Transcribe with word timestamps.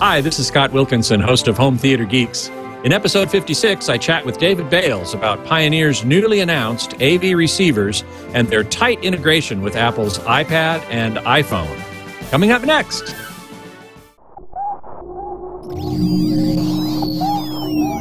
Hi, 0.00 0.22
this 0.22 0.38
is 0.38 0.46
Scott 0.46 0.72
Wilkinson, 0.72 1.20
host 1.20 1.46
of 1.46 1.58
Home 1.58 1.76
Theater 1.76 2.06
Geeks. 2.06 2.48
In 2.84 2.92
episode 2.94 3.30
56, 3.30 3.90
I 3.90 3.98
chat 3.98 4.24
with 4.24 4.38
David 4.38 4.70
Bales 4.70 5.12
about 5.12 5.44
Pioneer's 5.44 6.06
newly 6.06 6.40
announced 6.40 6.94
AV 7.02 7.34
receivers 7.36 8.02
and 8.32 8.48
their 8.48 8.64
tight 8.64 9.04
integration 9.04 9.60
with 9.60 9.76
Apple's 9.76 10.18
iPad 10.20 10.82
and 10.88 11.18
iPhone. 11.18 11.78
Coming 12.30 12.50
up 12.50 12.62
next. 12.62 13.14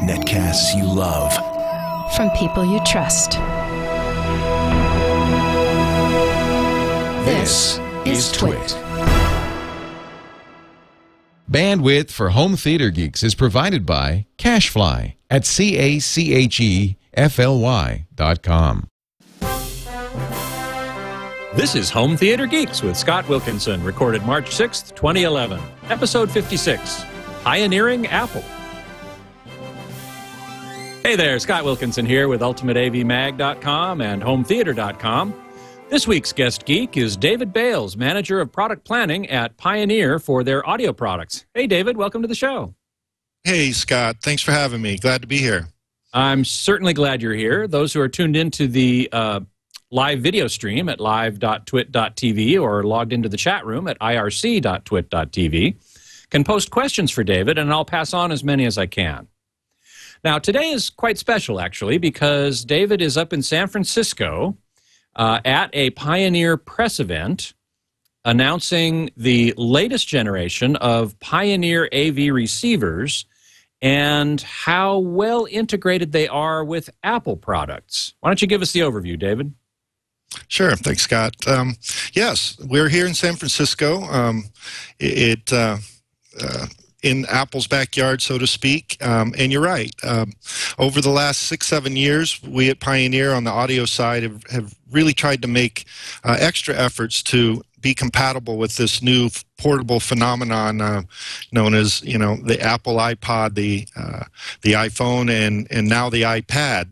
Netcasts 0.08 0.74
you 0.78 0.86
love. 0.86 1.34
From 2.16 2.30
people 2.30 2.64
you 2.64 2.80
trust. 2.86 3.32
This, 7.26 7.78
is 8.06 8.32
Twit. 8.32 8.89
Bandwidth 11.50 12.12
for 12.12 12.30
home 12.30 12.56
theater 12.56 12.92
geeks 12.92 13.24
is 13.24 13.34
provided 13.34 13.84
by 13.84 14.28
Cachefly 14.38 15.16
at 15.32 15.48
C 15.48 15.78
A 15.78 15.98
C 15.98 16.36
H 16.36 16.60
E 16.60 16.96
F 17.12 17.40
L 17.40 17.58
Y 17.60 18.06
dot 18.14 18.44
com. 18.44 18.88
This 21.56 21.74
is 21.74 21.90
Home 21.90 22.16
Theater 22.16 22.46
Geeks 22.46 22.84
with 22.84 22.96
Scott 22.96 23.28
Wilkinson, 23.28 23.84
recorded 23.84 24.24
March 24.28 24.52
6th, 24.52 24.96
2011. 24.96 25.60
Episode 25.90 26.30
56 26.30 27.04
Pioneering 27.44 28.06
Apple. 28.06 28.44
Hey 31.02 31.16
there, 31.16 31.40
Scott 31.40 31.64
Wilkinson 31.64 32.06
here 32.06 32.28
with 32.28 32.42
UltimateAVMag.com 32.42 34.02
and 34.02 34.22
HomeTheater.com. 34.22 35.49
This 35.90 36.08
week's 36.08 36.32
guest 36.32 36.66
geek 36.66 36.98
is 36.98 37.18
David 37.18 37.52
Bales, 37.52 37.98
Manager 37.98 38.40
of 38.40 38.52
Product 38.52 38.86
Planning 38.86 39.28
at 39.28 39.58
Pioneer 39.58 40.20
for 40.20 40.44
their 40.44 40.68
audio 40.70 40.94
products. 40.94 41.48
Hey, 41.56 41.66
David, 41.66 41.98
welcome 41.98 42.22
to 42.22 42.28
the 42.28 42.36
show. 42.36 42.76
Hey, 43.44 43.72
Scott. 43.72 44.18
Thanks 44.22 44.44
for 44.44 44.52
having 44.52 44.84
me. 44.84 45.00
Glad 45.00 45.24
to 45.24 45.28
be 45.28 45.40
here. 45.40 45.70
I'm 46.14 46.46
certainly 46.46 46.94
glad 46.94 47.24
you're 47.24 47.34
here. 47.34 47.68
Those 47.68 47.92
who 47.92 48.02
are 48.02 48.08
tuned 48.08 48.36
into 48.36 48.68
the 48.68 49.10
uh, 49.12 49.40
live 49.90 50.20
video 50.20 50.48
stream 50.48 50.90
at 50.90 51.00
live.twit.tv 51.00 52.62
or 52.62 52.84
logged 52.84 53.12
into 53.12 53.28
the 53.28 53.38
chat 53.38 53.66
room 53.66 53.88
at 53.88 53.98
irc.twit.tv 54.00 55.76
can 56.30 56.44
post 56.44 56.70
questions 56.70 57.10
for 57.10 57.24
David, 57.24 57.58
and 57.58 57.74
I'll 57.74 57.84
pass 57.84 58.14
on 58.14 58.32
as 58.32 58.44
many 58.44 58.66
as 58.66 58.78
I 58.78 58.86
can. 58.86 59.28
Now, 60.24 60.38
today 60.38 60.70
is 60.70 60.92
quite 60.92 61.18
special, 61.18 61.60
actually, 61.60 61.98
because 61.98 62.64
David 62.64 63.02
is 63.02 63.18
up 63.18 63.34
in 63.34 63.42
San 63.42 63.68
Francisco 63.68 64.56
uh, 65.16 65.40
at 65.46 65.70
a 65.74 65.90
Pioneer 65.92 66.58
press 66.58 67.00
event 67.00 67.54
announcing 68.26 69.10
the 69.18 69.54
latest 69.58 70.08
generation 70.08 70.76
of 70.78 71.20
Pioneer 71.20 71.90
AV 71.94 72.34
receivers 72.34 73.26
and 73.82 74.42
how 74.42 74.98
well 74.98 75.48
integrated 75.50 76.12
they 76.12 76.28
are 76.28 76.64
with 76.64 76.90
Apple 77.04 77.38
products. 77.38 78.14
Why 78.20 78.30
don't 78.30 78.42
you 78.42 78.48
give 78.48 78.62
us 78.62 78.74
the 78.74 78.82
overview, 78.82 79.18
David? 79.18 79.54
Sure. 80.48 80.76
Thanks, 80.76 81.04
Scott. 81.04 81.36
Um, 81.48 81.76
yes, 82.14 82.58
we're 82.60 82.90
here 82.90 83.08
in 83.08 83.14
San 83.14 83.36
Francisco. 83.36 84.04
Um, 84.04 84.46
it, 85.00 85.52
uh, 85.52 85.78
in 87.02 87.26
Apple's 87.30 87.68
backyard, 87.68 88.22
so 88.22 88.38
to 88.38 88.48
speak. 88.48 88.98
Um, 89.02 89.34
and 89.38 89.52
you're 89.52 89.62
right. 89.62 89.94
Um, 90.04 90.34
over 90.78 91.02
the 91.02 91.10
last 91.10 91.44
six, 91.44 91.68
seven 91.68 91.96
years, 91.96 92.42
we 92.44 92.70
at 92.70 92.80
Pioneer 92.80 93.34
on 93.34 93.44
the 93.44 93.52
audio 93.52 93.86
side 93.86 94.24
have, 94.24 94.44
have 94.52 94.76
really 94.92 95.14
tried 95.14 95.42
to 95.42 95.48
make 95.48 95.86
uh, 96.24 96.38
extra 96.40 96.76
efforts 96.76 97.24
to 97.24 97.64
be 97.82 97.94
compatible 97.94 98.58
with 98.58 98.76
this 98.76 99.02
new 99.02 99.30
portable 99.58 100.00
phenomenon 100.00 100.82
uh, 100.82 101.02
known 101.52 101.74
as 101.74 102.04
you 102.04 102.18
know 102.18 102.36
the 102.36 102.60
Apple 102.60 102.98
iPod, 102.98 103.56
the 103.56 103.88
uh, 103.96 104.26
the 104.62 104.74
iPhone, 104.74 105.30
and 105.30 105.68
and 105.72 105.88
now 105.88 106.10
the 106.10 106.24
iPad. 106.24 106.90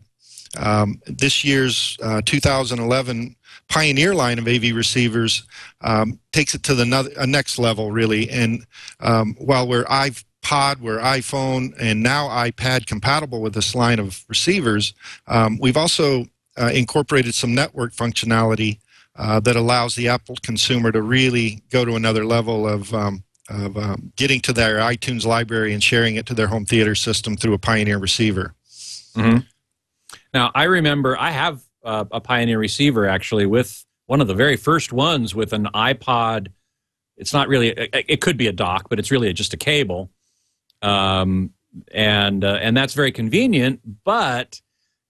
Um, 0.56 1.00
this 1.06 1.44
year's 1.44 1.98
uh, 2.02 2.22
2011 2.24 3.36
Pioneer 3.68 4.14
line 4.14 4.38
of 4.38 4.48
AV 4.48 4.74
receivers 4.74 5.44
um, 5.82 6.18
takes 6.32 6.54
it 6.54 6.62
to 6.64 6.74
the 6.74 6.82
another, 6.82 7.10
next 7.26 7.58
level, 7.58 7.92
really. 7.92 8.30
And 8.30 8.64
um, 9.00 9.36
while 9.38 9.68
we're 9.68 9.84
iPod, 9.84 10.80
we're 10.80 10.98
iPhone, 10.98 11.74
and 11.78 12.02
now 12.02 12.28
iPad 12.28 12.86
compatible 12.86 13.42
with 13.42 13.54
this 13.54 13.74
line 13.74 13.98
of 13.98 14.24
receivers, 14.28 14.94
um, 15.26 15.58
we've 15.60 15.76
also 15.76 16.24
uh, 16.58 16.70
incorporated 16.72 17.34
some 17.34 17.54
network 17.54 17.92
functionality 17.92 18.78
uh, 19.16 19.40
that 19.40 19.56
allows 19.56 19.94
the 19.96 20.08
Apple 20.08 20.36
consumer 20.42 20.92
to 20.92 21.02
really 21.02 21.62
go 21.70 21.84
to 21.84 21.96
another 21.96 22.24
level 22.24 22.66
of 22.66 22.94
um, 22.94 23.22
of 23.50 23.76
um, 23.76 24.12
getting 24.16 24.40
to 24.40 24.52
their 24.52 24.78
iTunes 24.78 25.24
library 25.24 25.72
and 25.72 25.82
sharing 25.82 26.16
it 26.16 26.26
to 26.26 26.34
their 26.34 26.48
home 26.48 26.66
theater 26.66 26.94
system 26.94 27.36
through 27.36 27.54
a 27.54 27.58
Pioneer 27.58 27.98
receiver. 27.98 28.54
Mm-hmm. 29.14 29.38
Now, 30.34 30.50
I 30.54 30.64
remember 30.64 31.18
I 31.18 31.30
have 31.30 31.62
uh, 31.84 32.04
a 32.10 32.20
Pioneer 32.20 32.58
receiver 32.58 33.06
actually 33.06 33.46
with 33.46 33.84
one 34.06 34.20
of 34.20 34.26
the 34.26 34.34
very 34.34 34.56
first 34.56 34.92
ones 34.92 35.34
with 35.34 35.52
an 35.52 35.66
iPod. 35.74 36.48
It's 37.16 37.32
not 37.32 37.48
really. 37.48 37.68
It, 37.68 38.20
could 38.20 38.36
be 38.36 38.46
a 38.46 38.52
dock, 38.52 38.88
but 38.88 38.98
it's 38.98 39.10
really 39.10 39.32
just 39.32 39.52
a 39.52 39.56
cable, 39.56 40.10
um, 40.82 41.50
and 41.92 42.44
uh, 42.44 42.58
and 42.60 42.76
that's 42.76 42.94
very 42.94 43.12
convenient. 43.12 43.80
But 44.04 44.60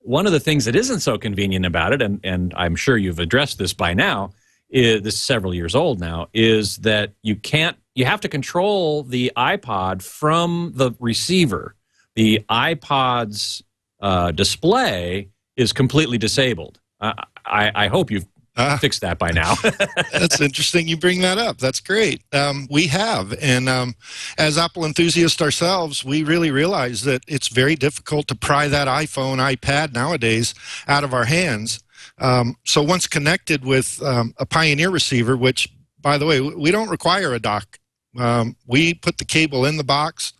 one 0.01 0.27
of 0.27 0.33
the 0.33 0.41
things 0.41 0.65
that 0.65 0.75
isn't 0.75 1.01
so 1.01 1.19
convenient 1.19 1.67
about 1.67 1.93
it, 1.93 2.03
and 2.03 2.21
and 2.25 2.55
I'm 2.57 2.77
sure 2.77 2.97
you've 2.97 3.19
addressed 3.19 3.59
this 3.59 3.75
by 3.75 3.95
now, 3.95 4.31
is 4.71 5.03
this 5.03 5.15
is 5.15 5.23
several 5.23 5.55
years 5.55 5.75
old 5.75 6.01
now, 6.01 6.29
is 6.33 6.79
that 6.79 7.13
you 7.23 7.37
can't. 7.37 7.77
You 7.95 8.05
have 8.05 8.21
to 8.23 8.29
control 8.29 9.03
the 9.03 9.33
iPod 9.37 10.03
from 10.03 10.73
the 10.75 10.93
receiver. 10.99 11.75
The 12.15 12.45
iPod's 12.49 13.63
uh, 14.01 14.33
display 14.33 15.29
is 15.59 15.73
completely 15.73 16.17
disabled. 16.17 16.81
Uh, 17.01 17.13
I, 17.45 17.71
I 17.75 17.87
hope 17.89 18.11
you've 18.11 18.27
uh, 18.57 18.77
fixed 18.79 19.01
that 19.03 19.19
by 19.19 19.31
now. 19.31 19.55
that's 20.13 20.41
interesting 20.41 20.89
you 20.89 20.97
bring 20.97 21.21
that 21.21 21.39
up. 21.39 21.59
That's 21.59 21.81
great. 21.81 22.23
Um, 22.33 22.67
we 22.71 22.87
have. 22.87 23.35
And 23.41 23.69
um, 23.69 23.95
as 24.37 24.59
Apple 24.59 24.85
enthusiasts 24.85 25.41
ourselves, 25.41 26.05
we 26.05 26.25
really 26.25 26.51
realize 26.51 27.03
that 27.03 27.23
it's 27.29 27.49
very 27.49 27.77
difficult 27.77 28.27
to 28.29 28.35
pry 28.35 28.69
that 28.69 28.89
iPhone, 28.89 29.39
iPad 29.39 29.95
nowadays 29.95 30.55
out 30.89 31.05
of 31.05 31.15
our 31.15 31.25
hands. 31.25 31.81
Um, 32.19 32.57
so 32.65 32.83
once 32.83 33.07
connected 33.07 33.65
with 33.65 34.03
um, 34.03 34.35
a 34.39 34.47
Pioneer 34.47 34.91
receiver, 34.91 35.37
which, 35.37 35.69
by 36.01 36.19
the 36.19 36.27
way, 36.27 36.41
we 36.41 36.71
don't 36.71 36.89
require 36.89 37.35
a 37.35 37.39
dock. 37.39 37.78
Um, 38.17 38.57
we 38.67 38.95
put 38.95 39.19
the 39.19 39.25
cable 39.25 39.65
in 39.67 39.77
the 39.77 39.85
box 39.85 40.33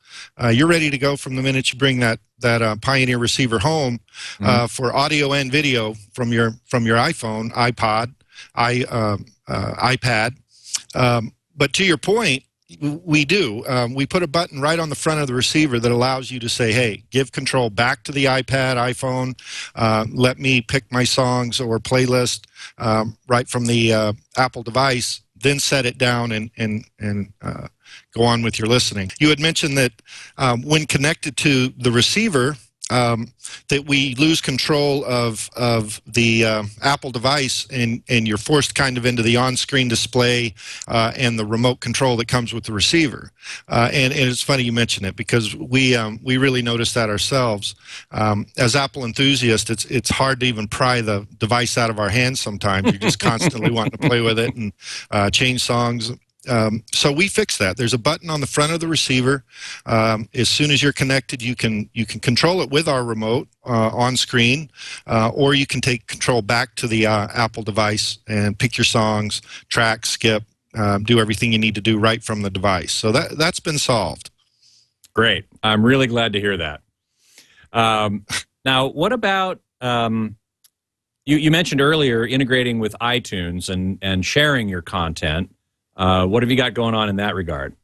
uh, 0.43 0.49
you're 0.49 0.69
ready 0.69 0.91
to 0.91 0.99
go 0.99 1.17
from 1.17 1.37
the 1.37 1.43
minute 1.43 1.73
you 1.73 1.79
bring 1.79 2.01
that 2.01 2.21
that 2.41 2.63
uh, 2.63 2.77
Pioneer 2.81 3.19
receiver 3.19 3.59
home 3.59 3.99
uh, 4.41 4.45
mm-hmm. 4.45 4.67
for 4.67 4.95
audio 4.95 5.33
and 5.33 5.51
video 5.51 5.95
from 6.13 6.33
your 6.33 6.53
from 6.67 6.87
your 6.87 6.97
iPhone, 6.97 7.53
iPod, 7.53 8.15
i 8.55 8.83
um, 8.85 9.27
uh, 9.49 9.75
iPad. 9.75 10.37
Um, 10.95 11.33
but 11.57 11.73
to 11.75 11.85
your 11.85 11.99
point, 11.99 12.45
we 12.81 13.25
do. 13.25 13.65
Um, 13.67 13.95
we 13.95 14.07
put 14.07 14.23
a 14.23 14.27
button 14.27 14.61
right 14.61 14.79
on 14.79 14.91
the 14.91 14.95
front 14.95 15.21
of 15.21 15.27
the 15.27 15.35
receiver 15.35 15.81
that 15.81 15.91
allows 15.91 16.31
you 16.31 16.39
to 16.41 16.49
say, 16.49 16.73
"Hey, 16.73 17.05
give 17.11 17.33
control 17.33 17.71
back 17.71 18.05
to 18.05 18.13
the 18.13 18.27
iPad, 18.27 18.77
iPhone. 18.77 19.39
Uh, 19.75 20.07
let 20.13 20.39
me 20.39 20.61
pick 20.61 20.85
my 20.93 21.05
songs 21.05 21.61
or 21.61 21.79
playlist 21.79 22.43
um, 22.77 23.17
right 23.27 23.49
from 23.49 23.67
the 23.67 23.93
uh, 23.93 24.13
Apple 24.37 24.63
device." 24.63 25.23
Then 25.43 25.59
set 25.59 25.87
it 25.87 25.99
down 25.99 26.33
and 26.33 26.51
and 26.57 26.85
and 26.99 27.33
uh, 27.43 27.69
go 28.15 28.23
on 28.25 28.43
with 28.43 28.59
your 28.59 28.69
listening. 28.69 29.11
You 29.19 29.29
had 29.29 29.41
mentioned 29.41 29.77
that 29.79 29.93
um, 30.37 30.63
when 30.63 30.87
connected 30.87 31.37
to 31.39 31.69
the 31.79 31.93
receiver, 31.93 32.57
um, 32.91 33.33
that 33.69 33.87
we 33.87 34.15
lose 34.15 34.41
control 34.41 35.05
of 35.05 35.51
of 35.57 36.01
the 36.07 36.45
uh, 36.45 36.63
Apple 36.83 37.11
device 37.11 37.67
and 37.71 38.03
and 38.09 38.27
you're 38.27 38.39
forced 38.39 38.75
kind 38.75 38.97
of 38.97 39.07
into 39.07 39.23
the 39.23 39.37
on-screen 39.37 39.89
display 39.89 40.55
uh, 40.87 41.13
and 41.17 41.39
the 41.39 41.47
remote 41.47 41.81
control 41.81 42.17
that 42.17 42.29
comes 42.29 42.53
with 42.53 42.65
the 42.65 42.73
receiver. 42.73 43.31
Uh, 43.69 43.91
and, 43.93 44.13
and 44.13 44.29
it's 44.29 44.43
funny 44.43 44.63
you 44.63 44.73
mention 44.73 45.05
it 45.05 45.17
because 45.17 45.55
we 45.55 45.95
um, 45.95 46.19
we 46.23 46.37
really 46.37 46.63
noticed 46.63 46.95
that 46.95 47.09
ourselves 47.09 47.75
um, 48.11 48.47
as 48.57 48.75
Apple 48.75 49.05
enthusiasts. 49.05 49.71
It's 49.71 49.85
it's 49.87 50.11
hard 50.11 50.41
to 50.41 50.47
even 50.47 50.69
pry 50.69 51.01
the 51.01 51.27
device 51.39 51.77
out 51.79 51.91
of 51.91 51.99
our 51.99 52.09
hands 52.09 52.41
sometimes. 52.41 52.91
You're 52.91 53.01
just 53.01 53.19
constantly 53.19 53.71
wanting 53.71 53.99
to 53.99 54.09
play 54.09 54.21
with 54.21 54.39
it 54.39 54.55
and 54.55 54.73
uh, 55.11 55.31
change 55.31 55.63
songs 55.63 56.13
um, 56.49 56.83
so 56.93 57.13
we 57.13 57.29
fix 57.29 57.59
that. 57.59 57.77
There's 57.77 57.95
a 57.95 57.99
button 57.99 58.31
on 58.31 58.41
the 58.41 58.47
front 58.47 58.73
of 58.73 58.81
the 58.81 58.89
receiver. 58.89 59.45
Um, 59.87 60.29
as 60.35 60.49
soon 60.49 60.71
as 60.71 60.83
you're 60.83 60.93
connected, 60.93 61.43
you 61.43 61.55
can 61.55 61.89
you 61.93 62.07
can 62.07 62.21
control 62.21 62.61
it 62.61 62.71
with 62.71 62.89
our 62.89 63.05
remote 63.05 63.49
uh, 63.67 63.91
on 63.91 64.17
screen, 64.17 64.71
uh, 65.07 65.31
or 65.35 65.55
you 65.55 65.67
can 65.67 65.81
take 65.81 66.07
control 66.07 66.43
back 66.43 66.75
to 66.77 66.87
the 66.87 67.07
uh, 67.07 67.29
Apple 67.35 67.63
device 67.63 68.19
and 68.29 68.59
pick 68.59 68.77
your 68.77 68.85
songs, 68.85 69.43
track, 69.69 70.07
skip, 70.07 70.45
um, 70.75 71.05
do 71.05 71.19
everything 71.19 71.53
you 71.53 71.59
need 71.59 71.75
to 71.75 71.81
do 71.81 71.99
right 71.99 72.23
from 72.23 72.43
the 72.43 72.51
device. 72.51 72.93
So 72.93 73.13
that 73.13 73.37
that's 73.39 73.61
been 73.61 73.79
solved. 73.79 74.31
Great. 75.15 75.47
I'm 75.63 75.85
really 75.85 76.07
glad 76.07 76.33
to 76.35 76.41
hear 76.41 76.57
that. 76.57 76.81
Um, 77.73 78.25
now, 78.65 78.87
what 78.87 79.13
about 79.13 79.61
um, 79.81 80.37
you? 81.25 81.37
You 81.37 81.51
mentioned 81.51 81.81
earlier 81.81 82.27
integrating 82.27 82.79
with 82.79 82.95
iTunes 83.01 83.69
and 83.69 83.99
and 84.01 84.25
sharing 84.25 84.69
your 84.69 84.83
content. 84.83 85.55
Uh, 85.99 86.27
what 86.27 86.43
have 86.43 86.51
you 86.51 86.57
got 86.57 86.73
going 86.73 86.95
on 86.95 87.09
in 87.09 87.17
that 87.17 87.35
regard? 87.35 87.75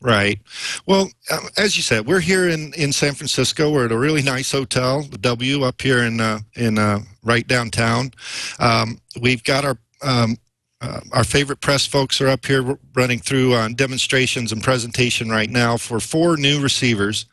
Right. 0.00 0.40
Well, 0.86 1.10
um, 1.30 1.48
as 1.56 1.76
you 1.76 1.82
said, 1.82 2.06
we're 2.06 2.20
here 2.20 2.48
in, 2.48 2.72
in 2.74 2.92
San 2.92 3.14
Francisco. 3.14 3.70
We're 3.70 3.84
at 3.84 3.92
a 3.92 3.98
really 3.98 4.22
nice 4.22 4.50
hotel, 4.50 5.02
the 5.02 5.18
W, 5.18 5.62
up 5.62 5.80
here 5.80 6.02
in 6.02 6.20
uh, 6.20 6.40
in 6.54 6.78
uh, 6.78 7.00
right 7.22 7.46
downtown. 7.46 8.12
Um, 8.58 9.00
we've 9.20 9.44
got 9.44 9.64
our 9.64 9.78
um, 10.02 10.38
uh, 10.80 11.00
our 11.12 11.22
favorite 11.22 11.60
press 11.60 11.86
folks 11.86 12.20
are 12.20 12.28
up 12.28 12.44
here 12.44 12.76
running 12.96 13.20
through 13.20 13.54
uh, 13.54 13.68
demonstrations 13.68 14.50
and 14.50 14.62
presentation 14.62 15.28
right 15.30 15.50
now 15.50 15.76
for 15.76 16.00
four 16.00 16.36
new 16.36 16.60
receivers. 16.60 17.26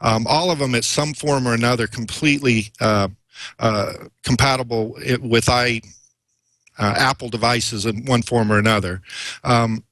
Um, 0.00 0.24
all 0.28 0.52
of 0.52 0.60
them, 0.60 0.76
at 0.76 0.84
some 0.84 1.12
form 1.12 1.48
or 1.48 1.54
another, 1.54 1.88
completely 1.88 2.72
uh, 2.80 3.08
uh, 3.58 3.94
compatible 4.22 4.96
with 5.20 5.48
i 5.48 5.80
uh, 6.78 6.94
Apple 6.96 7.28
devices 7.28 7.86
in 7.86 8.04
one 8.04 8.22
form 8.22 8.52
or 8.52 8.58
another. 8.58 9.02
Um, 9.44 9.84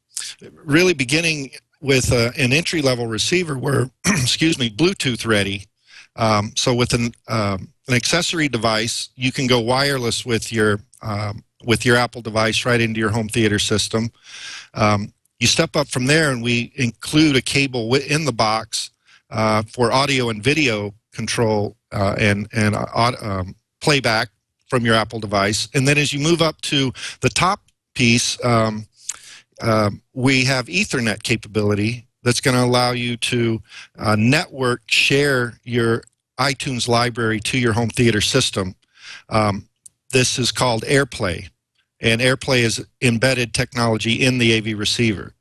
really 0.65 0.94
beginning 0.94 1.50
with 1.81 2.12
uh, 2.12 2.31
an 2.37 2.53
entry 2.53 2.82
level 2.82 3.06
receiver 3.06 3.56
where, 3.56 3.91
excuse 4.06 4.59
me, 4.59 4.71
Bluetooth 4.71 5.27
ready. 5.27 5.67
Um, 6.17 6.53
so 6.56 6.75
with 6.75 6.93
an 6.93 7.12
um, 7.29 7.69
an 7.88 7.94
accessory 7.94 8.49
device, 8.49 9.11
you 9.17 9.32
can 9.32 9.47
go 9.47 9.61
wireless 9.61 10.27
with 10.27 10.53
your 10.53 10.81
um, 11.03 11.44
with 11.65 11.85
your 11.85 11.97
Apple 11.97 12.23
device 12.23 12.65
right 12.65 12.81
into 12.81 13.00
your 13.00 13.11
home 13.11 13.29
theater 13.29 13.59
system. 13.59 14.11
Um, 14.75 15.12
you 15.38 15.47
step 15.47 15.77
up 15.77 15.88
from 15.88 16.06
there, 16.06 16.31
and 16.31 16.43
we 16.43 16.73
include 16.77 17.37
a 17.37 17.43
cable 17.43 17.94
in 17.94 18.25
the 18.25 18.32
box 18.32 18.91
uh, 19.31 19.62
for 19.62 19.93
audio 19.93 20.29
and 20.29 20.43
video 20.43 20.93
control 21.12 21.77
uh, 21.93 22.15
and 22.19 22.49
and 22.53 22.77
uh, 22.77 23.44
playback 23.81 24.29
from 24.70 24.87
your 24.87 24.94
Apple 24.94 25.19
device. 25.19 25.69
And 25.75 25.87
then 25.87 25.99
as 25.99 26.12
you 26.12 26.20
move 26.20 26.40
up 26.40 26.61
to 26.62 26.93
the 27.20 27.28
top 27.28 27.61
piece, 27.94 28.43
um, 28.44 28.87
um, 29.61 30.00
we 30.14 30.44
have 30.44 30.67
Ethernet 30.67 31.22
capability 31.22 32.06
that's 32.22 32.40
going 32.40 32.56
to 32.56 32.64
allow 32.64 32.93
you 32.93 33.17
to 33.17 33.61
uh, 33.99 34.17
network 34.17 34.82
share 34.87 35.58
your 35.64 36.05
iTunes 36.38 36.88
library 36.88 37.40
to 37.40 37.58
your 37.58 37.72
home 37.72 37.90
theater 37.90 38.20
system. 38.20 38.75
Um, 39.28 39.69
this 40.12 40.38
is 40.38 40.52
called 40.52 40.82
AirPlay, 40.84 41.50
and 42.00 42.20
AirPlay 42.20 42.61
is 42.61 42.84
embedded 43.02 43.52
technology 43.52 44.14
in 44.25 44.38
the 44.38 44.56
AV 44.56 44.78
receiver. 44.78 45.34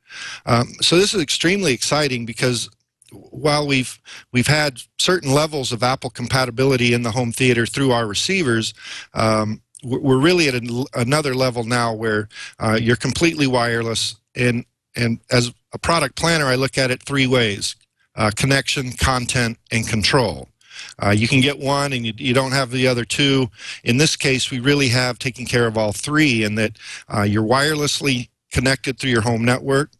Um, 0.46 0.74
so 0.80 0.96
this 0.96 1.14
is 1.14 1.22
extremely 1.22 1.72
exciting 1.72 2.26
because 2.26 2.68
while 3.12 3.66
we've 3.66 3.98
we've 4.32 4.46
had 4.46 4.80
certain 4.98 5.32
levels 5.32 5.72
of 5.72 5.82
Apple 5.82 6.10
compatibility 6.10 6.92
in 6.92 7.02
the 7.02 7.10
home 7.10 7.32
theater 7.32 7.66
through 7.66 7.92
our 7.92 8.06
receivers, 8.06 8.74
um, 9.14 9.60
we're 9.82 10.18
really 10.20 10.48
at 10.48 10.54
an, 10.54 10.84
another 10.94 11.34
level 11.34 11.64
now 11.64 11.92
where 11.94 12.28
uh, 12.58 12.78
you're 12.80 12.96
completely 12.96 13.46
wireless 13.46 14.16
and 14.34 14.64
and 14.96 15.20
as 15.30 15.52
a 15.72 15.78
product 15.78 16.16
planner 16.16 16.46
i 16.46 16.56
look 16.56 16.76
at 16.76 16.90
it 16.90 17.02
three 17.04 17.26
ways 17.26 17.76
uh, 18.16 18.30
connection 18.36 18.92
content 18.92 19.58
and 19.70 19.86
control. 19.88 20.48
Uh, 21.02 21.10
you 21.10 21.28
can 21.28 21.40
get 21.40 21.58
one 21.58 21.92
and 21.92 22.06
you, 22.06 22.12
you 22.16 22.34
don't 22.34 22.52
have 22.52 22.70
the 22.70 22.86
other 22.86 23.04
two. 23.04 23.50
In 23.84 23.96
this 23.96 24.16
case 24.16 24.50
we 24.50 24.60
really 24.60 24.88
have 24.88 25.18
taken 25.18 25.46
care 25.46 25.66
of 25.66 25.76
all 25.76 25.92
three 25.92 26.44
in 26.44 26.54
that 26.56 26.78
uh, 27.14 27.22
you're 27.22 27.42
wirelessly 27.42 28.28
connected 28.52 28.98
through 28.98 29.10
your 29.10 29.22
home 29.22 29.44
network 29.44 29.90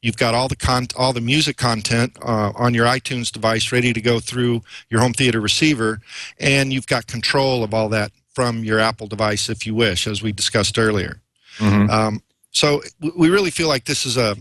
You've 0.00 0.16
got 0.16 0.34
all 0.34 0.48
the 0.48 0.56
con- 0.56 0.88
all 0.96 1.12
the 1.12 1.20
music 1.20 1.56
content 1.56 2.16
uh, 2.22 2.52
on 2.54 2.72
your 2.72 2.86
iTunes 2.86 3.32
device 3.32 3.72
ready 3.72 3.92
to 3.92 4.00
go 4.00 4.20
through 4.20 4.62
your 4.90 5.00
home 5.00 5.12
theater 5.12 5.40
receiver, 5.40 6.00
and 6.38 6.72
you've 6.72 6.86
got 6.86 7.06
control 7.06 7.64
of 7.64 7.74
all 7.74 7.88
that 7.88 8.12
from 8.32 8.62
your 8.62 8.78
Apple 8.78 9.08
device 9.08 9.48
if 9.48 9.66
you 9.66 9.74
wish, 9.74 10.06
as 10.06 10.22
we 10.22 10.30
discussed 10.30 10.78
earlier. 10.78 11.20
Mhm. 11.58 11.90
Um, 11.90 12.22
so 12.52 12.82
we 13.16 13.28
really 13.28 13.50
feel 13.50 13.66
like 13.68 13.84
this 13.84 14.06
is 14.06 14.16
a 14.16 14.36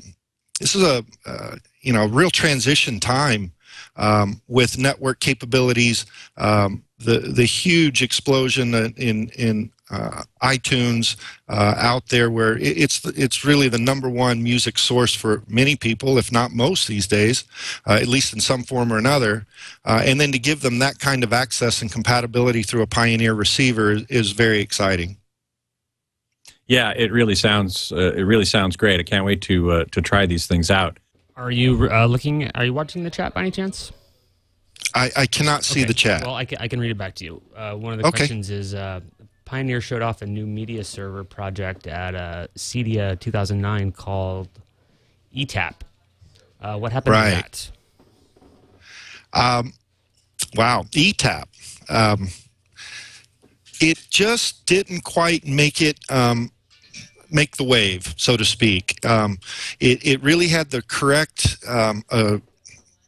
this 0.60 0.76
is 0.76 0.84
a 0.84 1.04
uh, 1.26 1.56
you 1.82 1.92
know 1.94 2.06
real 2.06 2.30
transition 2.30 3.00
time 3.00 3.52
um, 3.96 4.42
with 4.48 4.78
network 4.78 5.20
capabilities. 5.20 6.06
Um, 6.38 6.84
the 7.00 7.20
the 7.20 7.46
huge 7.46 8.02
explosion 8.02 8.74
in 8.98 9.30
in 9.30 9.72
uh, 9.90 10.24
iTunes 10.42 11.16
uh, 11.48 11.76
out 11.78 12.08
there, 12.08 12.30
where 12.30 12.58
it, 12.58 12.78
it's 12.78 13.06
it's 13.06 13.46
really 13.46 13.70
the 13.70 13.78
number 13.78 14.10
one 14.10 14.44
music 14.44 14.78
source 14.78 15.14
for 15.14 15.44
many 15.48 15.76
people, 15.76 16.18
if 16.18 16.32
not 16.32 16.52
most 16.52 16.88
these 16.88 17.08
days, 17.08 17.46
uh, 17.86 17.94
at 17.94 18.08
least 18.08 18.34
in 18.34 18.40
some 18.40 18.64
form 18.64 18.92
or 18.92 18.98
another. 18.98 19.46
Uh, 19.86 20.02
and 20.04 20.20
then 20.20 20.32
to 20.32 20.40
give 20.40 20.62
them 20.62 20.80
that 20.80 21.00
kind 21.00 21.24
of 21.24 21.32
access 21.32 21.82
and 21.82 21.92
compatibility 21.92 22.64
through 22.64 22.82
a 22.82 22.88
Pioneer 22.88 23.34
receiver 23.34 23.92
is, 23.92 24.04
is 24.10 24.32
very 24.32 24.60
exciting. 24.60 25.18
Yeah, 26.66 26.92
it 26.96 27.12
really 27.12 27.36
sounds 27.36 27.92
uh, 27.92 28.14
it 28.14 28.24
really 28.24 28.46
sounds 28.46 28.76
great. 28.76 29.00
I 29.00 29.04
can't 29.04 29.26
wait 29.26 29.42
to 29.44 29.72
uh, 29.72 29.86
to 29.92 30.02
try 30.02 30.26
these 30.26 30.48
things 30.48 30.70
out. 30.70 30.98
Are 31.36 31.52
you 31.52 31.90
uh, 31.92 32.08
looking? 32.08 32.50
Are 32.56 32.66
you 32.66 32.74
watching 32.74 33.04
the 33.04 33.12
chat 33.12 33.34
by 33.34 33.42
any 33.42 33.52
chance? 33.52 33.92
I, 34.96 35.12
I 35.16 35.26
cannot 35.28 35.64
see 35.64 35.82
Okay. 35.82 35.88
the 35.88 35.94
chat. 35.94 36.22
Well, 36.24 36.36
I 36.36 36.46
can, 36.46 36.58
I 36.60 36.68
can 36.68 36.80
read 36.80 36.92
it 36.92 36.98
back 36.98 37.16
to 37.16 37.24
you. 37.26 37.42
Uh, 37.56 37.74
one 37.74 37.94
of 37.94 38.00
the 38.00 38.08
Okay. 38.08 38.18
questions 38.20 38.50
is 38.50 38.74
uh, 38.74 39.02
Pioneer 39.46 39.82
showed 39.82 40.02
off 40.02 40.22
a 40.22 40.26
new 40.26 40.46
media 40.46 40.84
server 40.84 41.24
project 41.24 41.88
at 41.88 42.16
uh, 42.16 42.48
CEDIA 42.58 43.20
2009 43.20 43.92
called 43.92 44.50
ETAP. 45.36 45.74
Uh, 46.62 46.78
what 46.78 46.92
happened 46.92 47.14
Right. 47.14 47.52
to 47.54 47.72
that? 49.34 49.60
Um, 49.60 49.74
wow, 50.56 50.84
ETAP. 50.92 51.46
Um, 51.90 52.28
it 53.80 54.00
just 54.10 54.66
didn't 54.66 55.04
quite 55.04 55.46
make 55.46 55.82
it 55.82 56.00
um, 56.10 56.52
make 57.30 57.58
the 57.58 57.64
wave, 57.64 58.14
so 58.18 58.36
to 58.38 58.46
speak. 58.46 59.06
Um, 59.06 59.38
it, 59.80 60.06
it 60.06 60.22
really 60.24 60.48
had 60.48 60.72
the 60.72 60.82
correct 60.82 61.58
um, 61.68 62.04
uh, 62.10 62.38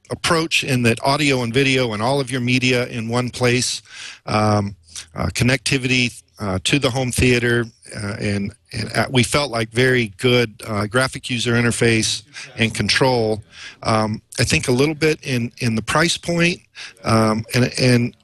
approach 0.09 0.63
in 0.63 0.83
that 0.83 0.99
audio 1.03 1.43
and 1.43 1.53
video 1.53 1.93
and 1.93 2.01
all 2.01 2.19
of 2.19 2.31
your 2.31 2.41
media 2.41 2.87
in 2.87 3.09
one 3.09 3.29
place, 3.29 3.81
um, 4.25 4.75
uh, 5.15 5.27
connectivity 5.27 6.21
uh, 6.39 6.59
to 6.63 6.79
the 6.79 6.89
home 6.89 7.11
theater, 7.11 7.65
uh, 7.95 8.15
and, 8.19 8.53
and 8.71 8.91
uh, 8.95 9.07
we 9.09 9.23
felt 9.23 9.51
like 9.51 9.69
very 9.69 10.13
good 10.17 10.61
uh, 10.65 10.87
graphic 10.87 11.29
user 11.29 11.53
interface 11.53 12.23
and 12.57 12.73
control. 12.73 13.43
Um, 13.83 14.21
I 14.39 14.43
think 14.43 14.67
a 14.67 14.71
little 14.71 14.95
bit 14.95 15.19
in, 15.23 15.51
in 15.57 15.75
the 15.75 15.81
price 15.81 16.17
point 16.17 16.61
um, 17.03 17.45
and, 17.53 17.73
and 17.77 18.15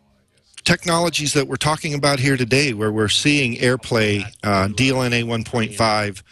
technologies 0.66 1.34
that 1.34 1.48
we're 1.48 1.56
talking 1.56 1.94
about 1.94 2.20
here 2.20 2.36
today, 2.36 2.74
where 2.74 2.92
we're 2.92 3.08
seeing 3.08 3.56
AirPlay, 3.56 4.24
uh, 4.44 4.68
DLNA 4.68 5.24
1.5 5.24 6.24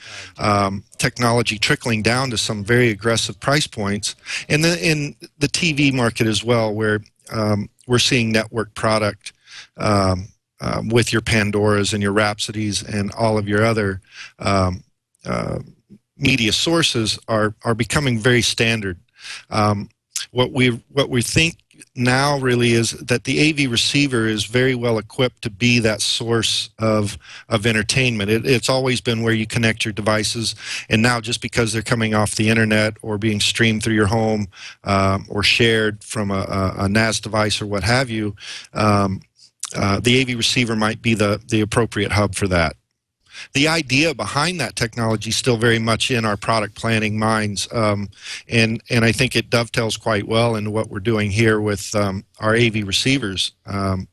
um, 0.43 0.83
technology 0.97 1.57
trickling 1.57 2.01
down 2.01 2.29
to 2.31 2.37
some 2.37 2.63
very 2.63 2.89
aggressive 2.89 3.39
price 3.39 3.67
points, 3.67 4.15
and 4.49 4.63
then 4.63 4.77
in 4.79 5.15
the 5.37 5.47
TV 5.47 5.93
market 5.93 6.27
as 6.27 6.43
well, 6.43 6.73
where 6.73 6.99
um, 7.31 7.69
we're 7.87 7.99
seeing 7.99 8.31
network 8.31 8.73
product. 8.73 9.31
Um, 9.77 10.27
um, 10.61 10.87
with 10.87 11.11
your 11.11 11.21
Pandoras 11.21 11.93
and 11.93 12.01
your 12.01 12.13
Rhapsodies 12.13 12.83
and 12.83 13.11
all 13.11 13.37
of 13.37 13.49
your 13.49 13.65
other 13.65 13.99
um, 14.39 14.83
uh, 15.25 15.59
media 16.17 16.53
sources 16.53 17.19
are 17.27 17.53
are 17.65 17.75
becoming 17.75 18.17
very 18.17 18.41
standard. 18.41 18.97
Um, 19.49 19.89
what 20.31 20.51
we 20.51 20.69
what 20.91 21.09
we 21.09 21.21
think 21.21 21.57
now 21.95 22.37
really 22.39 22.73
is 22.73 22.91
that 22.91 23.23
the 23.23 23.49
AV 23.49 23.71
receiver 23.71 24.27
is 24.27 24.45
very 24.45 24.75
well 24.75 24.97
equipped 24.97 25.41
to 25.43 25.49
be 25.49 25.79
that 25.79 26.01
source 26.01 26.69
of 26.79 27.17
of 27.49 27.65
entertainment. 27.65 28.29
It, 28.29 28.45
it's 28.45 28.69
always 28.69 29.01
been 29.01 29.23
where 29.23 29.33
you 29.33 29.45
connect 29.45 29.85
your 29.85 29.93
devices, 29.93 30.55
and 30.89 31.01
now 31.01 31.21
just 31.21 31.41
because 31.41 31.73
they're 31.73 31.81
coming 31.81 32.13
off 32.13 32.35
the 32.35 32.49
internet 32.49 32.97
or 33.01 33.17
being 33.17 33.39
streamed 33.39 33.83
through 33.83 33.95
your 33.95 34.07
home 34.07 34.47
um, 34.83 35.25
or 35.29 35.43
shared 35.43 36.03
from 36.03 36.31
a, 36.31 36.41
a, 36.41 36.85
a 36.85 36.89
NAS 36.89 37.19
device 37.19 37.61
or 37.61 37.65
what 37.65 37.83
have 37.83 38.09
you, 38.09 38.35
um, 38.73 39.21
uh, 39.75 39.99
the 39.99 40.21
AV 40.21 40.37
receiver 40.37 40.75
might 40.75 41.01
be 41.01 41.13
the 41.13 41.41
the 41.47 41.61
appropriate 41.61 42.11
hub 42.11 42.35
for 42.35 42.47
that 42.47 42.75
the 43.53 43.67
idea 43.67 44.13
behind 44.13 44.59
that 44.59 44.75
technology 44.75 45.29
is 45.29 45.35
still 45.35 45.57
very 45.57 45.79
much 45.79 46.11
in 46.11 46.25
our 46.25 46.37
product 46.37 46.75
planning 46.75 47.17
minds, 47.17 47.67
um, 47.73 48.09
and 48.47 48.81
and 48.89 49.05
I 49.05 49.11
think 49.11 49.35
it 49.35 49.49
dovetails 49.49 49.97
quite 49.97 50.27
well 50.27 50.55
into 50.55 50.71
what 50.71 50.89
we're 50.89 50.99
doing 50.99 51.31
here 51.31 51.59
with 51.61 51.93
um, 51.95 52.23
our 52.39 52.55
AV 52.55 52.85
receivers. 52.87 53.51
Um, 53.65 54.07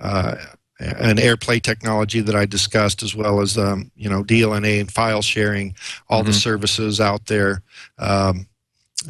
uh, 0.00 0.36
an 0.80 1.16
AirPlay 1.16 1.60
technology 1.60 2.20
that 2.20 2.36
I 2.36 2.46
discussed, 2.46 3.02
as 3.02 3.12
well 3.14 3.40
as 3.40 3.58
um, 3.58 3.90
you 3.96 4.08
know 4.08 4.22
DLNA 4.22 4.80
and 4.80 4.92
file 4.92 5.22
sharing, 5.22 5.74
all 6.08 6.22
the 6.22 6.30
Mhm. 6.30 6.40
services 6.40 7.00
out 7.00 7.26
there. 7.26 7.62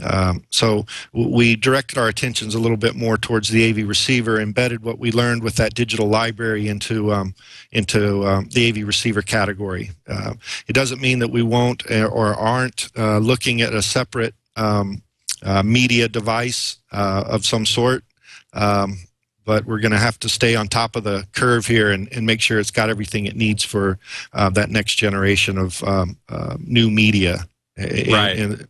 Um, 0.02 0.44
so 0.50 0.84
we 1.12 1.56
directed 1.56 1.98
our 1.98 2.08
attentions 2.08 2.54
a 2.54 2.58
little 2.58 2.76
bit 2.76 2.94
more 2.94 3.16
towards 3.16 3.48
the 3.48 3.68
AV 3.70 3.88
receiver, 3.88 4.38
embedded 4.40 4.82
what 4.82 4.98
we 4.98 5.10
learned 5.12 5.42
with 5.42 5.56
that 5.56 5.74
digital 5.74 6.08
library 6.08 6.68
into 6.68 7.12
um, 7.12 7.34
into 7.72 8.26
um, 8.26 8.48
the 8.52 8.68
AV 8.68 8.86
receiver 8.86 9.22
category. 9.22 9.90
Uh, 10.06 10.34
it 10.66 10.74
doesn't 10.74 11.00
mean 11.00 11.18
that 11.20 11.30
we 11.30 11.42
won't 11.42 11.90
uh, 11.90 12.04
or 12.04 12.34
aren't 12.34 12.88
uh, 12.96 13.18
looking 13.18 13.60
at 13.62 13.72
a 13.72 13.82
separate 13.82 14.34
um, 14.56 15.02
uh, 15.42 15.62
media 15.62 16.08
device 16.08 16.76
uh, 16.92 17.24
of 17.26 17.46
some 17.46 17.64
sort. 17.64 18.04
Um, 18.52 18.98
but 19.44 19.64
we're 19.64 19.80
going 19.80 19.92
to 19.92 19.98
have 19.98 20.18
to 20.20 20.28
stay 20.28 20.54
on 20.54 20.68
top 20.68 20.94
of 20.94 21.04
the 21.04 21.26
curve 21.32 21.64
here 21.66 21.90
and, 21.90 22.06
and 22.12 22.26
make 22.26 22.42
sure 22.42 22.58
it's 22.58 22.70
got 22.70 22.90
everything 22.90 23.24
it 23.24 23.34
needs 23.36 23.64
for 23.64 23.98
uh, 24.34 24.50
that 24.50 24.68
next 24.68 24.96
generation 24.96 25.56
of 25.56 25.82
um, 25.84 26.18
uh, 26.28 26.58
new 26.60 26.90
media. 26.90 27.46
Uh, 27.80 27.86
Right. 28.12 28.38
and- 28.38 28.68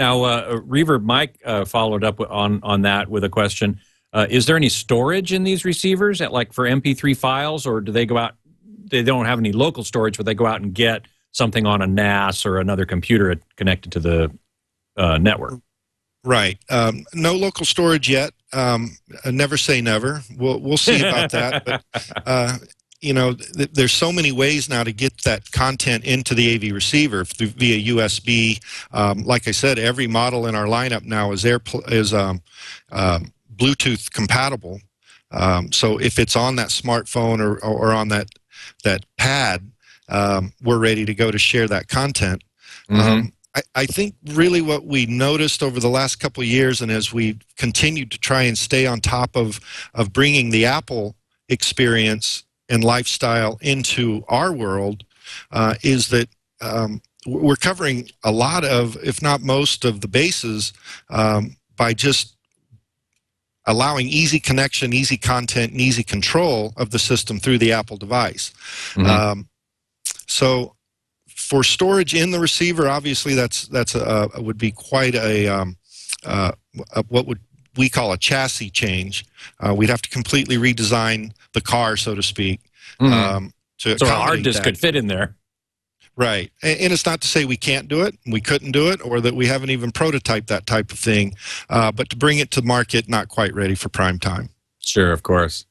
Now, 0.00 0.22
uh, 0.22 0.60
Reverb 0.60 1.04
Mike 1.04 1.38
uh, 1.44 1.66
followed 1.66 2.04
up 2.04 2.20
on 2.20 2.60
on 2.62 2.82
that 2.82 3.10
with 3.10 3.22
a 3.22 3.28
question: 3.28 3.78
uh, 4.14 4.26
Is 4.30 4.46
there 4.46 4.56
any 4.56 4.70
storage 4.70 5.34
in 5.34 5.44
these 5.44 5.66
receivers, 5.66 6.22
at 6.22 6.32
like 6.32 6.54
for 6.54 6.64
MP3 6.64 7.14
files, 7.14 7.66
or 7.66 7.82
do 7.82 7.92
they 7.92 8.06
go 8.06 8.16
out? 8.16 8.34
They 8.86 9.02
don't 9.02 9.26
have 9.26 9.38
any 9.38 9.52
local 9.52 9.84
storage, 9.84 10.16
but 10.16 10.24
they 10.24 10.32
go 10.32 10.46
out 10.46 10.62
and 10.62 10.74
get 10.74 11.02
something 11.32 11.66
on 11.66 11.82
a 11.82 11.86
NAS 11.86 12.46
or 12.46 12.58
another 12.58 12.86
computer 12.86 13.36
connected 13.56 13.92
to 13.92 14.00
the 14.00 14.32
uh, 14.96 15.18
network. 15.18 15.60
Right. 16.24 16.58
Um, 16.70 17.04
no 17.12 17.34
local 17.34 17.66
storage 17.66 18.08
yet. 18.08 18.32
Um, 18.54 18.96
uh, 19.22 19.30
never 19.30 19.58
say 19.58 19.82
never. 19.82 20.22
We'll 20.34 20.60
we'll 20.60 20.78
see 20.78 20.98
about 21.00 21.30
that. 21.32 21.64
But 21.66 21.84
uh, 22.26 22.56
you 23.00 23.14
know, 23.14 23.34
th- 23.34 23.70
there's 23.72 23.92
so 23.92 24.12
many 24.12 24.32
ways 24.32 24.68
now 24.68 24.84
to 24.84 24.92
get 24.92 25.16
that 25.22 25.50
content 25.52 26.04
into 26.04 26.34
the 26.34 26.54
AV 26.54 26.74
receiver 26.74 27.24
through, 27.24 27.48
via 27.48 27.94
USB. 27.94 28.60
Um, 28.92 29.22
like 29.22 29.48
I 29.48 29.52
said, 29.52 29.78
every 29.78 30.06
model 30.06 30.46
in 30.46 30.54
our 30.54 30.66
lineup 30.66 31.04
now 31.04 31.32
is 31.32 31.44
air 31.44 31.60
is 31.88 32.12
um, 32.12 32.42
um, 32.92 33.32
Bluetooth 33.56 34.10
compatible. 34.10 34.80
Um, 35.30 35.72
so 35.72 35.98
if 35.98 36.18
it's 36.18 36.36
on 36.36 36.56
that 36.56 36.68
smartphone 36.68 37.40
or, 37.40 37.62
or 37.64 37.92
on 37.92 38.08
that 38.08 38.28
that 38.84 39.04
pad, 39.16 39.70
um, 40.08 40.52
we're 40.62 40.78
ready 40.78 41.04
to 41.04 41.14
go 41.14 41.30
to 41.30 41.38
share 41.38 41.68
that 41.68 41.88
content. 41.88 42.42
Um, 42.90 43.32
I, 43.54 43.62
I 43.74 43.86
think 43.86 44.14
really 44.26 44.60
what 44.60 44.84
we 44.84 45.06
noticed 45.06 45.62
over 45.62 45.80
the 45.80 45.88
last 45.88 46.16
couple 46.16 46.42
of 46.42 46.48
years, 46.48 46.80
and 46.80 46.90
as 46.90 47.12
we 47.12 47.38
continued 47.56 48.10
to 48.10 48.18
try 48.18 48.42
and 48.42 48.58
stay 48.58 48.86
on 48.86 49.00
top 49.00 49.36
of 49.36 49.60
of 49.94 50.12
bringing 50.12 50.50
the 50.50 50.66
Apple 50.66 51.14
experience 51.48 52.44
and 52.70 52.82
lifestyle 52.82 53.58
into 53.60 54.24
our 54.28 54.52
world, 54.52 55.04
uh, 55.50 55.74
is 55.82 56.08
that 56.08 56.28
um, 56.60 57.02
we're 57.26 57.56
covering 57.56 58.08
a 58.24 58.32
lot 58.32 58.64
of, 58.64 58.96
if 59.04 59.20
not 59.20 59.42
most, 59.42 59.84
of 59.84 60.00
the 60.00 60.08
bases 60.08 60.72
um, 61.10 61.56
by 61.76 61.92
just 61.92 62.36
allowing 63.66 64.06
easy 64.06 64.40
connection, 64.40 64.92
easy 64.92 65.16
content, 65.16 65.72
and 65.72 65.80
easy 65.80 66.02
control 66.02 66.72
of 66.76 66.90
the 66.90 66.98
system 66.98 67.38
through 67.38 67.58
the 67.58 67.72
Apple 67.72 67.96
device. 67.96 68.52
Mhm. 68.94 69.06
Um, 69.06 69.48
so 70.26 70.76
for 71.28 71.62
storage 71.62 72.14
in 72.14 72.30
the 72.30 72.40
receiver, 72.40 72.88
obviously 72.88 73.34
that's 73.34 73.66
that's 73.68 73.94
a, 73.94 74.30
a 74.34 74.42
would 74.42 74.58
be 74.58 74.70
quite 74.70 75.14
a, 75.14 75.48
um, 75.48 75.76
uh, 76.24 76.52
a 76.92 77.02
what 77.08 77.26
would 77.26 77.40
we 77.76 77.88
call 77.88 78.12
a 78.12 78.18
chassis 78.18 78.70
change. 78.70 79.24
Uh, 79.58 79.74
we'd 79.74 79.90
have 79.90 80.02
to 80.02 80.10
completely 80.10 80.56
redesign 80.56 81.32
the 81.52 81.60
car, 81.60 81.96
so 81.96 82.14
to 82.14 82.22
speak. 82.22 82.60
Mhm. 83.00 83.12
Um, 83.12 83.52
to 83.78 83.98
so 83.98 84.06
a 84.06 84.10
hard 84.10 84.42
disk 84.42 84.58
that. 84.58 84.64
could 84.64 84.78
fit 84.78 84.94
in 84.94 85.06
there. 85.06 85.36
Right. 86.16 86.50
And, 86.62 86.78
and 86.80 86.92
it's 86.92 87.06
not 87.06 87.22
to 87.22 87.28
say 87.28 87.44
we 87.44 87.56
can't 87.56 87.88
do 87.88 88.02
it, 88.02 88.14
we 88.26 88.40
couldn't 88.40 88.72
do 88.72 88.90
it, 88.90 89.00
or 89.04 89.20
that 89.22 89.34
we 89.34 89.46
haven't 89.46 89.70
even 89.70 89.90
prototyped 89.90 90.48
that 90.48 90.66
type 90.66 90.92
of 90.92 90.98
thing. 90.98 91.34
Uh, 91.70 91.90
but 91.90 92.10
to 92.10 92.16
bring 92.16 92.38
it 92.38 92.50
to 92.52 92.62
market, 92.62 93.08
not 93.08 93.28
quite 93.28 93.54
ready 93.54 93.74
for 93.74 93.88
prime 93.88 94.18
time. 94.18 94.50
Sure, 94.80 95.12
of 95.12 95.22
course. 95.22 95.64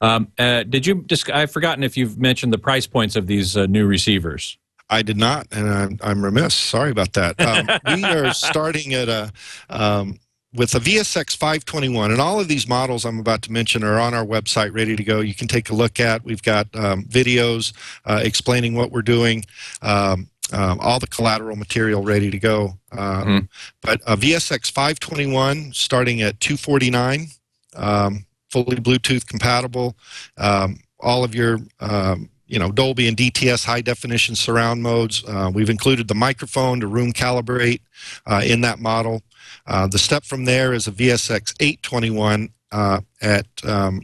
Um, 0.00 0.28
uh, 0.38 0.62
did 0.62 0.86
you 0.86 1.04
just? 1.06 1.30
I've 1.30 1.50
forgotten 1.50 1.82
if 1.82 1.96
you've 1.96 2.18
mentioned 2.18 2.52
the 2.52 2.58
price 2.58 2.86
points 2.86 3.16
of 3.16 3.26
these 3.26 3.56
uh, 3.56 3.66
new 3.66 3.86
receivers. 3.86 4.58
I 4.88 5.02
did 5.02 5.16
not, 5.16 5.48
and 5.50 5.68
I'm, 5.68 5.98
I'm 6.02 6.24
remiss. 6.24 6.54
Sorry 6.54 6.90
about 6.90 7.14
that. 7.14 7.40
Um, 7.40 7.96
we 7.96 8.04
are 8.04 8.32
starting 8.34 8.94
at 8.94 9.08
a 9.08 9.32
um, 9.68 10.18
with 10.56 10.74
a 10.74 10.80
VSX 10.80 11.36
521, 11.36 12.10
and 12.10 12.20
all 12.20 12.40
of 12.40 12.48
these 12.48 12.66
models 12.68 13.04
I'm 13.04 13.18
about 13.18 13.42
to 13.42 13.52
mention 13.52 13.84
are 13.84 13.98
on 13.98 14.14
our 14.14 14.24
website, 14.24 14.74
ready 14.74 14.96
to 14.96 15.04
go. 15.04 15.20
You 15.20 15.34
can 15.34 15.48
take 15.48 15.70
a 15.70 15.74
look 15.74 16.00
at. 16.00 16.24
We've 16.24 16.42
got 16.42 16.66
um, 16.74 17.04
videos 17.04 17.72
uh, 18.04 18.20
explaining 18.22 18.74
what 18.74 18.90
we're 18.90 19.02
doing. 19.02 19.44
Um, 19.82 20.28
um, 20.52 20.78
all 20.80 21.00
the 21.00 21.08
collateral 21.08 21.56
material 21.56 22.02
ready 22.04 22.30
to 22.30 22.38
go. 22.38 22.78
Um, 22.92 22.98
Mhm. 23.26 23.48
But 23.82 24.00
a 24.06 24.16
VSX 24.16 24.70
521 24.70 25.72
starting 25.72 26.22
at 26.22 26.38
249, 26.38 27.28
um, 27.74 28.24
fully 28.50 28.76
Bluetooth 28.76 29.26
compatible. 29.26 29.96
Um, 30.38 30.78
all 31.00 31.24
of 31.24 31.34
your 31.34 31.58
um, 31.80 32.30
you 32.46 32.60
know 32.60 32.70
Dolby 32.70 33.08
and 33.08 33.16
DTS 33.16 33.64
high 33.64 33.80
definition 33.80 34.36
surround 34.36 34.82
modes. 34.82 35.24
Uh, 35.26 35.50
we've 35.52 35.68
included 35.68 36.06
the 36.06 36.14
microphone 36.14 36.78
to 36.80 36.86
room 36.86 37.12
calibrate 37.12 37.80
uh, 38.26 38.42
in 38.44 38.60
that 38.60 38.78
model. 38.78 39.22
Uh, 39.66 39.86
the 39.86 39.98
step 39.98 40.24
from 40.24 40.44
there 40.44 40.72
is 40.72 40.86
a 40.86 40.92
VSX 40.92 41.54
821 41.60 42.50
uh, 42.72 43.00
at 43.20 43.46
um, 43.64 44.02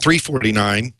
349. 0.00 0.92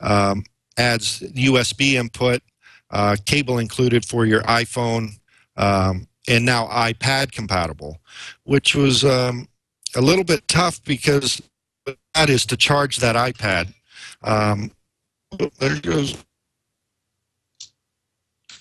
Um, 0.00 0.44
adds 0.78 1.20
USB 1.20 1.94
input, 1.94 2.42
uh, 2.90 3.16
cable 3.26 3.58
included 3.58 4.04
for 4.04 4.26
your 4.26 4.42
iPhone, 4.42 5.10
um, 5.56 6.08
and 6.28 6.44
now 6.44 6.66
iPad 6.66 7.32
compatible, 7.32 7.98
which 8.44 8.74
was 8.74 9.04
um, 9.04 9.48
a 9.94 10.00
little 10.00 10.24
bit 10.24 10.46
tough 10.48 10.82
because 10.84 11.42
that 12.14 12.30
is 12.30 12.46
to 12.46 12.56
charge 12.56 12.98
that 12.98 13.16
iPad. 13.16 13.72
Um, 14.22 14.70
there 15.58 15.76
it 15.76 15.82
goes 15.82 16.16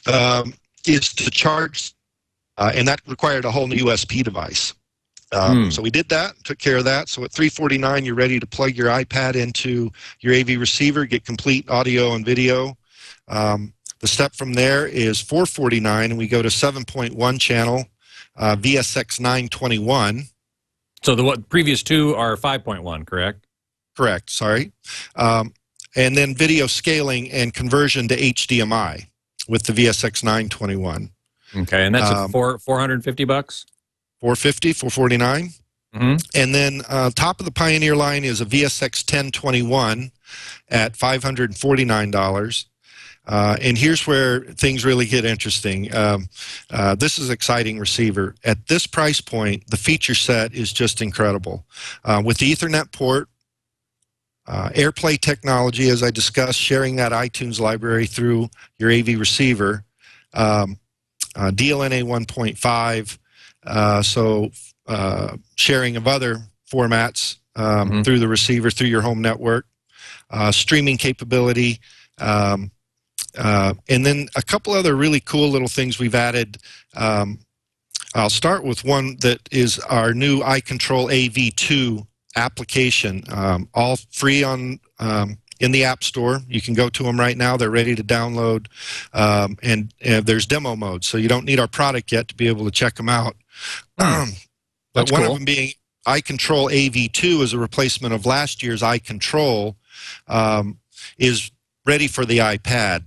um, 0.08 0.53
is 0.88 1.13
to 1.13 1.29
charge, 1.29 1.93
uh, 2.58 2.72
and 2.74 2.88
that 2.88 3.01
required 3.08 3.46
a 3.46 3.51
whole 3.51 3.67
new 3.67 3.86
USB 3.86 4.24
device. 4.24 4.74
Um, 5.33 5.63
Hmm. 5.65 5.69
So 5.69 5.81
we 5.81 5.89
did 5.89 6.09
that, 6.09 6.35
took 6.43 6.59
care 6.59 6.77
of 6.77 6.83
that. 6.85 7.07
So 7.09 7.23
at 7.23 7.31
349, 7.31 8.03
you're 8.05 8.15
ready 8.15 8.39
to 8.39 8.45
plug 8.47 8.75
your 8.75 8.88
iPad 8.89 9.35
into 9.35 9.91
your 10.19 10.33
AV 10.33 10.59
receiver, 10.59 11.05
get 11.05 11.25
complete 11.25 11.69
audio 11.69 12.13
and 12.13 12.25
video. 12.25 12.77
Um, 13.27 13.73
the 14.00 14.07
step 14.07 14.35
from 14.35 14.53
there 14.53 14.88
is 14.88 15.21
449, 15.21 16.11
and 16.11 16.17
we 16.17 16.27
go 16.27 16.41
to 16.41 16.50
7.1 16.50 17.39
channel 17.39 17.85
uh, 18.35 18.55
VSX 18.55 19.19
921. 19.19 20.23
So 21.03 21.15
the 21.15 21.23
what, 21.23 21.50
previous 21.50 21.81
two 21.83 22.15
are 22.15 22.35
5.1, 22.35 23.05
correct? 23.07 23.45
Correct. 23.95 24.29
Sorry. 24.29 24.71
Um, 25.15 25.53
and 25.95 26.15
then 26.15 26.35
video 26.35 26.67
scaling 26.67 27.29
and 27.31 27.53
conversion 27.53 28.07
to 28.07 28.15
HDMI 28.17 29.07
with 29.47 29.63
the 29.63 29.73
VSX 29.73 30.23
921. 30.23 31.11
Okay, 31.55 31.85
and 31.85 31.93
that's 31.93 32.09
at 32.09 32.17
Um, 32.17 32.31
four 32.31 32.57
450 32.59 33.25
bucks. 33.25 33.65
450, 34.21 34.73
449. 34.73 35.49
hmm 35.93 36.15
And 36.35 36.55
then 36.55 36.81
uh, 36.87 37.09
top 37.13 37.39
of 37.39 37.45
the 37.45 37.51
Pioneer 37.51 37.95
line 37.95 38.23
is 38.23 38.39
a 38.39 38.45
VSX 38.45 39.03
1021 39.03 40.11
at 40.69 40.93
$549. 40.93 42.65
Uh, 43.27 43.55
and 43.61 43.77
here's 43.77 44.07
where 44.07 44.41
things 44.41 44.83
really 44.83 45.05
get 45.05 45.25
interesting. 45.25 45.93
Um, 45.95 46.27
uh, 46.71 46.95
this 46.95 47.19
is 47.19 47.29
exciting 47.29 47.77
receiver. 47.77 48.35
At 48.43 48.67
this 48.67 48.87
price 48.87 49.21
point, 49.21 49.67
the 49.67 49.77
feature 49.77 50.15
set 50.15 50.53
is 50.53 50.73
just 50.73 51.01
incredible. 51.01 51.65
Uh, 52.03 52.21
with 52.25 52.37
the 52.37 52.51
Ethernet 52.51 52.91
port, 52.91 53.27
uh, 54.47 54.69
AirPlay 54.69 55.19
technology, 55.19 55.89
as 55.89 56.01
I 56.01 56.09
discussed, 56.09 56.59
sharing 56.59 56.95
that 56.95 57.11
iTunes 57.11 57.59
library 57.59 58.07
through 58.07 58.49
your 58.79 58.91
AV 58.91 59.19
receiver, 59.19 59.85
um, 60.33 60.79
uh, 61.35 61.51
DLNA 61.51 62.03
1.5, 62.03 63.13
uh, 63.13 63.17
so 64.01 64.51
uh, 64.88 65.38
sharing 65.56 65.96
of 65.98 66.08
other 66.08 66.41
formats 66.72 67.38
um, 67.56 67.89
Mhm. 67.91 68.06
through 68.06 68.20
the 68.20 68.27
receiver 68.27 68.72
through 68.72 68.88
your 68.88 69.01
home 69.01 69.22
network, 69.22 69.65
uh, 70.30 70.51
streaming 70.51 70.98
capability, 70.98 71.80
um, 72.18 72.72
uh, 73.38 73.74
and 73.89 74.06
then 74.06 74.27
a 74.36 74.41
couple 74.41 74.74
other 74.74 74.96
really 74.96 75.20
cool 75.20 75.50
little 75.50 75.68
things 75.68 76.00
we've 76.00 76.15
added. 76.15 76.58
Um, 76.96 77.39
I'll 78.13 78.30
start 78.30 78.63
with 78.63 78.84
one 78.84 79.18
that 79.22 79.39
is 79.51 79.80
our 79.80 80.13
new 80.13 80.39
iControl 80.41 81.10
AV2 81.12 82.06
application, 82.36 83.24
um, 83.30 83.70
all 83.74 83.98
free 84.12 84.44
on 84.44 84.80
um, 85.00 85.38
in 85.60 85.72
the 85.72 85.84
App 85.86 86.03
Store. 86.03 86.41
You 86.48 86.62
can 86.62 86.74
go 86.74 86.89
to 86.89 87.03
them 87.03 87.20
right 87.20 87.38
now; 87.38 87.56
they're 87.58 87.70
ready 87.70 87.96
to 87.96 88.03
download, 88.03 88.68
um, 89.13 89.58
and, 89.63 89.94
and 90.01 90.25
there's 90.25 90.46
demo 90.46 90.75
mode, 90.75 91.03
so 91.06 91.18
you 91.18 91.27
don't 91.30 91.46
need 91.46 91.60
our 91.60 91.68
product 91.68 92.12
yet 92.12 92.27
to 92.30 92.36
be 92.36 92.48
able 92.48 92.65
to 92.65 92.72
check 92.72 92.96
them 92.96 93.10
out. 93.10 93.36
But 93.98 94.27
That's 94.94 95.12
one 95.12 95.22
cool. 95.22 95.32
of 95.32 95.38
them 95.38 95.46
being 95.46 95.72
iControl 96.08 96.72
AV2 96.72 97.41
is 97.41 97.53
a 97.53 97.58
replacement 97.58 98.13
of 98.13 98.25
last 98.25 98.63
year's 98.63 98.82
iControl, 98.82 99.75
um, 100.27 100.80
is 101.18 101.51
ready 101.86 102.08
for 102.08 102.25
the 102.25 102.39
iPad. 102.39 103.03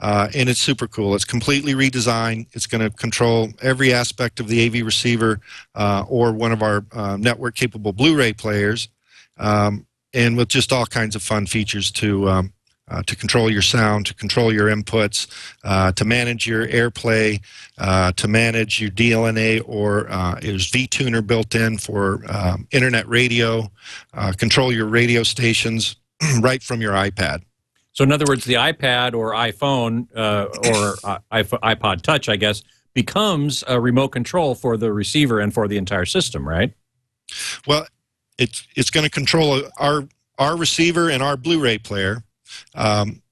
Uh, 0.00 0.28
and 0.34 0.48
it's 0.48 0.60
super 0.60 0.86
cool. 0.86 1.14
It's 1.14 1.24
completely 1.24 1.72
redesigned. 1.72 2.46
It's 2.52 2.66
going 2.66 2.82
to 2.82 2.90
control 2.90 3.50
every 3.62 3.94
aspect 3.94 4.40
of 4.40 4.48
the 4.48 4.66
AV 4.66 4.84
receiver 4.84 5.40
uh, 5.74 6.04
or 6.08 6.32
one 6.32 6.52
of 6.52 6.62
our 6.62 6.84
uh, 6.92 7.16
network 7.16 7.54
capable 7.54 7.92
Blu 7.92 8.16
ray 8.16 8.32
players, 8.32 8.88
um, 9.38 9.86
and 10.12 10.36
with 10.36 10.48
just 10.48 10.72
all 10.72 10.84
kinds 10.84 11.16
of 11.16 11.22
fun 11.22 11.46
features 11.46 11.90
to. 11.92 12.28
Um, 12.28 12.52
uh, 12.88 13.02
to 13.06 13.16
control 13.16 13.50
your 13.50 13.62
sound, 13.62 14.06
to 14.06 14.14
control 14.14 14.52
your 14.52 14.68
inputs, 14.68 15.26
uh, 15.64 15.92
to 15.92 16.04
manage 16.04 16.46
your 16.46 16.66
AirPlay, 16.66 17.40
uh, 17.78 18.12
to 18.12 18.28
manage 18.28 18.80
your 18.80 18.90
DLNA, 18.90 19.62
or 19.66 20.10
uh, 20.10 20.38
is 20.42 20.70
vTuner 20.70 21.26
built 21.26 21.54
in 21.54 21.78
for 21.78 22.22
um, 22.28 22.66
internet 22.70 23.08
radio, 23.08 23.70
uh, 24.12 24.32
control 24.32 24.72
your 24.72 24.86
radio 24.86 25.22
stations 25.22 25.96
right 26.40 26.62
from 26.62 26.80
your 26.80 26.92
iPad. 26.92 27.42
So 27.92 28.02
in 28.02 28.10
other 28.10 28.26
words, 28.28 28.44
the 28.44 28.54
iPad 28.54 29.14
or 29.14 29.32
iPhone 29.32 30.08
uh, 30.16 30.46
or 30.68 30.96
uh, 31.04 31.18
iPod 31.32 32.02
Touch, 32.02 32.28
I 32.28 32.36
guess, 32.36 32.62
becomes 32.92 33.62
a 33.68 33.80
remote 33.80 34.08
control 34.08 34.54
for 34.54 34.76
the 34.76 34.92
receiver 34.92 35.40
and 35.40 35.54
for 35.54 35.68
the 35.68 35.76
entire 35.76 36.04
system, 36.04 36.46
right? 36.46 36.72
Well, 37.66 37.86
it's 38.36 38.66
it's 38.74 38.90
going 38.90 39.04
to 39.04 39.10
control 39.10 39.62
our 39.78 40.08
our 40.38 40.56
receiver 40.56 41.08
and 41.08 41.22
our 41.22 41.36
Blu-ray 41.36 41.78
player. 41.78 42.24
Um, 42.74 43.22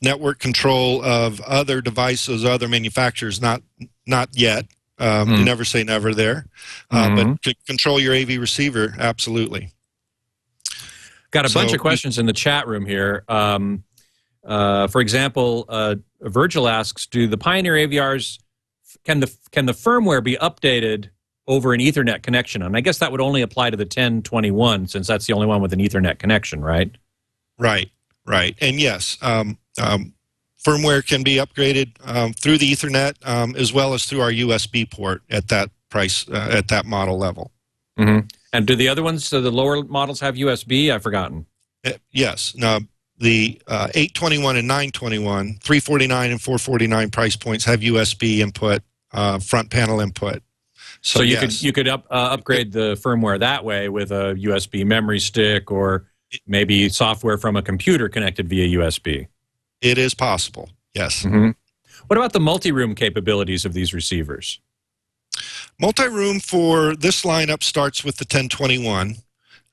network 0.00 0.38
control 0.38 1.02
of 1.04 1.40
other 1.42 1.80
devices, 1.80 2.44
other 2.44 2.68
manufacturers, 2.68 3.40
not 3.40 3.62
not 4.06 4.30
yet. 4.32 4.66
Um, 4.98 5.30
You 5.30 5.36
Hmm. 5.38 5.44
never 5.44 5.64
say 5.64 5.84
never 5.84 6.14
there, 6.14 6.46
uh, 6.90 7.08
Mhm. 7.08 7.38
but 7.44 7.56
control 7.66 8.00
your 8.00 8.14
AV 8.14 8.38
receiver 8.38 8.94
absolutely. 8.98 9.72
Got 11.30 11.50
a 11.50 11.54
bunch 11.54 11.72
of 11.72 11.80
questions 11.80 12.18
in 12.18 12.26
the 12.26 12.32
chat 12.32 12.66
room 12.68 12.84
here. 12.84 13.24
Um, 13.28 13.84
uh, 14.44 14.86
for 14.88 15.00
example, 15.00 15.64
uh, 15.68 15.96
Virgil 16.20 16.68
asks, 16.68 17.06
"Do 17.06 17.26
the 17.26 17.38
Pioneer 17.38 17.76
AVRs 17.76 18.38
can 19.04 19.20
the 19.20 19.34
can 19.50 19.66
the 19.66 19.72
firmware 19.72 20.22
be 20.22 20.36
updated 20.36 21.08
over 21.46 21.72
an 21.72 21.80
Ethernet 21.80 22.22
connection?" 22.22 22.62
And 22.62 22.76
I 22.76 22.80
guess 22.80 22.98
that 22.98 23.10
would 23.12 23.20
only 23.20 23.40
apply 23.40 23.70
to 23.70 23.76
the 23.76 23.86
1021 23.86 24.86
since 24.88 25.06
that's 25.06 25.26
the 25.26 25.32
only 25.32 25.46
one 25.46 25.62
with 25.62 25.72
an 25.72 25.78
Ethernet 25.80 26.18
connection, 26.18 26.60
right? 26.60 26.90
Right, 27.58 27.90
right, 28.26 28.56
and 28.60 28.80
yes, 28.80 29.18
um, 29.22 29.58
um, 29.80 30.14
firmware 30.64 31.06
can 31.06 31.22
be 31.22 31.36
upgraded 31.36 31.92
um, 32.04 32.32
through 32.32 32.58
the 32.58 32.70
Ethernet 32.70 33.14
um, 33.26 33.54
as 33.56 33.72
well 33.72 33.94
as 33.94 34.04
through 34.04 34.20
our 34.20 34.30
USB 34.30 34.88
port 34.90 35.22
at 35.30 35.48
that 35.48 35.70
price 35.90 36.28
uh, 36.28 36.48
at 36.52 36.68
that 36.68 36.86
model 36.86 37.18
level. 37.18 37.50
Mm-hmm. 37.98 38.26
And 38.52 38.66
do 38.66 38.76
the 38.76 38.88
other 38.88 39.02
ones, 39.02 39.26
so 39.26 39.40
the 39.40 39.50
lower 39.50 39.82
models, 39.82 40.20
have 40.20 40.34
USB? 40.34 40.92
I've 40.92 41.02
forgotten. 41.02 41.46
Uh, 41.84 41.92
Yes. 42.10 42.54
Now, 42.56 42.80
the 43.18 43.60
uh, 43.66 43.88
821 43.94 44.56
and 44.56 44.68
921, 44.68 45.58
349 45.62 46.30
and 46.30 46.40
449 46.40 47.10
price 47.10 47.36
points 47.36 47.64
have 47.64 47.80
USB 47.80 48.38
input, 48.38 48.82
uh, 49.12 49.38
front 49.38 49.70
panel 49.70 50.00
input. 50.00 50.42
So, 51.00 51.18
So, 51.18 51.22
you 51.22 51.32
yes, 51.32 51.40
could 51.40 51.62
you 51.62 51.72
could 51.72 51.88
up, 51.88 52.06
uh, 52.10 52.28
upgrade 52.32 52.72
the 52.72 52.94
firmware 52.94 53.38
that 53.40 53.64
way 53.64 53.88
with 53.88 54.12
a 54.12 54.34
USB 54.38 54.84
memory 54.84 55.18
stick 55.18 55.70
or 55.70 56.06
maybe 56.46 56.88
software 56.88 57.38
from 57.38 57.56
a 57.56 57.62
computer 57.62 58.08
connected 58.08 58.48
via 58.48 58.78
USB. 58.78 59.28
it 59.80 59.98
is 59.98 60.14
possible. 60.14 60.70
Yes. 60.94 61.22
Mm-hmm. 61.22 61.50
What 62.06 62.16
about 62.16 62.32
the 62.32 62.40
multi-room 62.40 62.94
capabilities 62.94 63.64
of 63.64 63.72
these 63.72 63.94
receivers? 63.94 64.60
Multi-room 65.80 66.40
for 66.40 66.94
this 66.94 67.22
lineup 67.24 67.62
starts 67.62 68.04
with 68.04 68.16
the 68.16 68.24
1021. 68.24 69.16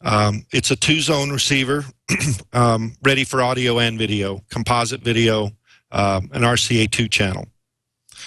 Um, 0.01 0.45
it's 0.53 0.71
a 0.71 0.75
two-zone 0.75 1.29
receiver, 1.29 1.83
um, 2.53 2.95
ready 3.03 3.25
for 3.25 3.41
audio 3.41 3.79
and 3.79 3.97
video, 3.99 4.41
composite 4.49 5.01
video, 5.01 5.51
um, 5.91 6.29
an 6.33 6.43
RCA2 6.43 7.11
channel. 7.11 7.47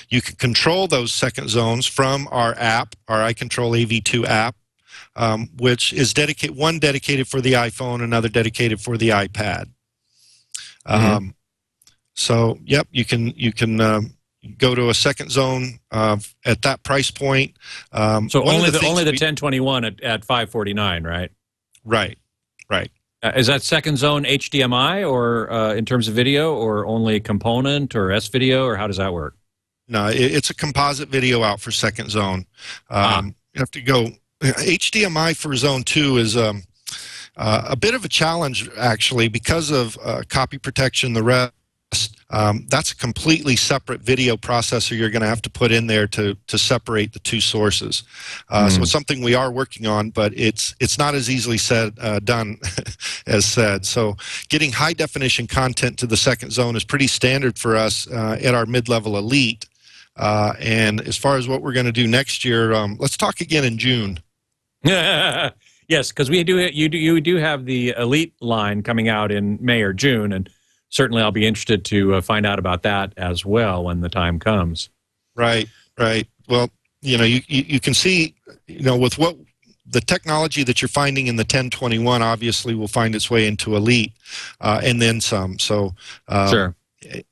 You 0.08 0.20
can 0.20 0.36
control 0.36 0.86
those 0.86 1.12
second 1.12 1.48
zones 1.48 1.86
from 1.86 2.28
our 2.30 2.54
app, 2.58 2.94
our 3.08 3.20
iControl 3.20 3.82
AV2 3.82 4.26
app, 4.26 4.56
um, 5.16 5.48
which 5.58 5.92
is 5.92 6.14
dedicated 6.14 6.56
one 6.56 6.78
dedicated 6.78 7.28
for 7.28 7.40
the 7.40 7.52
iPhone, 7.52 8.02
another 8.02 8.28
dedicated 8.28 8.80
for 8.80 8.96
the 8.96 9.10
iPad. 9.10 9.66
Um, 10.86 11.34
so, 12.14 12.58
yep, 12.64 12.88
you 12.90 13.04
can 13.04 13.28
you 13.36 13.52
can 13.52 13.80
um, 13.80 14.14
go 14.58 14.74
to 14.74 14.88
a 14.88 14.94
second 14.94 15.30
zone 15.30 15.78
uh, 15.90 16.18
at 16.44 16.62
that 16.62 16.82
price 16.82 17.10
point. 17.10 17.56
Um, 17.92 18.28
So 18.28 18.42
only 18.42 18.70
the, 18.70 18.78
things 18.78 18.90
only 18.90 19.04
the 19.04 19.10
1021 19.10 19.84
at, 19.84 20.00
at 20.02 20.24
549, 20.24 21.04
right? 21.04 21.30
right, 21.84 22.18
right. 22.68 22.90
Uh, 23.22 23.32
is 23.36 23.46
that 23.46 23.62
second 23.62 23.98
zone 23.98 24.24
HDMI 24.24 25.08
or 25.08 25.50
uh, 25.52 25.74
in 25.74 25.84
terms 25.84 26.08
of 26.08 26.14
video 26.14 26.54
or 26.54 26.84
only 26.86 27.20
component 27.20 27.94
or 27.94 28.10
S 28.10 28.26
video 28.26 28.66
or 28.66 28.76
how 28.76 28.88
does 28.88 28.96
that 28.96 29.12
work? 29.12 29.36
No, 29.86 30.08
it, 30.08 30.16
it's 30.16 30.50
a 30.50 30.54
composite 30.54 31.08
video 31.08 31.44
out 31.44 31.60
for 31.60 31.70
second 31.70 32.10
zone. 32.10 32.46
Ah. 32.90 33.18
Um, 33.18 33.34
You 33.54 33.60
have 33.60 33.70
to 33.72 33.80
go. 33.80 34.10
HDMI 34.42 35.36
for 35.36 35.54
zone 35.56 35.82
two 35.84 36.16
is 36.18 36.36
um, 36.36 36.62
uh, 37.36 37.66
a 37.70 37.76
bit 37.76 37.94
of 37.94 38.04
a 38.04 38.08
challenge 38.08 38.68
actually 38.78 39.28
because 39.28 39.70
of 39.70 39.96
uh, 40.04 40.22
copy 40.28 40.58
protection. 40.58 41.12
The 41.12 41.22
rest. 41.22 41.52
Um, 42.30 42.66
that's 42.70 42.92
a 42.92 42.96
completely 42.96 43.56
separate 43.56 44.00
video 44.00 44.38
processor 44.38 44.96
you're 44.98 45.10
going 45.10 45.20
to 45.20 45.28
have 45.28 45.42
to 45.42 45.50
put 45.50 45.70
in 45.70 45.86
there 45.86 46.06
to 46.08 46.34
to 46.46 46.58
separate 46.58 47.12
the 47.12 47.18
two 47.18 47.40
sources. 47.42 48.04
Uh, 48.48 48.70
So 48.70 48.76
Hmm. 48.78 48.82
it's 48.84 48.92
something 48.92 49.20
we 49.22 49.34
are 49.34 49.52
working 49.52 49.86
on, 49.86 50.10
but 50.10 50.32
it's 50.34 50.74
it's 50.80 50.98
not 50.98 51.14
as 51.14 51.28
easily 51.28 51.58
said 51.58 51.92
uh, 52.00 52.20
done 52.20 52.56
as 53.26 53.44
said. 53.44 53.84
So 53.84 54.16
getting 54.48 54.72
high 54.72 54.94
definition 54.94 55.46
content 55.46 55.98
to 55.98 56.06
the 56.06 56.16
second 56.16 56.52
zone 56.52 56.74
is 56.76 56.84
pretty 56.84 57.06
standard 57.06 57.58
for 57.58 57.76
us 57.76 58.08
uh, 58.10 58.38
at 58.42 58.54
our 58.54 58.64
mid 58.66 58.88
level 58.88 59.18
elite. 59.18 59.66
Uh, 60.16 60.54
and 60.60 61.00
as 61.02 61.18
far 61.18 61.36
as 61.36 61.46
what 61.48 61.60
we're 61.62 61.72
going 61.74 61.86
to 61.86 61.92
do 61.92 62.06
next 62.06 62.44
year, 62.44 62.72
um, 62.72 62.96
let's 62.98 63.16
talk 63.18 63.40
again 63.42 63.64
in 63.64 63.76
June. 63.78 64.18
yes, 65.88 66.08
because 66.10 66.30
we 66.30 66.42
do 66.44 66.58
you 66.58 66.88
do 66.88 66.98
you 66.98 67.20
do 67.20 67.36
have 67.36 67.64
the 67.66 67.94
elite 67.96 68.34
line 68.40 68.82
coming 68.82 69.08
out 69.08 69.30
in 69.30 69.58
May 69.60 69.82
or 69.82 69.92
June, 69.92 70.32
and 70.32 70.48
certainly 70.88 71.22
I'll 71.22 71.32
be 71.32 71.46
interested 71.46 71.84
to 71.86 72.14
uh, 72.14 72.20
find 72.20 72.46
out 72.46 72.58
about 72.58 72.82
that 72.82 73.12
as 73.16 73.44
well 73.44 73.84
when 73.84 74.00
the 74.00 74.08
time 74.08 74.38
comes. 74.38 74.88
Right, 75.34 75.68
right. 75.98 76.28
Well, 76.48 76.70
you 77.00 77.18
know, 77.18 77.24
you, 77.24 77.40
you, 77.48 77.64
you 77.66 77.80
can 77.80 77.94
see, 77.94 78.34
you 78.66 78.82
know, 78.82 78.96
with 78.96 79.18
what 79.18 79.36
the 79.86 80.00
technology 80.00 80.62
that 80.64 80.80
you're 80.80 80.88
finding 80.88 81.26
in 81.26 81.36
the 81.36 81.42
1021 81.42 82.22
obviously 82.22 82.74
will 82.74 82.88
find 82.88 83.14
its 83.14 83.30
way 83.30 83.46
into 83.46 83.76
Elite 83.76 84.12
uh, 84.60 84.80
and 84.82 85.02
then 85.02 85.20
some. 85.20 85.58
So, 85.58 85.94
um, 86.28 86.48
sure. 86.48 86.74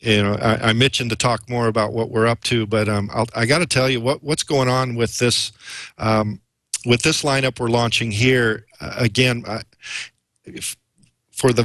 you 0.00 0.22
know, 0.22 0.34
I, 0.34 0.70
I 0.70 0.72
mentioned 0.72 1.10
to 1.10 1.16
talk 1.16 1.48
more 1.48 1.68
about 1.68 1.92
what 1.92 2.10
we're 2.10 2.26
up 2.26 2.42
to, 2.44 2.66
but 2.66 2.88
um, 2.88 3.10
I'll, 3.12 3.26
I 3.34 3.46
got 3.46 3.58
to 3.58 3.66
tell 3.66 3.88
you 3.88 4.00
what 4.00 4.22
what's 4.22 4.42
going 4.42 4.68
on 4.68 4.94
with 4.94 5.18
this 5.18 5.52
um, 5.98 6.40
with 6.86 7.02
this 7.02 7.22
lineup 7.22 7.58
we're 7.60 7.68
launching 7.68 8.10
here. 8.10 8.66
Uh, 8.80 8.94
again, 8.96 9.44
I, 9.46 9.62
if, 10.44 10.76
for 11.30 11.52
the 11.52 11.64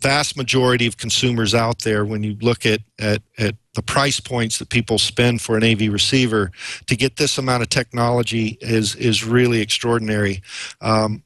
vast 0.00 0.36
majority 0.36 0.86
of 0.86 0.96
consumers 0.98 1.54
out 1.54 1.80
there, 1.80 2.04
when 2.04 2.22
you 2.22 2.36
look 2.40 2.64
at, 2.66 2.80
at 2.98 3.22
at 3.38 3.54
the 3.74 3.82
price 3.82 4.20
points 4.20 4.58
that 4.58 4.68
people 4.70 4.98
spend 4.98 5.40
for 5.42 5.56
an 5.56 5.64
AV 5.64 5.92
receiver, 5.92 6.50
to 6.86 6.96
get 6.96 7.16
this 7.16 7.38
amount 7.38 7.62
of 7.62 7.68
technology 7.68 8.56
is 8.60 8.94
is 8.96 9.24
really 9.24 9.60
extraordinary. 9.60 10.42
Um, 10.80 11.22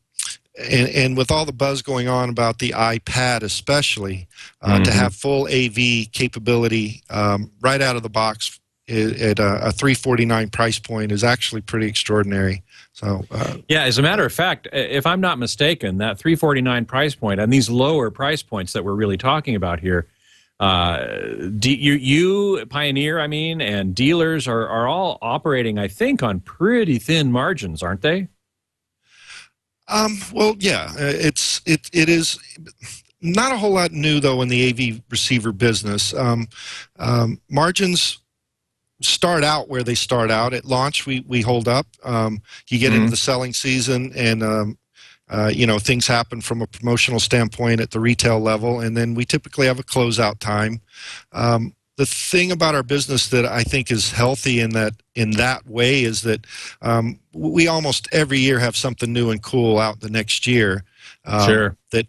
and, 0.58 0.88
and 0.90 1.16
with 1.16 1.30
all 1.30 1.46
the 1.46 1.52
buzz 1.52 1.80
going 1.80 2.08
on 2.08 2.28
about 2.28 2.58
the 2.58 2.70
iPad, 2.70 3.42
especially, 3.42 4.28
uh, 4.60 4.78
to 4.80 4.90
Mhm. 4.90 4.94
have 4.94 5.14
full 5.14 5.48
AV 5.48 6.06
capability 6.12 7.02
um, 7.08 7.50
right 7.60 7.80
out 7.80 7.96
of 7.96 8.02
the 8.02 8.10
box 8.10 8.58
at 8.88 9.38
a, 9.38 9.68
a 9.68 9.72
349 9.72 10.50
price 10.50 10.78
point 10.78 11.12
is 11.12 11.22
actually 11.22 11.60
pretty 11.60 11.86
extraordinary. 11.86 12.62
So, 13.00 13.24
uh, 13.30 13.56
Yeah, 13.66 13.84
as 13.84 13.96
a 13.96 14.02
matter 14.02 14.26
of 14.26 14.32
fact, 14.32 14.68
if 14.74 15.06
I'm 15.06 15.22
not 15.22 15.38
mistaken, 15.38 15.96
that 15.98 16.18
349 16.18 16.84
price 16.84 17.14
point 17.14 17.40
and 17.40 17.50
these 17.50 17.70
lower 17.70 18.10
price 18.10 18.42
points 18.42 18.74
that 18.74 18.84
we're 18.84 18.94
really 18.94 19.16
talking 19.16 19.54
about 19.54 19.80
here, 19.80 20.06
uh, 20.60 21.06
you, 21.62 21.94
you 21.94 22.66
Pioneer, 22.66 23.18
I 23.18 23.26
mean, 23.26 23.62
and 23.62 23.94
dealers 23.94 24.46
are, 24.46 24.68
are 24.68 24.86
all 24.86 25.16
operating, 25.22 25.78
I 25.78 25.88
think, 25.88 26.22
on 26.22 26.40
pretty 26.40 26.98
thin 26.98 27.32
margins, 27.32 27.82
aren't 27.82 28.02
they? 28.02 28.28
Um, 29.88 30.18
well, 30.34 30.54
yeah, 30.58 30.92
uh, 30.92 30.98
it's 30.98 31.62
it 31.66 31.90
it 31.92 32.08
is 32.08 32.38
not 33.20 33.50
a 33.50 33.56
whole 33.56 33.72
lot 33.72 33.90
new 33.90 34.20
though 34.20 34.40
in 34.40 34.48
the 34.48 34.68
AV 34.68 35.00
receiver 35.10 35.50
business. 35.50 36.14
Um, 36.14 36.46
um, 37.00 37.40
margins 37.50 38.19
start 39.00 39.44
out 39.44 39.68
where 39.68 39.82
they 39.82 39.94
start 39.94 40.30
out 40.30 40.52
at 40.52 40.64
launch. 40.64 41.06
We 41.06 41.20
we 41.26 41.40
hold 41.40 41.68
up. 41.68 41.86
Um, 42.04 42.42
you 42.68 42.78
get 42.78 42.92
into 42.92 43.06
Mhm. 43.06 43.10
the 43.10 43.16
selling 43.16 43.52
season, 43.54 44.12
and 44.14 44.42
um, 44.42 44.78
uh, 45.30 45.50
you 45.54 45.66
know 45.66 45.78
things 45.78 46.06
happen 46.06 46.40
from 46.40 46.60
a 46.62 46.66
promotional 46.66 47.20
standpoint 47.20 47.80
at 47.80 47.90
the 47.92 48.00
retail 48.00 48.40
level, 48.40 48.80
and 48.80 48.96
then 48.96 49.14
we 49.14 49.24
typically 49.24 49.66
have 49.66 49.78
a 49.78 49.84
closeout 49.84 50.38
time. 50.38 50.80
Um, 51.32 51.74
the 51.96 52.06
thing 52.06 52.50
about 52.50 52.74
our 52.74 52.82
business 52.82 53.28
that 53.28 53.44
I 53.44 53.62
think 53.62 53.90
is 53.90 54.10
healthy 54.12 54.60
in 54.60 54.70
that 54.70 54.94
in 55.14 55.32
that 55.32 55.66
way 55.66 56.02
is 56.02 56.22
that 56.22 56.46
um, 56.80 57.20
we 57.34 57.68
almost 57.68 58.08
every 58.10 58.38
year 58.38 58.58
have 58.58 58.74
something 58.76 59.12
new 59.12 59.30
and 59.30 59.42
cool 59.42 59.78
out 59.78 60.00
the 60.00 60.08
next 60.10 60.46
year. 60.46 60.84
Um, 61.26 61.46
sure. 61.48 61.76
That 61.92 62.06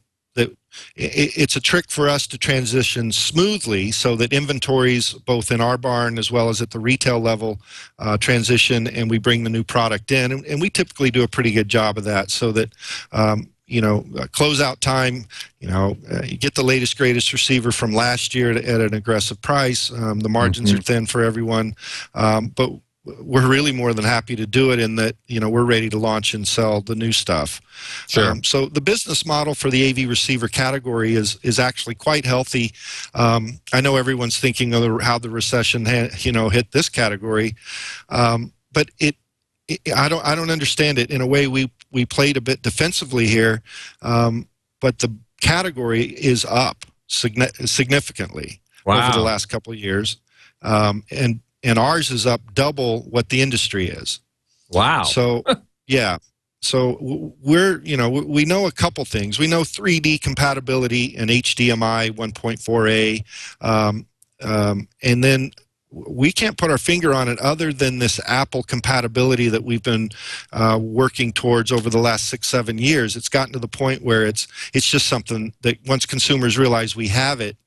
it's 0.95 1.55
a 1.55 1.61
trick 1.61 1.89
for 1.89 2.07
us 2.09 2.27
to 2.27 2.37
transition 2.37 3.11
smoothly, 3.11 3.91
so 3.91 4.15
that 4.15 4.33
inventories 4.33 5.13
both 5.13 5.51
in 5.51 5.61
our 5.61 5.77
barn 5.77 6.17
as 6.17 6.31
well 6.31 6.49
as 6.49 6.61
at 6.61 6.71
the 6.71 6.79
retail 6.79 7.19
level 7.19 7.59
uh, 7.99 8.17
transition, 8.17 8.87
and 8.87 9.09
we 9.09 9.17
bring 9.17 9.43
the 9.43 9.49
new 9.49 9.63
product 9.63 10.11
in, 10.11 10.31
and, 10.31 10.45
and 10.45 10.61
we 10.61 10.69
typically 10.69 11.11
do 11.11 11.23
a 11.23 11.27
pretty 11.27 11.51
good 11.51 11.69
job 11.69 11.97
of 11.97 12.03
that, 12.03 12.31
so 12.31 12.51
that. 12.51 12.73
Um, 13.11 13.49
you 13.67 13.79
know, 13.79 13.99
uh, 14.19 14.25
closeout 14.25 14.81
time. 14.81 15.23
You 15.61 15.69
know, 15.69 15.95
uh, 16.11 16.23
you 16.25 16.37
get 16.37 16.55
the 16.55 16.63
latest, 16.63 16.97
greatest 16.97 17.31
receiver 17.31 17.71
from 17.71 17.93
last 17.93 18.35
year 18.35 18.51
at, 18.51 18.65
at 18.65 18.81
an 18.81 18.93
aggressive 18.93 19.41
price. 19.41 19.89
Um, 19.93 20.19
the 20.19 20.27
margins 20.27 20.73
Mhm. 20.73 20.79
are 20.79 20.81
thin 20.81 21.05
for 21.05 21.23
everyone, 21.23 21.75
um, 22.13 22.49
but 22.49 22.69
we're 23.03 23.47
really 23.47 23.71
more 23.71 23.93
than 23.93 24.05
happy 24.05 24.35
to 24.35 24.45
do 24.45 24.71
it 24.71 24.79
in 24.79 24.95
that 24.95 25.15
you 25.27 25.39
know 25.39 25.49
we're 25.49 25.63
ready 25.63 25.89
to 25.89 25.97
launch 25.97 26.33
and 26.33 26.47
sell 26.47 26.81
the 26.81 26.95
new 26.95 27.11
stuff. 27.11 27.59
Sure. 28.07 28.31
Um, 28.31 28.43
so 28.43 28.67
the 28.67 28.81
business 28.81 29.25
model 29.25 29.55
for 29.55 29.71
the 29.71 29.89
AV 29.89 30.07
receiver 30.07 30.47
category 30.47 31.15
is 31.15 31.39
is 31.41 31.57
actually 31.57 31.95
quite 31.95 32.25
healthy. 32.25 32.73
Um, 33.15 33.59
I 33.73 33.81
know 33.81 33.95
everyone's 33.95 34.37
thinking 34.37 34.73
of 34.73 34.81
the, 34.81 35.03
how 35.03 35.17
the 35.17 35.29
recession 35.29 35.85
ha- 35.85 36.09
you 36.19 36.31
know 36.31 36.49
hit 36.49 36.71
this 36.71 36.89
category, 36.89 37.55
um, 38.09 38.53
but 38.71 38.89
it, 38.99 39.15
it 39.67 39.81
I 39.95 40.07
don't 40.07 40.25
I 40.25 40.35
don't 40.35 40.51
understand 40.51 40.99
it. 40.99 41.09
In 41.09 41.21
a 41.21 41.27
way, 41.27 41.47
we 41.47 41.71
we 41.91 42.05
played 42.05 42.37
a 42.37 42.41
bit 42.41 42.61
defensively 42.61 43.25
here, 43.25 43.63
um, 44.03 44.47
but 44.79 44.99
the 44.99 45.11
category 45.41 46.03
is 46.03 46.45
up 46.45 46.85
signi- 47.09 47.67
significantly 47.67 48.61
over 48.85 49.17
the 49.17 49.23
last 49.23 49.47
couple 49.47 49.73
of 49.73 49.79
years, 49.79 50.17
um, 50.61 51.03
and 51.09 51.39
and 51.63 51.77
ours 51.77 52.11
is 52.11 52.25
up 52.25 52.41
double 52.53 53.01
what 53.03 53.29
the 53.29 53.41
industry 53.41 53.89
is. 53.89 54.19
Wow. 54.69 55.03
So, 55.03 55.43
yeah. 55.87 56.17
So 56.61 56.97
we're, 57.41 57.81
you 57.81 57.97
know, 57.97 58.09
we 58.09 58.45
know 58.45 58.67
a 58.67 58.71
couple 58.71 59.03
things. 59.03 59.39
We 59.39 59.47
know 59.47 59.61
3D 59.61 60.21
compatibility 60.21 61.15
and 61.17 61.29
HDMI 61.29 62.11
1.4a, 62.11 63.23
um, 63.61 64.05
um, 64.43 64.87
and 65.01 65.23
then 65.23 65.51
we 65.91 66.31
can't 66.31 66.57
put 66.57 66.71
our 66.71 66.77
finger 66.77 67.13
on 67.13 67.27
it 67.27 67.39
other 67.39 67.73
than 67.73 67.99
this 67.99 68.19
Apple 68.25 68.63
compatibility 68.63 69.49
that 69.49 69.63
we've 69.63 69.83
been 69.83 70.09
uh, 70.53 70.79
working 70.81 71.33
towards 71.33 71.71
over 71.71 71.89
the 71.89 71.97
last 71.97 72.27
six, 72.27 72.47
seven 72.47 72.77
years. 72.77 73.15
It's 73.15 73.27
gotten 73.27 73.53
to 73.53 73.59
the 73.59 73.67
point 73.67 74.03
where 74.03 74.25
it's 74.25 74.47
it's 74.73 74.87
just 74.87 75.07
something 75.07 75.53
that 75.61 75.77
once 75.87 76.05
consumers 76.05 76.57
realize 76.57 76.95
we 76.95 77.09
have 77.09 77.41
it, 77.41 77.57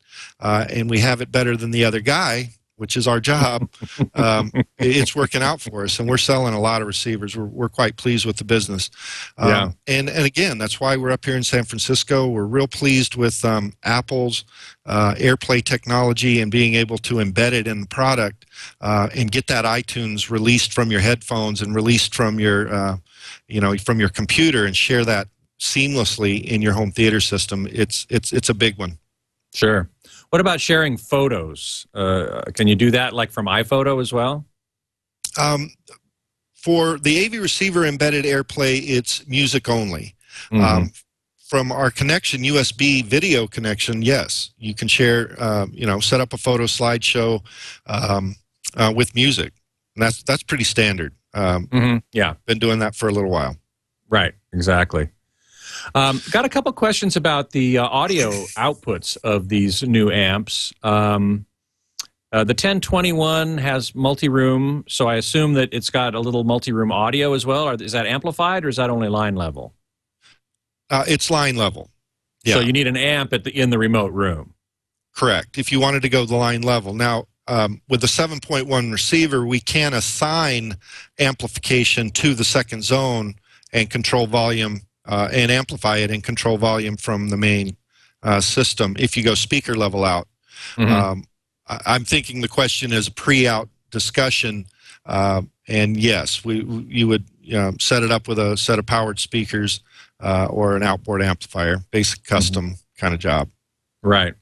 uh, 0.40 0.64
and 0.70 0.88
we 0.88 1.00
have 1.00 1.20
it 1.20 1.30
better 1.30 1.56
than 1.56 1.70
the 1.70 1.84
other 1.84 2.00
guy, 2.00 2.50
which 2.76 2.96
is 2.96 3.06
our 3.06 3.20
job, 3.20 3.68
um, 4.14 4.50
it's 4.78 5.14
working 5.14 5.42
out 5.42 5.60
for 5.60 5.84
us, 5.84 5.98
and 5.98 6.08
we're 6.08 6.16
selling 6.16 6.54
a 6.54 6.60
lot 6.60 6.80
of 6.80 6.86
receivers. 6.88 7.36
We're, 7.36 7.44
we're 7.44 7.68
quite 7.68 7.96
pleased 7.96 8.26
with 8.26 8.36
the 8.36 8.44
business. 8.44 8.90
Um, 9.38 9.48
Yeah. 9.48 9.70
And 9.86 10.08
and 10.08 10.24
again, 10.24 10.58
that's 10.58 10.80
why 10.80 10.96
we're 10.96 11.10
up 11.10 11.24
here 11.24 11.36
in 11.36 11.44
San 11.44 11.64
Francisco. 11.64 12.28
We're 12.28 12.46
real 12.46 12.68
pleased 12.68 13.16
with 13.16 13.44
um, 13.44 13.72
Apple's 13.84 14.44
uh, 14.86 15.14
AirPlay 15.16 15.64
technology 15.64 16.40
and 16.40 16.50
being 16.50 16.74
able 16.74 16.98
to 16.98 17.14
embed 17.14 17.52
it 17.52 17.66
in 17.66 17.80
the 17.80 17.86
product 17.86 18.46
uh, 18.80 19.08
and 19.14 19.30
get 19.30 19.46
that 19.46 19.64
iTunes 19.64 20.30
released 20.30 20.72
from 20.72 20.90
your 20.90 21.00
headphones 21.00 21.62
and 21.62 21.74
released 21.74 22.14
from 22.14 22.38
your, 22.40 22.72
uh, 22.72 22.96
you 23.48 23.60
know, 23.60 23.76
from 23.78 24.00
your 24.00 24.08
computer 24.08 24.66
and 24.66 24.76
share 24.76 25.04
that 25.04 25.28
seamlessly 25.60 26.42
in 26.44 26.60
your 26.60 26.72
home 26.72 26.90
theater 26.90 27.20
system. 27.20 27.66
It's 27.70 28.06
it's 28.10 28.32
it's 28.32 28.48
a 28.48 28.54
big 28.54 28.78
one. 28.78 28.98
Sure. 29.54 29.88
What 30.30 30.40
about 30.40 30.60
sharing 30.60 30.96
photos? 30.96 31.86
Uh, 31.94 32.42
can 32.54 32.66
you 32.68 32.74
do 32.76 32.90
that 32.90 33.12
like 33.12 33.30
from 33.30 33.46
iPhoto 33.46 34.00
as 34.00 34.12
well? 34.12 34.44
Um, 35.38 35.70
for 36.54 36.98
the 36.98 37.24
AV 37.26 37.34
receiver 37.40 37.84
embedded 37.84 38.24
AirPlay, 38.24 38.80
it's 38.88 39.26
music 39.26 39.68
only. 39.68 40.14
Mhm. 40.50 40.60
Um, 40.62 40.92
from 41.46 41.70
our 41.70 41.90
connection, 41.90 42.42
USB 42.42 43.02
video 43.02 43.46
connection, 43.46 44.02
yes, 44.02 44.50
you 44.58 44.74
can 44.74 44.88
share. 44.88 45.34
Uh, 45.38 45.66
you 45.70 45.86
know, 45.86 46.00
set 46.00 46.20
up 46.20 46.32
a 46.32 46.38
photo 46.38 46.64
slideshow 46.64 47.44
um, 47.86 48.34
uh, 48.76 48.92
with 48.94 49.14
music, 49.14 49.52
and 49.94 50.02
that's 50.02 50.22
that's 50.22 50.42
pretty 50.42 50.64
standard. 50.64 51.12
Um, 51.34 51.66
Mhm. 51.68 52.02
Yeah. 52.12 52.34
been 52.46 52.58
doing 52.58 52.78
that 52.78 52.94
for 52.96 53.08
a 53.08 53.12
little 53.12 53.30
while. 53.30 53.56
Right, 54.08 54.34
exactly. 54.52 55.10
Um, 55.94 56.20
got 56.30 56.44
a 56.44 56.48
couple 56.48 56.72
questions 56.72 57.16
about 57.16 57.50
the 57.50 57.78
uh, 57.78 57.86
audio 57.86 58.30
outputs 58.56 59.16
of 59.24 59.48
these 59.48 59.82
new 59.82 60.10
amps. 60.10 60.72
Um, 60.82 61.46
uh, 62.32 62.42
the 62.42 62.52
1021 62.52 63.58
has 63.58 63.94
multi-room, 63.94 64.84
so 64.88 65.06
I 65.06 65.16
assume 65.16 65.54
that 65.54 65.68
it's 65.72 65.90
got 65.90 66.14
a 66.14 66.20
little 66.20 66.42
multi-room 66.42 66.90
audio 66.90 67.32
as 67.34 67.46
well. 67.46 67.68
Or 67.68 67.74
is 67.74 67.92
that 67.92 68.06
amplified, 68.06 68.64
or 68.64 68.68
is 68.68 68.76
that 68.76 68.90
only 68.90 69.08
line 69.08 69.36
level? 69.36 69.72
Uh, 70.90 71.04
it's 71.06 71.30
line 71.30 71.56
level. 71.56 71.90
Yeah. 72.44 72.54
So 72.54 72.60
you 72.60 72.72
need 72.72 72.86
an 72.86 72.96
amp 72.96 73.32
at 73.32 73.44
the 73.44 73.56
in 73.56 73.70
the 73.70 73.78
remote 73.78 74.12
room. 74.12 74.54
Correct. 75.14 75.58
If 75.58 75.70
you 75.70 75.78
wanted 75.80 76.02
to 76.02 76.08
go 76.08 76.24
the 76.26 76.34
line 76.34 76.62
level. 76.62 76.92
Now, 76.92 77.26
um, 77.46 77.82
with 77.88 78.00
the 78.00 78.06
7.1 78.06 78.90
receiver, 78.90 79.46
we 79.46 79.60
can 79.60 79.94
assign 79.94 80.76
amplification 81.20 82.10
to 82.10 82.34
the 82.34 82.44
second 82.44 82.82
zone 82.82 83.34
and 83.72 83.90
control 83.90 84.26
volume 84.26 84.80
uh, 85.06 85.28
and 85.32 85.50
amplify 85.50 85.98
it 85.98 86.10
and 86.10 86.22
control 86.24 86.56
volume 86.58 86.96
from 86.96 87.28
the 87.28 87.36
main 87.36 87.76
uh, 88.22 88.40
system 88.40 88.96
if 88.98 89.16
you 89.16 89.22
go 89.22 89.34
speaker 89.34 89.74
level 89.74 90.04
out. 90.04 90.26
Mhm. 90.76 90.90
Um, 90.90 91.24
I- 91.68 91.80
I'm 91.86 92.04
thinking 92.04 92.40
the 92.40 92.48
question 92.48 92.92
is 92.92 93.08
a 93.08 93.10
pre-out 93.12 93.68
discussion, 93.90 94.66
uh, 95.06 95.42
and 95.68 95.96
yes, 95.96 96.44
we 96.44 96.62
we- 96.62 96.84
you 96.88 97.06
would 97.08 97.24
you 97.42 97.52
know, 97.52 97.74
set 97.78 98.02
it 98.02 98.10
up 98.10 98.26
with 98.26 98.38
a 98.38 98.56
set 98.56 98.78
of 98.78 98.86
powered 98.86 99.18
speakers 99.18 99.80
uh, 100.20 100.46
or 100.46 100.76
an 100.76 100.82
outboard 100.82 101.22
amplifier, 101.22 101.84
basic 101.90 102.24
custom 102.24 102.76
kind 102.96 103.12
of 103.12 103.20
job. 103.20 103.50
Right. 104.02 104.32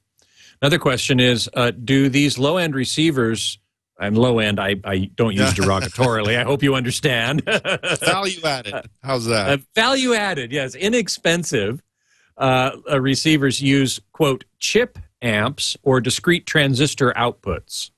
Another 0.60 0.78
question 0.78 1.18
is: 1.18 1.48
uh, 1.54 1.72
Do 1.72 2.08
these 2.08 2.38
low-end 2.38 2.76
receivers? 2.76 3.58
And 4.02 4.18
low 4.18 4.40
end, 4.40 4.58
I, 4.58 4.74
I 4.84 5.10
don't 5.14 5.32
use 5.32 5.52
derogatorily. 5.54 6.36
I 6.36 6.42
hope 6.42 6.62
you 6.64 6.74
understand. 6.74 7.42
Value 8.00 8.42
added. 8.42 8.74
How's 9.00 9.26
that? 9.26 9.48
Uh, 9.48 9.56
value 9.76 10.12
added, 10.14 10.50
yes, 10.50 10.74
inexpensive. 10.74 11.80
Uh, 12.36 12.72
uh, 12.90 13.00
receivers 13.00 13.62
use 13.62 14.00
quote 14.12 14.44
chip 14.58 14.98
amps 15.22 15.76
or 15.84 16.00
discrete 16.00 16.46
transistor 16.46 17.12
outputs. 17.12 17.90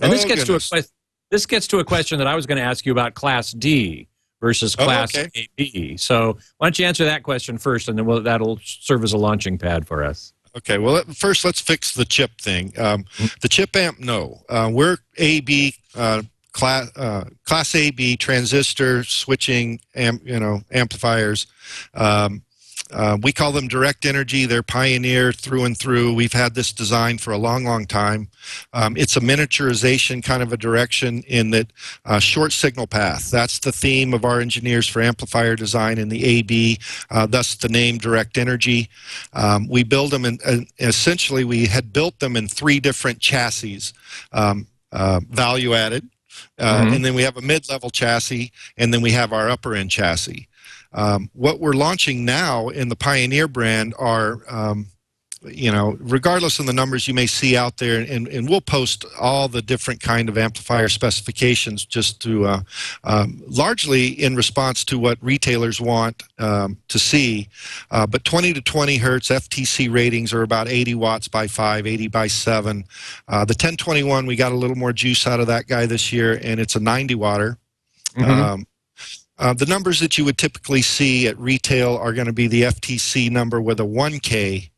And 0.00 0.10
this 0.10 0.24
Oh, 0.24 0.28
gets 0.28 0.44
goodness. 0.44 0.70
to 0.70 0.78
a 0.78 0.82
this 1.30 1.44
gets 1.44 1.66
to 1.68 1.78
a 1.80 1.84
question 1.84 2.16
that 2.18 2.26
I 2.26 2.34
was 2.34 2.46
going 2.46 2.58
to 2.58 2.64
ask 2.64 2.86
you 2.86 2.92
about 2.92 3.12
Class 3.14 3.52
D 3.52 4.08
versus 4.40 4.74
Oh, 4.78 4.84
Class 4.84 5.14
okay. 5.14 5.48
AB. 5.58 5.96
So 5.98 6.38
why 6.58 6.66
don't 6.66 6.78
you 6.78 6.86
answer 6.86 7.04
that 7.04 7.22
question 7.24 7.58
first, 7.58 7.88
and 7.88 7.98
then 7.98 8.06
we'll, 8.06 8.22
that'll 8.22 8.58
serve 8.62 9.04
as 9.04 9.12
a 9.12 9.18
launching 9.18 9.58
pad 9.58 9.86
for 9.86 10.02
us. 10.02 10.32
Okay, 10.56 10.78
well, 10.78 11.02
first 11.14 11.44
let's 11.44 11.60
fix 11.60 11.94
the 11.94 12.04
chip 12.04 12.40
thing. 12.40 12.78
Um, 12.78 13.04
the 13.40 13.48
chip 13.48 13.74
amp, 13.74 13.98
no. 13.98 14.42
Uh, 14.48 14.70
we're 14.72 14.98
AB 15.16 15.74
uh, 15.94 16.22
class 16.52 16.90
uh, 16.96 17.24
class 17.46 17.74
AB 17.74 18.16
transistor 18.18 19.02
switching, 19.04 19.80
amp, 19.94 20.22
you 20.24 20.38
know, 20.38 20.60
amplifiers. 20.70 21.46
Um, 21.94 22.42
uh, 22.92 23.16
we 23.22 23.32
call 23.32 23.52
them 23.52 23.68
direct 23.68 24.04
energy. 24.04 24.44
They're 24.46 24.62
pioneer 24.62 25.32
through 25.32 25.64
and 25.64 25.76
through. 25.76 26.14
We've 26.14 26.32
had 26.32 26.54
this 26.54 26.72
design 26.72 27.18
for 27.18 27.32
a 27.32 27.38
long, 27.38 27.64
long 27.64 27.86
time. 27.86 28.28
Um, 28.72 28.96
it's 28.96 29.16
a 29.16 29.20
miniaturization 29.20 30.22
kind 30.22 30.42
of 30.42 30.52
a 30.52 30.56
direction 30.56 31.22
in 31.26 31.50
that 31.50 31.72
uh, 32.04 32.18
short 32.18 32.52
signal 32.52 32.86
path. 32.86 33.30
That's 33.30 33.58
the 33.58 33.72
theme 33.72 34.12
of 34.14 34.24
our 34.24 34.40
engineers 34.40 34.86
for 34.86 35.00
amplifier 35.00 35.56
design 35.56 35.98
in 35.98 36.08
the 36.08 36.24
AB. 36.24 36.78
Uh, 37.10 37.26
thus 37.26 37.54
the 37.54 37.68
name 37.68 37.98
direct 37.98 38.36
energy. 38.36 38.88
Um, 39.32 39.68
we 39.68 39.84
build 39.84 40.10
them 40.10 40.24
in, 40.24 40.38
and 40.44 40.66
essentially 40.78 41.44
we 41.44 41.66
had 41.66 41.92
built 41.92 42.18
them 42.20 42.36
in 42.36 42.48
three 42.48 42.80
different 42.80 43.20
chassis, 43.20 43.80
um, 44.32 44.66
uh, 44.92 45.20
value 45.30 45.72
added, 45.74 46.06
uh, 46.58 46.82
Mhm. 46.82 46.96
and 46.96 47.04
then 47.04 47.14
we 47.14 47.22
have 47.22 47.36
a 47.36 47.40
mid-level 47.40 47.90
chassis, 47.90 48.52
and 48.76 48.92
then 48.92 49.00
we 49.00 49.12
have 49.12 49.32
our 49.32 49.48
upper 49.48 49.74
end 49.74 49.90
chassis. 49.90 50.48
Um, 50.94 51.30
what 51.32 51.60
we're 51.60 51.72
launching 51.72 52.24
now 52.24 52.68
in 52.68 52.88
the 52.88 52.96
Pioneer 52.96 53.48
brand 53.48 53.94
are, 53.98 54.40
um, 54.48 54.86
you 55.44 55.72
know, 55.72 55.96
regardless 55.98 56.60
of 56.60 56.66
the 56.66 56.72
numbers 56.72 57.08
you 57.08 57.14
may 57.14 57.26
see 57.26 57.56
out 57.56 57.78
there, 57.78 58.00
and, 58.00 58.28
and 58.28 58.48
we'll 58.48 58.60
post 58.60 59.04
all 59.20 59.48
the 59.48 59.60
different 59.60 60.00
kind 60.00 60.28
of 60.28 60.38
amplifier 60.38 60.88
specifications 60.88 61.84
just 61.84 62.20
to, 62.22 62.44
uh, 62.46 62.60
um, 63.02 63.42
largely 63.48 64.06
in 64.08 64.36
response 64.36 64.84
to 64.84 65.00
what 65.00 65.18
retailers 65.20 65.80
want 65.80 66.22
um, 66.38 66.76
to 66.86 66.98
see. 66.98 67.48
Uh, 67.90 68.06
but 68.06 68.24
20 68.24 68.52
to 68.52 68.60
20 68.60 68.98
hertz 68.98 69.30
FTC 69.30 69.92
ratings 69.92 70.32
are 70.32 70.42
about 70.42 70.68
80 70.68 70.94
watts 70.94 71.26
by 71.26 71.48
5, 71.48 71.88
80 71.88 72.06
by 72.06 72.28
7. 72.28 72.84
Uh, 73.26 73.44
the 73.44 73.54
1021, 73.54 74.26
we 74.26 74.36
got 74.36 74.52
a 74.52 74.56
little 74.56 74.76
more 74.76 74.92
juice 74.92 75.26
out 75.26 75.40
of 75.40 75.48
that 75.48 75.66
guy 75.66 75.86
this 75.86 76.12
year, 76.12 76.38
and 76.40 76.60
it's 76.60 76.76
a 76.76 76.80
90 76.80 77.16
watter. 77.16 77.56
Mhm. 78.16 78.28
Um, 78.28 78.66
uh, 79.38 79.54
the 79.54 79.66
numbers 79.66 80.00
that 80.00 80.18
you 80.18 80.24
would 80.24 80.38
typically 80.38 80.82
see 80.82 81.26
at 81.26 81.38
retail 81.38 81.96
are 81.96 82.12
going 82.12 82.26
to 82.26 82.32
be 82.32 82.46
the 82.46 82.62
FTC 82.62 83.30
number 83.30 83.60
with 83.60 83.80
a 83.80 83.84
1K, 83.84 84.70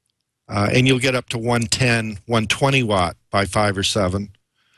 uh, 0.48 0.68
and 0.72 0.86
you'll 0.86 0.98
get 0.98 1.14
up 1.14 1.28
to 1.30 1.38
110, 1.38 2.18
120 2.26 2.82
watt 2.82 3.16
by 3.30 3.44
5 3.44 3.78
or 3.78 3.82
7. 3.82 4.30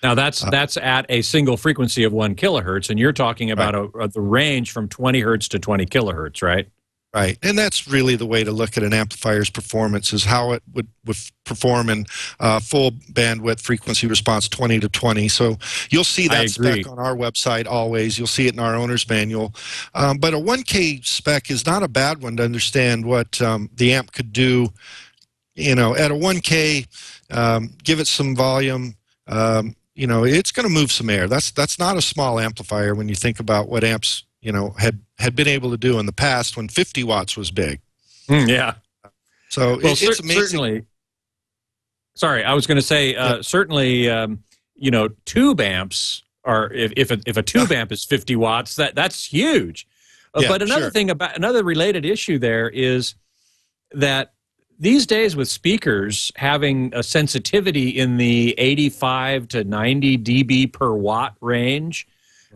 Now 0.03 0.15
that's 0.15 0.45
Uh, 0.45 0.51
that's 0.51 0.77
at 0.77 1.07
a 1.09 1.23
single 1.23 1.57
frequency 1.57 2.05
of 2.05 2.13
one 2.13 2.35
kilohertz, 2.35 2.91
and 2.91 2.99
you're 2.99 3.13
talking 3.13 3.51
about 3.51 3.75
a, 3.75 3.85
a, 3.99 4.09
the 4.09 4.21
range 4.21 4.71
from 4.71 4.89
20 4.89 5.21
hertz 5.21 5.49
to 5.49 5.59
20 5.59 5.87
kilohertz, 5.87 6.43
right? 6.43 6.69
Right, 7.17 7.39
and 7.43 7.57
that's 7.57 7.89
really 7.89 8.15
the 8.15 8.27
way 8.27 8.45
to 8.45 8.53
look 8.53 8.77
at 8.77 8.83
an 8.83 8.93
amplifier's 8.93 9.49
performance 9.49 10.13
is 10.13 10.23
how 10.23 10.53
it 10.53 10.63
would, 10.75 10.87
would 11.07 11.17
perform 11.45 11.89
in 11.89 12.05
uh, 12.41 12.61
full 12.61 12.91
bandwidth 12.91 13.63
frequency 13.63 14.07
response 14.07 14.51
20 14.51 14.81
to 14.81 14.91
20. 14.91 15.27
So 15.29 15.57
you'll 15.89 16.05
see 16.05 16.29
that 16.29 16.51
spec 16.51 16.87
on 16.87 16.99
our 16.99 17.17
website 17.17 17.67
always. 17.67 18.19
You'll 18.19 18.27
see 18.27 18.49
it 18.49 18.53
in 18.53 18.61
our 18.61 18.75
owner's 18.75 19.09
manual. 19.09 19.55
Um, 19.95 20.19
but 20.19 20.35
a 20.35 20.37
1K 20.37 21.07
spec 21.07 21.51
is 21.51 21.65
not 21.65 21.83
a 21.83 21.89
bad 21.89 22.23
one 22.23 22.37
to 22.37 22.45
understand 22.45 23.07
what 23.07 23.41
um, 23.41 23.71
the 23.75 23.95
amp 23.95 24.13
could 24.13 24.31
do. 24.31 24.69
You 25.55 25.75
know, 25.75 25.97
at 25.97 26.11
a 26.11 26.15
1K, 26.15 26.87
um, 27.35 27.71
give 27.83 27.99
it 27.99 28.09
some 28.09 28.37
volume. 28.37 28.95
Um, 29.27 29.75
you 29.95 30.07
know, 30.07 30.25
it's 30.25 30.53
going 30.53 30.69
to 30.69 30.73
move 30.73 30.93
some 30.93 31.09
air. 31.09 31.29
That's 31.29 31.51
that's 31.51 31.79
not 31.79 31.97
a 31.97 32.03
small 32.03 32.39
amplifier 32.39 32.95
when 32.95 33.09
you 33.09 33.15
think 33.15 33.41
about 33.41 33.71
what 33.71 33.85
amps, 33.85 34.25
you 34.47 34.53
know, 34.53 34.71
had 34.79 35.01
had 35.19 35.35
been 35.35 35.49
able 35.49 35.71
to 35.73 35.77
do 35.77 35.99
in 35.99 36.07
the 36.07 36.13
past 36.13 36.57
when 36.57 36.69
50 36.69 37.03
watts 37.03 37.37
was 37.37 37.51
big. 37.51 37.81
Mm, 38.29 38.49
yeah. 38.49 38.75
So 39.49 39.77
Well, 39.83 39.93
it- 39.93 39.97
cer- 39.97 40.11
it's 40.13 40.21
amazing. 40.21 40.41
certainly. 40.43 40.85
Sorry, 42.15 42.45
I 42.45 42.55
was 42.55 42.67
going 42.67 42.77
to 42.77 42.83
say 42.83 43.15
uh, 43.17 43.43
certainly. 43.43 44.09
Um, 44.09 44.43
you 44.79 44.91
know, 44.91 45.09
tube 45.25 45.61
amps 45.61 46.23
are 46.45 46.71
if 46.73 46.93
if 46.97 47.11
a, 47.11 47.19
if 47.27 47.37
a 47.39 47.43
tube 47.43 47.73
amp 47.73 47.91
is 47.93 48.05
fifty 48.05 48.37
watts, 48.37 48.77
that 48.77 48.95
that's 48.95 49.25
huge. 49.25 49.87
Uh, 50.35 50.41
Yeah, 50.43 50.49
but 50.49 50.63
another 50.63 50.83
sure. 50.83 50.91
thing 50.91 51.11
about 51.11 51.35
another 51.37 51.65
related 51.65 52.05
issue 52.05 52.39
there 52.39 52.69
is 52.69 53.15
that 53.93 54.35
these 54.79 55.07
days 55.07 55.35
with 55.35 55.49
speakers 55.49 56.31
having 56.37 56.93
a 56.95 57.03
sensitivity 57.03 57.89
in 57.89 58.19
the 58.19 58.55
85 58.59 59.49
to 59.49 59.65
90 59.65 60.19
dB 60.19 60.71
per 60.71 60.93
watt 60.93 61.35
range. 61.41 62.07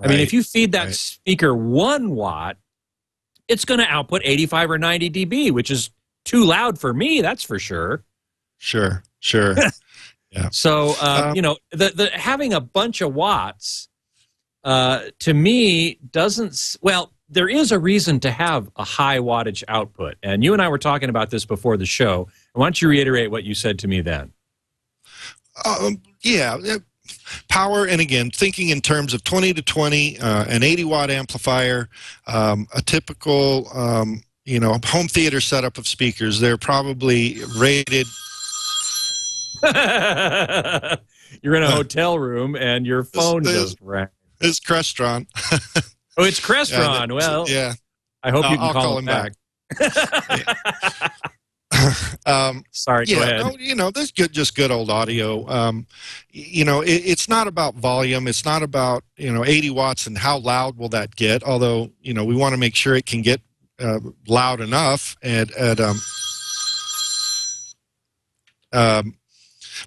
I 0.02 0.08
mean, 0.08 0.20
if 0.20 0.32
you 0.32 0.42
feed 0.42 0.72
that 0.72 0.86
right. 0.86 0.94
speaker 0.94 1.54
one 1.54 2.10
watt, 2.10 2.56
it's 3.48 3.64
going 3.64 3.80
to 3.80 3.86
output 3.86 4.22
85 4.24 4.70
or 4.70 4.78
90 4.78 5.10
dB, 5.10 5.50
which 5.50 5.70
is 5.70 5.90
too 6.24 6.44
loud 6.44 6.78
for 6.78 6.94
me. 6.94 7.20
That's 7.20 7.42
for 7.42 7.58
sure. 7.58 8.04
Sure, 8.58 9.02
sure. 9.18 9.56
yeah. 10.30 10.48
So, 10.52 10.94
uh, 11.00 11.26
Um, 11.28 11.36
you 11.36 11.42
know, 11.42 11.56
the, 11.72 11.90
the 11.90 12.10
having 12.12 12.52
a 12.52 12.60
bunch 12.60 13.00
of 13.00 13.14
watts 13.14 13.88
uh, 14.64 15.04
to 15.20 15.34
me 15.34 15.98
doesn't. 16.10 16.76
Well, 16.80 17.12
there 17.28 17.48
is 17.48 17.72
a 17.72 17.78
reason 17.78 18.20
to 18.20 18.30
have 18.30 18.70
a 18.76 18.84
high 18.84 19.18
wattage 19.18 19.64
output, 19.68 20.16
and 20.22 20.44
you 20.44 20.52
and 20.52 20.60
I 20.60 20.68
were 20.68 20.78
talking 20.78 21.08
about 21.08 21.30
this 21.30 21.44
before 21.44 21.76
the 21.76 21.86
show. 21.86 22.28
Why 22.52 22.66
don't 22.66 22.80
you 22.80 22.88
reiterate 22.88 23.30
what 23.30 23.44
you 23.44 23.54
said 23.54 23.78
to 23.80 23.88
me 23.88 24.00
then? 24.00 24.32
Um, 25.64 26.02
yeah, 26.22 26.58
power, 27.48 27.86
and 27.86 28.00
again, 28.00 28.30
thinking 28.30 28.68
in 28.70 28.80
terms 28.80 29.14
of 29.14 29.22
20 29.24 29.54
to 29.54 29.62
20, 29.62 30.18
uh, 30.20 30.44
an 30.48 30.62
80 30.62 30.84
watt 30.84 31.10
amplifier, 31.10 31.88
um, 32.26 32.66
a 32.74 32.82
typical, 32.82 33.68
um, 33.76 34.22
you 34.44 34.58
know, 34.60 34.78
home 34.86 35.08
theater 35.08 35.40
setup 35.40 35.78
of 35.78 35.86
speakers. 35.86 36.40
They're 36.40 36.56
probably 36.56 37.38
rated. 37.56 38.06
You're 41.42 41.54
in 41.54 41.62
a 41.62 41.70
hotel 41.70 42.18
room 42.18 42.56
and 42.56 42.84
your 42.86 43.04
phone 43.04 43.42
this- 43.42 43.54
just 43.72 43.78
rang. 43.80 44.08
Is 44.40 44.58
Crestron? 44.60 45.26
Oh, 46.18 46.24
it's 46.24 46.40
Yeah, 46.40 46.54
Crestron. 46.56 47.08
that- 47.08 47.12
well, 47.14 47.48
yeah. 47.48 47.72
I 48.22 48.30
hope 48.30 48.44
you 48.50 48.56
can 48.56 48.60
I'll 48.60 48.72
call, 48.72 48.82
call 48.82 48.98
him 48.98 49.08
him 49.08 49.32
back. 49.78 51.12
Um, 52.26 52.64
Sorry, 52.70 53.06
go 53.06 53.14
yeah, 53.14 53.22
ahead. 53.22 53.40
no, 53.40 53.56
you 53.58 53.74
know, 53.74 53.90
this 53.90 54.10
good, 54.10 54.32
just 54.32 54.54
good 54.54 54.70
old 54.70 54.90
audio. 54.90 55.48
Um, 55.48 55.86
you 56.30 56.64
know, 56.64 56.82
it, 56.82 56.90
it's 56.92 57.28
not 57.28 57.46
about 57.46 57.74
volume. 57.74 58.28
It's 58.28 58.44
not 58.44 58.62
about 58.62 59.04
you 59.16 59.32
know 59.32 59.44
80 59.44 59.70
watts 59.70 60.06
and 60.06 60.18
how 60.18 60.38
loud 60.38 60.76
will 60.76 60.88
that 60.90 61.16
get. 61.16 61.42
Although 61.42 61.90
you 62.02 62.14
know, 62.14 62.24
we 62.24 62.34
want 62.36 62.52
to 62.52 62.58
make 62.58 62.74
sure 62.74 62.94
it 62.94 63.06
can 63.06 63.22
get 63.22 63.40
uh, 63.80 64.00
loud 64.28 64.60
enough 64.60 65.16
at 65.22 65.50
at 65.52 65.80
um, 65.80 65.96
um, 68.72 69.14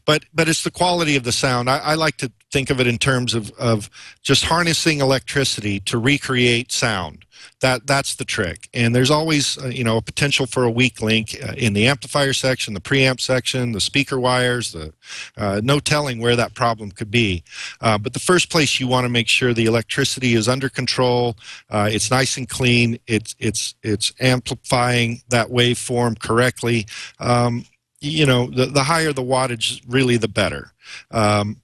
but 0.06 0.26
but 0.34 0.48
it's 0.48 0.64
the 0.64 0.72
quality 0.72 1.16
of 1.16 1.24
the 1.24 1.32
sound. 1.32 1.70
I, 1.70 1.78
I 1.80 1.94
like 1.96 2.18
to 2.18 2.32
think 2.52 2.70
of 2.70 2.80
it 2.80 2.88
in 2.88 2.98
terms 2.98 3.34
of 3.34 3.52
of 3.52 3.90
just 4.22 4.46
harnessing 4.46 5.00
electricity 5.00 5.80
to 5.82 5.98
recreate 5.98 6.72
sound. 6.72 7.26
That 7.62 7.88
that's 7.88 8.16
the 8.16 8.26
trick. 8.26 8.70
And 8.74 8.96
there's 8.96 9.12
always 9.12 9.58
uh, 9.58 9.68
you 9.68 9.84
know 9.84 9.98
a 9.98 10.02
potential 10.02 10.46
for 10.46 10.64
a 10.64 10.72
weak 10.72 11.02
link 11.02 11.36
uh, 11.44 11.54
in 11.58 11.74
the 11.74 11.88
amplifier 11.88 12.34
section, 12.34 12.74
the 12.74 12.82
preamp 12.82 13.20
section, 13.20 13.72
the 13.72 13.82
speaker 13.82 14.20
wires. 14.20 14.72
The 14.72 14.94
uh, 15.38 15.62
no 15.64 15.80
telling 15.80 16.20
where 16.20 16.36
that 16.36 16.54
problem 16.54 16.92
could 16.92 17.12
be. 17.12 17.44
Uh, 17.82 17.98
but 17.98 18.14
the 18.14 18.20
first 18.20 18.50
place 18.50 18.80
you 18.80 18.88
want 18.88 19.06
to 19.06 19.10
make 19.10 19.28
sure 19.28 19.54
the 19.54 19.66
electricity 19.66 20.36
is 20.36 20.48
under 20.48 20.70
control. 20.70 21.36
Uh, 21.70 21.90
it's 21.92 22.12
nice 22.12 22.38
and 22.38 22.48
clean. 22.48 23.00
It's 23.08 23.36
it's 23.40 23.76
it's 23.84 24.14
amplifying 24.20 25.22
that 25.30 25.48
waveform 25.48 26.20
correctly. 26.20 26.86
Um, 27.20 27.66
you 28.04 28.26
know, 28.26 28.48
the, 28.48 28.66
the 28.68 28.84
higher 28.84 29.14
the 29.14 29.24
wattage, 29.24 29.82
really 29.88 30.18
the 30.18 30.28
better. 30.28 30.72
Um, 31.12 31.62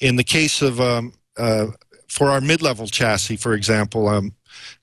in 0.00 0.16
the 0.16 0.24
case 0.24 0.60
of 0.60 0.80
um, 0.80 1.12
uh, 1.36 1.68
for 2.08 2.30
our 2.30 2.40
mid-level 2.40 2.86
chassis, 2.88 3.36
for 3.36 3.54
example, 3.54 4.08
um, 4.08 4.32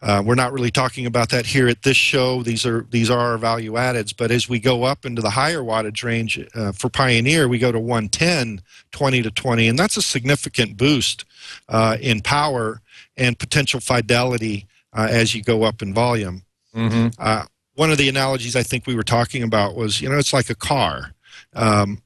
uh, 0.02 0.22
we're 0.26 0.36
not 0.36 0.54
really 0.54 0.72
talking 0.72 1.06
about 1.06 1.30
that 1.30 1.46
here 1.46 1.68
at 1.68 1.82
this 1.84 1.98
show. 1.98 2.44
These 2.44 2.66
are 2.66 2.86
these 2.90 3.10
are 3.10 3.20
our 3.20 3.38
value 3.38 3.74
addeds. 3.74 4.16
But 4.16 4.32
as 4.32 4.48
we 4.48 4.60
go 4.60 4.84
up 4.84 5.06
into 5.06 5.22
the 5.22 5.30
higher 5.30 5.60
wattage 5.62 6.04
range 6.04 6.40
uh, 6.56 6.72
for 6.72 6.90
Pioneer, 6.90 7.48
we 7.48 7.58
go 7.58 7.72
to 7.72 7.80
110, 7.80 8.62
20 8.92 9.22
to 9.24 9.32
20, 9.32 9.68
and 9.68 9.80
that's 9.80 9.98
a 9.98 10.02
significant 10.02 10.78
boost 10.78 11.26
uh, 11.70 11.98
in 12.02 12.22
power 12.22 12.82
and 13.18 13.38
potential 13.38 13.80
fidelity 13.80 14.68
uh, 14.94 15.08
as 15.10 15.34
you 15.36 15.42
go 15.42 15.64
up 15.64 15.82
in 15.82 15.94
volume. 15.94 16.44
hmm 16.74 17.08
Uh, 17.18 17.46
one 17.76 17.92
of 17.92 17.98
the 17.98 18.10
analogies 18.10 18.56
I 18.56 18.64
think 18.64 18.86
we 18.86 18.96
were 18.96 19.04
talking 19.04 19.44
about 19.44 19.76
was, 19.76 20.02
you 20.02 20.10
know, 20.10 20.18
it's 20.18 20.34
like 20.34 20.50
a 20.50 20.56
car. 20.56 21.14
Um, 21.54 22.02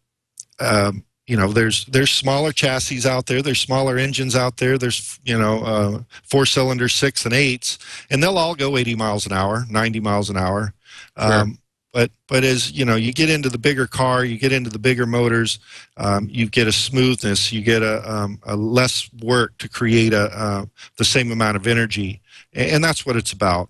um, 0.60 1.04
you 1.28 1.36
know, 1.36 1.52
there's 1.52 1.86
there's 1.86 2.12
smaller 2.12 2.54
chassis 2.54 3.08
out 3.08 3.26
there. 3.26 3.42
There's 3.42 3.60
smaller 3.60 3.98
engines 3.98 4.36
out 4.36 4.58
there. 4.58 4.78
There's 4.78 5.20
you 5.26 5.38
know 5.38 5.60
uh, 5.64 6.04
four 6.24 6.46
cylinder 6.46 6.88
six 6.88 7.26
and 7.26 7.34
eights, 7.34 7.78
and 8.10 8.24
they'll 8.24 8.38
all 8.38 8.56
go 8.56 8.78
80 8.78 8.96
miles 8.96 9.26
an 9.26 9.34
hour, 9.34 9.66
90 9.70 10.00
miles 10.00 10.30
an 10.30 10.38
hour. 10.38 10.74
Um, 11.18 11.60
but 11.92 12.12
but 12.28 12.46
as 12.46 12.72
you 12.72 12.86
know, 12.86 12.96
you 12.96 13.12
get 13.12 13.30
into 13.30 13.50
the 13.50 13.58
bigger 13.58 13.88
car, 13.88 14.24
you 14.24 14.38
get 14.38 14.54
into 14.54 14.70
the 14.70 14.80
bigger 14.80 15.06
motors, 15.06 15.60
um, 15.98 16.30
you 16.32 16.48
get 16.48 16.68
a 16.68 16.72
smoothness, 16.72 17.52
you 17.52 17.62
get 17.62 17.82
a, 17.82 18.10
um, 18.10 18.40
a 18.44 18.56
less 18.56 19.10
work 19.22 19.58
to 19.58 19.68
create 19.68 20.14
a 20.14 20.26
uh, 20.38 20.66
the 20.98 21.06
same 21.06 21.32
amount 21.32 21.58
of 21.58 21.68
energy, 21.68 22.22
and, 22.54 22.72
and 22.72 22.84
that's 22.84 23.06
what 23.06 23.18
it's 23.18 23.34
about. 23.34 23.70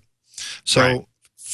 So 0.63 0.81
Right. 0.81 1.05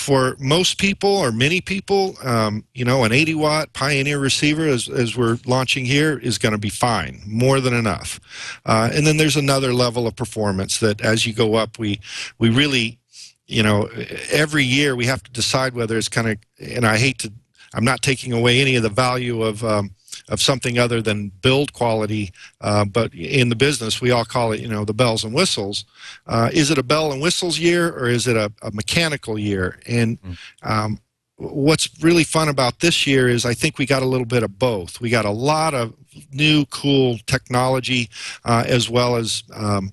For 0.04 0.36
most 0.38 0.80
people 0.80 1.10
or 1.10 1.32
many 1.32 1.62
people, 1.62 2.18
um, 2.24 2.66
you 2.74 2.84
know, 2.84 3.06
an 3.06 3.14
80 3.14 3.36
watt 3.36 3.72
Pioneer 3.72 4.20
receiver, 4.20 4.68
as, 4.68 4.90
as 4.90 5.16
we're 5.16 5.38
launching 5.46 5.86
here, 5.86 6.20
is 6.20 6.38
going 6.38 6.52
to 6.52 6.58
be 6.58 6.70
fine, 6.70 7.22
more 7.26 7.62
than 7.62 7.74
enough. 7.74 8.20
Uh, 8.66 8.90
and 8.94 9.08
then 9.08 9.16
there's 9.16 9.38
another 9.38 9.74
level 9.74 10.06
of 10.06 10.14
performance 10.18 10.82
that 10.82 11.00
as 11.00 11.26
you 11.26 11.34
go 11.34 11.56
up, 11.56 11.80
we 11.80 12.02
we 12.38 12.50
really, 12.50 13.00
you 13.48 13.64
know, 13.64 13.90
every 14.30 14.66
year 14.66 14.94
we 14.94 15.06
have 15.06 15.24
to 15.24 15.32
decide 15.32 15.74
whether 15.74 15.98
it's 15.98 16.10
kind 16.10 16.28
of, 16.28 16.38
and 16.60 16.86
I 16.86 16.98
hate 16.98 17.20
to, 17.20 17.32
I'm 17.74 17.86
not 17.86 18.02
taking 18.02 18.34
away 18.34 18.60
any 18.60 18.76
of 18.76 18.84
the 18.84 18.90
value 18.90 19.42
of. 19.42 19.64
Um, 19.64 19.92
of 20.30 20.42
something 20.42 20.78
other 20.80 21.02
than 21.02 21.30
build 21.42 21.74
quality, 21.74 22.32
uh, 22.62 22.86
but 22.86 23.14
in 23.14 23.50
the 23.50 23.56
business 23.56 24.02
we 24.02 24.12
all 24.12 24.26
call 24.26 24.52
it, 24.52 24.60
you 24.62 24.68
know, 24.68 24.86
the 24.86 24.94
bells 24.94 25.24
and 25.24 25.34
whistles. 25.34 25.86
Uh, 26.28 26.50
is 26.54 26.70
it 26.72 26.78
a 26.78 26.84
bell 26.84 27.12
and 27.12 27.22
whistles 27.22 27.60
year 27.60 27.90
or 27.98 28.08
is 28.08 28.28
it 28.28 28.36
a, 28.36 28.52
a 28.62 28.72
mechanical 28.72 29.38
year? 29.40 29.80
And 29.88 30.18
um, 30.62 31.00
what's 31.38 31.90
really 32.02 32.24
fun 32.24 32.48
about 32.50 32.80
this 32.80 33.06
year 33.08 33.28
is 33.28 33.46
I 33.46 33.54
think 33.54 33.78
we 33.78 33.86
got 33.86 34.02
a 34.02 34.06
little 34.08 34.26
bit 34.28 34.44
of 34.44 34.58
both. 34.60 35.02
We 35.02 35.10
got 35.10 35.26
a 35.26 35.32
lot 35.32 35.74
of 35.74 35.94
new, 36.32 36.66
cool 36.68 37.18
technology 37.26 38.10
uh, 38.46 38.64
as 38.68 38.90
well 38.90 39.16
as 39.16 39.44
um, 39.54 39.92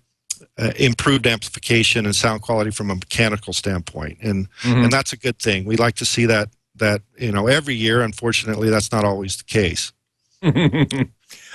uh, 0.59 0.73
improved 0.79 1.27
amplification 1.27 2.05
and 2.05 2.15
sound 2.15 2.43
quality 2.43 2.71
from 2.71 2.91
a 2.91 2.95
mechanical 2.95 3.53
standpoint, 3.53 4.19
and 4.23 4.49
Mhm. 4.63 4.85
and 4.85 4.93
that's 4.93 5.13
a 5.13 5.17
good 5.17 5.39
thing. 5.39 5.65
We 5.65 5.77
like 5.77 5.95
to 5.97 6.05
see 6.05 6.27
that 6.27 6.51
that 6.77 7.03
you 7.19 7.33
know 7.33 7.47
every 7.47 7.75
year. 7.75 8.03
Unfortunately, 8.03 8.69
that's 8.69 8.93
not 8.93 9.05
always 9.05 9.37
the 9.37 9.45
case. 9.45 9.93
I 10.43 11.07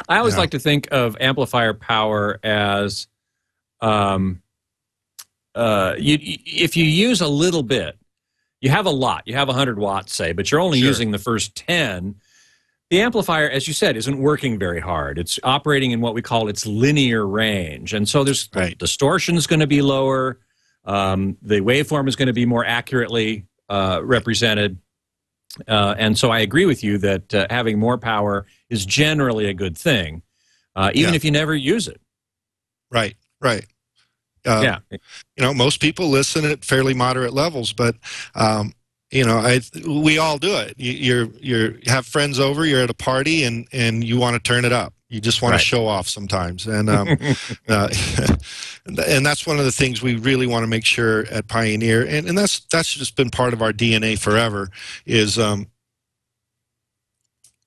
always 0.09 0.33
Yeah. 0.35 0.39
like 0.39 0.51
to 0.51 0.59
think 0.59 0.87
of 0.91 1.17
amplifier 1.19 1.73
power 1.73 2.39
as, 2.43 3.07
um, 3.81 4.41
uh, 5.55 5.95
you, 5.97 6.17
if 6.21 6.75
you 6.77 6.83
use 6.85 7.21
a 7.21 7.27
little 7.27 7.63
bit, 7.63 7.97
you 8.61 8.69
have 8.69 8.85
a 8.85 8.91
lot. 8.91 9.23
You 9.25 9.35
have 9.35 9.47
100 9.47 9.77
watts, 9.79 10.15
say, 10.15 10.33
but 10.33 10.51
you're 10.51 10.59
only 10.61 10.79
Sure. 10.79 10.87
using 10.87 11.11
the 11.11 11.17
first 11.19 11.55
10. 11.55 12.15
The 12.91 13.01
amplifier, 13.01 13.49
as 13.49 13.67
you 13.67 13.73
said, 13.73 13.97
isn't 13.97 14.17
working 14.19 14.59
very 14.59 14.79
hard. 14.79 15.17
It's 15.17 15.39
operating 15.43 15.91
in 15.91 16.01
what 16.01 16.13
we 16.13 16.21
call 16.21 16.47
its 16.47 16.65
linear 16.67 17.25
range, 17.27 17.93
and 17.93 18.07
so 18.07 18.23
there's 18.23 18.47
Right. 18.53 18.77
distortion 18.77 19.35
is 19.37 19.47
going 19.47 19.59
to 19.59 19.67
be 19.67 19.81
lower. 19.81 20.39
Um, 20.85 21.35
the 21.41 21.61
waveform 21.61 22.07
is 22.07 22.15
going 22.15 22.27
to 22.27 22.33
be 22.33 22.45
more 22.45 22.63
accurately 22.63 23.45
uh, 23.69 23.99
represented. 24.03 24.77
Uh, 25.67 25.95
and 25.97 26.17
so 26.17 26.31
I 26.31 26.39
agree 26.39 26.65
with 26.65 26.83
you 26.83 26.97
that 26.99 27.33
uh, 27.33 27.47
having 27.49 27.79
more 27.79 27.97
power 27.97 28.45
is 28.69 28.85
generally 28.85 29.47
a 29.47 29.53
good 29.53 29.77
thing, 29.77 30.21
uh, 30.75 30.91
even 30.93 31.13
Yeah. 31.13 31.15
if 31.17 31.23
you 31.25 31.31
never 31.31 31.55
use 31.55 31.87
it. 31.87 32.01
Right, 32.91 33.15
right. 33.41 33.65
Uh, 34.45 34.61
yeah. 34.63 34.79
you 34.91 34.99
know 35.43 35.55
most 35.55 35.79
people 35.81 36.07
listen 36.09 36.45
at 36.45 36.63
fairly 36.63 36.93
moderate 36.93 37.33
levels 37.33 37.73
but 37.73 37.95
um, 38.35 38.73
you 39.11 39.25
know 39.25 39.37
I, 39.39 39.59
we 39.87 40.19
all 40.19 40.37
do 40.37 40.55
it 40.57 40.75
you, 40.77 40.91
you're 40.91 41.27
you're 41.41 41.71
you 41.79 41.81
have 41.91 42.05
friends 42.05 42.39
over 42.39 42.63
you're 42.63 42.81
at 42.81 42.91
a 42.91 42.93
party 42.93 43.43
and 43.43 43.67
and 43.73 44.03
you 44.03 44.19
want 44.19 44.35
to 44.35 44.39
turn 44.39 44.63
it 44.63 44.71
up 44.71 44.93
you 45.09 45.21
just 45.21 45.41
want 45.41 45.53
Right. 45.53 45.59
to 45.59 45.65
show 45.65 45.85
off 45.87 46.07
sometimes 46.09 46.65
and 46.67 46.89
um, 46.89 47.07
uh, 47.67 47.89
and 48.85 49.25
that's 49.25 49.45
one 49.47 49.59
of 49.59 49.65
the 49.65 49.71
things 49.71 50.01
we 50.01 50.15
really 50.15 50.47
want 50.47 50.63
to 50.63 50.67
make 50.67 50.85
sure 50.85 51.25
at 51.31 51.47
pioneer 51.47 52.01
and, 52.05 52.27
and 52.27 52.37
that's 52.37 52.61
that's 52.71 52.91
just 52.93 53.15
been 53.15 53.29
part 53.29 53.53
of 53.53 53.61
our 53.61 53.71
dna 53.71 54.17
forever 54.17 54.69
is 55.05 55.37
um, 55.37 55.67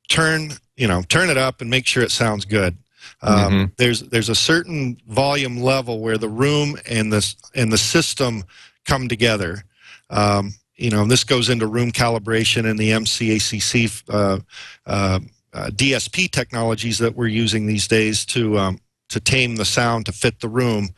turn 0.08 0.52
you 0.76 0.88
know 0.88 1.02
turn 1.02 1.30
it 1.30 1.36
up 1.36 1.60
and 1.60 1.70
make 1.70 1.86
sure 1.86 2.02
it 2.02 2.10
sounds 2.10 2.44
good 2.44 2.76
Um, 3.22 3.52
Mhm. 3.52 3.72
There's 3.76 4.02
there's 4.02 4.28
a 4.28 4.34
certain 4.34 4.96
volume 5.08 5.58
level 5.62 6.00
where 6.00 6.18
the 6.18 6.28
room 6.28 6.76
and 6.88 7.12
the 7.12 7.34
and 7.54 7.72
the 7.72 7.78
system 7.78 8.44
come 8.84 9.08
together. 9.08 9.64
Um, 10.10 10.54
you 10.76 10.90
know, 10.90 11.02
and 11.02 11.10
this 11.10 11.24
goes 11.24 11.48
into 11.48 11.66
room 11.66 11.90
calibration 11.90 12.68
and 12.68 12.78
the 12.78 12.90
MCACC 12.90 14.02
uh, 14.08 14.38
uh, 14.86 15.18
uh, 15.52 15.70
DSP 15.72 16.30
technologies 16.30 16.98
that 16.98 17.16
we're 17.16 17.26
using 17.26 17.66
these 17.66 17.88
days 17.88 18.24
to 18.26 18.58
um, 18.58 18.80
to 19.08 19.20
tame 19.20 19.56
the 19.56 19.64
sound 19.64 20.06
to 20.06 20.12
fit 20.12 20.40
the 20.40 20.48
room. 20.48 20.90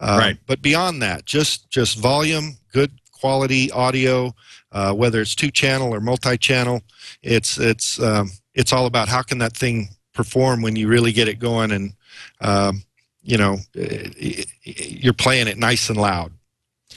Um, 0.00 0.18
Right. 0.18 0.38
But 0.46 0.62
beyond 0.62 1.02
that, 1.02 1.24
just 1.24 1.70
just 1.70 1.98
volume, 1.98 2.56
good 2.72 2.90
quality 3.12 3.70
audio, 3.72 4.34
uh, 4.72 4.92
whether 4.94 5.20
it's 5.20 5.34
two 5.34 5.50
channel 5.50 5.94
or 5.94 6.00
multi 6.00 6.36
channel, 6.36 6.82
it's 7.22 7.58
it's 7.58 8.00
um, 8.00 8.30
it's 8.54 8.72
all 8.72 8.86
about 8.86 9.08
how 9.08 9.22
can 9.22 9.38
that 9.38 9.56
thing 9.56 9.88
perform 10.12 10.62
when 10.62 10.76
you 10.76 10.88
really 10.88 11.12
get 11.12 11.28
it 11.28 11.38
going 11.38 11.70
and 11.70 11.92
um, 12.40 12.82
you 13.22 13.36
know 13.36 13.56
eh, 13.76 14.44
you're 14.64 15.12
playing 15.12 15.48
it 15.48 15.58
nice 15.58 15.88
and 15.88 16.00
loud. 16.00 16.32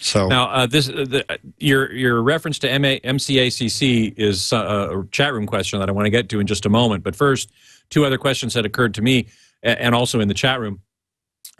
So 0.01 0.27
Now, 0.27 0.49
uh, 0.49 0.65
this 0.65 0.89
uh, 0.89 1.05
the, 1.07 1.25
uh, 1.31 1.37
your 1.57 1.91
your 1.93 2.21
reference 2.23 2.59
to 2.59 2.79
MA, 2.79 2.97
MCACC 3.03 4.13
is 4.17 4.51
uh, 4.51 4.99
a 4.99 5.07
chat 5.11 5.33
room 5.33 5.45
question 5.45 5.79
that 5.79 5.89
I 5.89 5.91
want 5.91 6.05
to 6.07 6.09
get 6.09 6.27
to 6.29 6.39
in 6.39 6.47
just 6.47 6.65
a 6.65 6.69
moment. 6.69 7.03
But 7.03 7.15
first, 7.15 7.51
two 7.89 8.03
other 8.05 8.17
questions 8.17 8.53
that 8.55 8.65
occurred 8.65 8.95
to 8.95 9.01
me, 9.01 9.27
and 9.61 9.93
also 9.93 10.19
in 10.19 10.27
the 10.27 10.33
chat 10.33 10.59
room. 10.59 10.81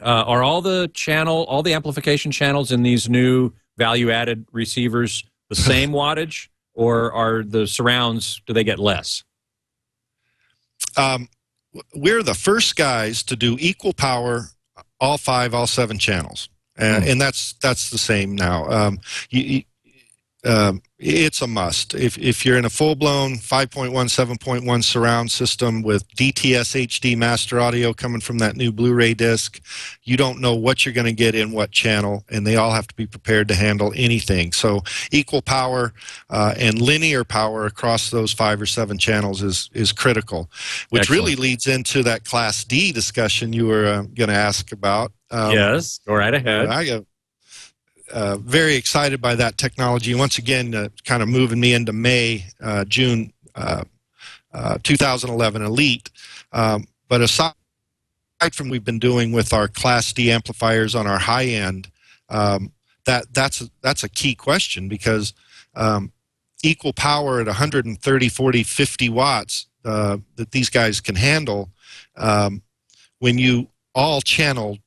Uh, 0.00 0.24
are 0.26 0.42
all 0.42 0.60
the 0.60 0.90
channel, 0.94 1.44
all 1.44 1.62
the 1.62 1.74
amplification 1.74 2.32
channels 2.32 2.72
in 2.72 2.82
these 2.82 3.08
new 3.08 3.52
value-added 3.76 4.44
receivers 4.50 5.22
the 5.48 5.54
same 5.70 5.92
wattage, 5.92 6.48
or 6.74 7.12
are 7.12 7.44
the 7.44 7.68
surrounds 7.68 8.42
do 8.46 8.52
they 8.52 8.64
get 8.64 8.80
less? 8.80 9.22
um, 10.96 11.28
we're 11.94 12.22
the 12.22 12.34
first 12.34 12.76
guys 12.76 13.22
to 13.24 13.36
do 13.36 13.56
equal 13.58 13.92
power, 13.92 14.48
all 15.00 15.18
five, 15.18 15.54
all 15.54 15.66
seven 15.66 15.98
channels, 15.98 16.48
and, 16.76 17.04
and 17.04 17.20
that's 17.20 17.54
that's 17.54 17.90
the 17.90 17.98
same 17.98 18.34
now. 18.34 18.68
Um, 18.70 19.00
you, 19.30 19.42
you, 19.42 19.62
um, 20.44 20.82
it's 20.98 21.40
a 21.40 21.46
must. 21.46 21.94
If 21.94 22.18
if 22.18 22.44
you're 22.44 22.56
in 22.56 22.64
a 22.64 22.70
full 22.70 22.96
blown 22.96 23.34
5.1, 23.34 23.92
7.1 23.92 24.84
surround 24.84 25.30
system 25.30 25.82
with 25.82 26.08
DTS 26.16 26.86
HD 26.86 27.16
master 27.16 27.60
audio 27.60 27.92
coming 27.92 28.20
from 28.20 28.38
that 28.38 28.56
new 28.56 28.72
Blu-ray 28.72 29.14
disc, 29.14 29.60
you 30.02 30.16
don't 30.16 30.40
know 30.40 30.54
what 30.54 30.84
you're 30.84 30.94
going 30.94 31.06
to 31.06 31.12
get 31.12 31.36
in 31.36 31.52
what 31.52 31.70
channel, 31.70 32.24
and 32.28 32.44
they 32.44 32.56
all 32.56 32.72
have 32.72 32.88
to 32.88 32.94
be 32.94 33.06
prepared 33.06 33.46
to 33.48 33.54
handle 33.54 33.92
anything. 33.94 34.52
So 34.52 34.82
equal 35.12 35.42
power 35.42 35.92
uh, 36.28 36.54
and 36.56 36.80
linear 36.80 37.22
power 37.22 37.66
across 37.66 38.10
those 38.10 38.32
five 38.32 38.60
or 38.60 38.66
seven 38.66 38.98
channels 38.98 39.42
is 39.42 39.70
is 39.74 39.92
critical, 39.92 40.50
which 40.90 41.02
Excellent. 41.02 41.20
really 41.20 41.36
leads 41.36 41.68
into 41.68 42.02
that 42.02 42.24
Class 42.24 42.64
D 42.64 42.90
discussion 42.90 43.52
you 43.52 43.66
were 43.66 43.86
uh, 43.86 44.02
going 44.14 44.28
to 44.28 44.34
ask 44.34 44.72
about. 44.72 45.12
Um, 45.32 45.52
yes, 45.52 45.98
go 46.06 46.14
right 46.14 46.34
ahead. 46.34 46.66
I 46.66 46.84
got 46.84 47.04
uh, 48.12 48.36
very 48.36 48.76
excited 48.76 49.20
by 49.20 49.34
that 49.34 49.56
technology. 49.56 50.14
Once 50.14 50.38
again, 50.38 50.74
uh, 50.74 50.88
kind 51.04 51.22
of 51.22 51.28
moving 51.28 51.58
me 51.58 51.72
into 51.72 51.92
May, 51.92 52.46
uh, 52.60 52.84
June 52.84 53.32
uh, 53.54 53.84
uh, 54.52 54.78
2011 54.82 55.62
Elite. 55.62 56.10
Um, 56.52 56.86
but 57.08 57.22
aside 57.22 57.54
from 58.52 58.68
we've 58.68 58.84
been 58.84 58.98
doing 58.98 59.32
with 59.32 59.52
our 59.52 59.68
Class 59.68 60.12
D 60.12 60.30
amplifiers 60.30 60.94
on 60.94 61.06
our 61.06 61.18
high 61.18 61.46
end, 61.46 61.90
um, 62.28 62.72
that 63.04 63.32
that's 63.32 63.62
a, 63.62 63.70
that's 63.80 64.04
a 64.04 64.08
key 64.08 64.34
question 64.34 64.88
because 64.88 65.32
um, 65.74 66.12
equal 66.62 66.92
power 66.92 67.40
at 67.40 67.46
130, 67.46 68.28
40, 68.28 68.62
50 68.62 69.08
watts 69.08 69.66
uh, 69.84 70.18
that 70.36 70.50
these 70.50 70.68
guys 70.68 71.00
can 71.00 71.14
handle. 71.14 71.70
Um, 72.16 72.62
when 73.18 73.38
you 73.38 73.68
all 73.94 74.20
channel 74.20 74.78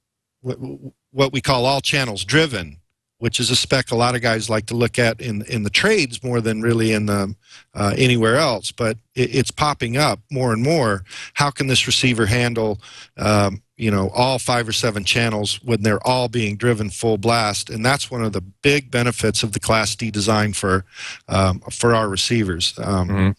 what, 1.12 1.34
we 1.34 1.42
call 1.42 1.66
all 1.66 1.82
channels 1.82 2.24
driven, 2.24 2.78
which 3.18 3.40
is 3.40 3.50
a 3.50 3.56
spec 3.56 3.92
a 3.92 3.96
lot 3.96 4.16
of 4.16 4.22
guys 4.22 4.50
like 4.50 4.66
to 4.68 4.76
look 4.76 5.00
at 5.00 5.20
in 5.22 5.42
in 5.44 5.64
the 5.64 5.70
trades 5.70 6.24
more 6.24 6.42
than 6.42 6.62
really 6.62 6.92
in 6.92 7.06
the 7.06 7.36
uh, 7.74 7.94
anywhere 7.98 8.38
else. 8.38 8.72
But 8.72 8.98
it, 9.16 9.34
it's 9.36 9.52
popping 9.52 9.98
up 9.98 10.20
more 10.32 10.54
and 10.54 10.62
more. 10.62 11.04
How 11.34 11.50
can 11.50 11.68
this 11.68 11.88
receiver 11.88 12.26
handle, 12.26 12.80
um, 13.18 13.62
you 13.78 13.90
know, 13.90 14.10
all 14.14 14.38
five 14.40 14.68
or 14.68 14.74
seven 14.74 15.04
channels 15.06 15.60
when 15.64 15.82
they're 15.82 16.06
all 16.06 16.28
being 16.28 16.58
driven 16.58 16.90
full 16.90 17.18
blast? 17.18 17.70
And 17.70 17.86
that's 17.86 18.12
one 18.12 18.24
of 18.24 18.34
the 18.34 18.42
big 18.42 18.92
benefits 18.92 19.44
of 19.44 19.54
the 19.54 19.60
Class 19.60 19.96
D 19.96 20.12
design 20.12 20.54
for 20.54 20.86
um, 21.28 21.62
for 21.72 21.96
our 21.96 22.10
receivers. 22.10 22.78
Um, 22.78 23.10
Mhm. 23.10 23.36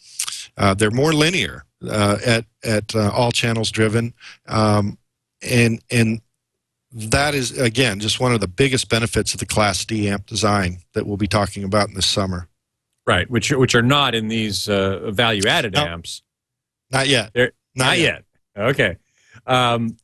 uh, 0.56 0.74
they're 0.74 0.90
more 0.90 1.12
linear 1.12 1.64
uh, 1.88 2.16
at 2.24 2.46
at 2.64 2.94
uh, 2.94 3.10
all 3.10 3.30
channels 3.30 3.70
driven, 3.70 4.14
um, 4.48 4.98
and 5.42 5.82
and 5.90 6.20
that 6.92 7.34
is 7.34 7.58
again 7.58 8.00
just 8.00 8.20
one 8.20 8.32
of 8.32 8.40
the 8.40 8.48
biggest 8.48 8.88
benefits 8.88 9.34
of 9.34 9.40
the 9.40 9.46
Class 9.46 9.84
D 9.84 10.08
amp 10.08 10.26
design 10.26 10.78
that 10.94 11.06
we'll 11.06 11.16
be 11.16 11.26
talking 11.28 11.64
about 11.64 11.88
in 11.88 11.94
this 11.94 12.06
summer. 12.06 12.48
Right, 13.06 13.30
which 13.30 13.50
which 13.52 13.74
are 13.74 13.82
not 13.82 14.14
in 14.14 14.28
these 14.28 14.68
uh, 14.68 15.10
value-added 15.12 15.74
No. 15.74 15.84
amps. 15.84 16.22
Not 16.90 17.08
yet. 17.08 17.30
They're- 17.34 17.52
Not, 17.74 17.84
Not 17.86 17.98
yet. 17.98 18.24
Okay. 18.56 18.96
Um, 19.46 19.96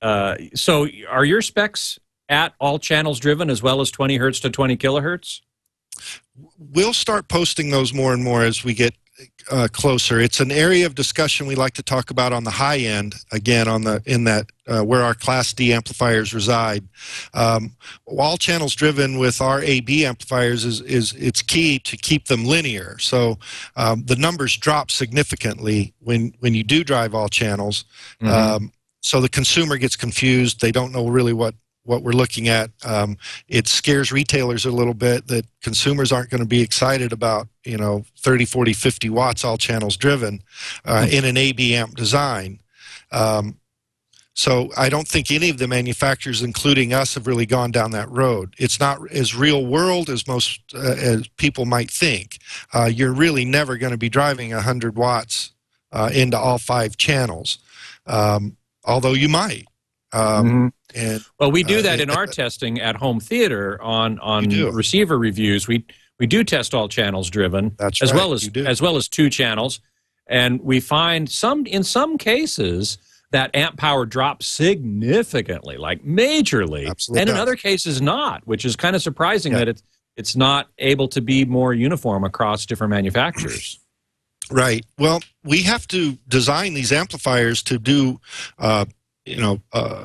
uh, 0.00 0.36
so 0.54 0.88
are 1.08 1.24
your 1.24 1.42
specs 1.42 1.98
at 2.28 2.54
all 2.58 2.78
channels 2.78 3.20
driven 3.20 3.50
as 3.50 3.62
well 3.62 3.80
as 3.80 3.90
20 3.90 4.16
hertz 4.16 4.40
to 4.40 4.50
20 4.50 4.76
kilohertz? 4.76 5.40
We'll 6.58 6.94
start 6.94 7.28
posting 7.28 7.70
those 7.70 7.92
more 7.92 8.12
and 8.14 8.24
more 8.24 8.42
as 8.42 8.64
we 8.64 8.74
get 8.74 8.94
uh, 9.50 9.68
closer. 9.72 10.20
It's 10.20 10.40
an 10.40 10.50
area 10.50 10.86
of 10.86 10.94
discussion 10.94 11.46
we 11.46 11.54
like 11.54 11.74
to 11.74 11.82
talk 11.82 12.10
about 12.10 12.32
on 12.32 12.44
the 12.44 12.50
high 12.50 12.78
end. 12.78 13.14
Again, 13.32 13.68
on 13.68 13.82
the 13.82 14.02
in 14.06 14.24
that 14.24 14.46
uh, 14.66 14.82
where 14.82 15.02
our 15.02 15.14
Class 15.14 15.52
D 15.52 15.72
amplifiers 15.72 16.32
reside. 16.32 16.86
Um, 17.34 17.72
all 18.06 18.36
channels 18.36 18.74
driven 18.74 19.18
with 19.18 19.40
our 19.40 19.60
AB 19.62 20.06
amplifiers 20.06 20.64
is 20.64 20.80
is 20.82 21.12
it's 21.14 21.42
key 21.42 21.78
to 21.80 21.96
keep 21.96 22.26
them 22.26 22.44
linear. 22.44 22.98
So 22.98 23.38
um, 23.76 24.04
the 24.04 24.16
numbers 24.16 24.56
drop 24.56 24.90
significantly 24.90 25.94
when 26.00 26.34
when 26.40 26.54
you 26.54 26.64
do 26.64 26.84
drive 26.84 27.14
all 27.14 27.28
channels. 27.28 27.84
Um, 28.22 28.72
so 29.00 29.20
the 29.20 29.28
consumer 29.28 29.78
gets 29.78 29.96
confused. 29.96 30.60
They 30.60 30.70
don't 30.70 30.92
know 30.92 31.08
really 31.08 31.32
what 31.32 31.54
what 31.84 32.02
we're 32.02 32.12
looking 32.12 32.48
at. 32.48 32.70
Um, 32.84 33.16
it 33.48 33.66
scares 33.66 34.12
retailers 34.12 34.64
a 34.64 34.70
little 34.70 34.94
bit 34.94 35.26
that 35.28 35.46
consumers 35.62 36.12
aren't 36.12 36.30
going 36.30 36.40
to 36.42 36.46
be 36.46 36.60
excited 36.60 37.12
about, 37.12 37.48
you 37.64 37.76
know, 37.76 38.04
30, 38.18 38.44
40, 38.44 38.72
50 38.72 39.10
watts 39.10 39.44
all 39.44 39.56
channels 39.58 39.96
driven 39.96 40.42
uh, 40.84 41.06
in 41.10 41.24
an 41.24 41.36
AB 41.36 41.74
amp 41.74 41.96
design. 41.96 42.60
Um, 43.10 43.58
so 44.34 44.70
I 44.78 44.88
don't 44.88 45.06
think 45.06 45.30
any 45.30 45.50
of 45.50 45.58
the 45.58 45.68
manufacturers, 45.68 46.42
including 46.42 46.94
us, 46.94 47.14
have 47.14 47.26
really 47.26 47.44
gone 47.44 47.70
down 47.70 47.90
that 47.90 48.08
road. 48.08 48.54
It's 48.58 48.80
not 48.80 48.98
as 49.10 49.34
real 49.34 49.66
world 49.66 50.08
as 50.08 50.26
most 50.26 50.60
uh, 50.74 50.78
as 50.98 51.28
people 51.36 51.66
might 51.66 51.90
think. 51.90 52.38
Uh, 52.72 52.86
you're 52.86 53.12
really 53.12 53.44
never 53.44 53.76
going 53.76 53.90
to 53.92 53.98
be 53.98 54.08
driving 54.08 54.50
100 54.52 54.96
watts 54.96 55.52
uh, 55.92 56.10
into 56.14 56.38
all 56.38 56.56
five 56.58 56.96
channels, 56.96 57.58
um, 58.06 58.56
although 58.84 59.12
you 59.12 59.28
might. 59.28 59.66
Um, 60.14 60.48
Mhm. 60.48 60.72
And 60.94 61.24
Well, 61.38 61.50
we 61.50 61.62
do 61.62 61.78
uh, 61.78 61.82
that 61.82 62.00
in 62.00 62.10
our 62.10 62.26
testing 62.42 62.80
at 62.80 62.96
home 62.96 63.20
theater 63.20 63.80
on 63.82 64.18
on 64.20 64.48
receiver 64.72 65.18
reviews. 65.18 65.66
We 65.68 65.84
we 66.18 66.26
do 66.26 66.44
test 66.44 66.74
all 66.74 66.88
channels 66.88 67.30
driven 67.30 67.74
That's 67.78 68.00
as 68.02 68.12
right, 68.12 68.18
well 68.18 68.32
as 68.32 68.50
as 68.56 68.80
well 68.82 68.96
as 68.96 69.08
two 69.08 69.30
channels, 69.30 69.80
and 70.26 70.60
we 70.60 70.80
find 70.80 71.28
some 71.30 71.66
in 71.66 71.82
some 71.84 72.18
cases 72.18 72.98
that 73.32 73.54
amp 73.56 73.78
power 73.78 74.04
drops 74.04 74.46
significantly, 74.46 75.78
like 75.78 76.04
majorly, 76.04 76.86
Absolutely 76.88 77.22
and 77.22 77.30
in 77.30 77.36
other 77.36 77.56
cases 77.56 78.02
not, 78.02 78.46
which 78.46 78.64
is 78.64 78.76
kind 78.76 78.94
of 78.94 79.02
surprising 79.02 79.52
Yeah. 79.52 79.58
that 79.60 79.68
it's 79.68 79.82
it's 80.16 80.36
not 80.36 80.68
able 80.78 81.08
to 81.08 81.22
be 81.22 81.44
more 81.46 81.72
uniform 81.72 82.22
across 82.24 82.66
different 82.66 82.90
manufacturers. 82.90 83.78
Right. 84.50 84.84
Well, 84.98 85.20
we 85.44 85.62
have 85.62 85.86
to 85.88 86.18
design 86.28 86.74
these 86.74 86.90
amplifiers 86.92 87.62
to 87.62 87.78
do, 87.78 88.20
uh, 88.58 88.84
you 89.24 89.36
know, 89.36 89.62
uh, 89.72 90.04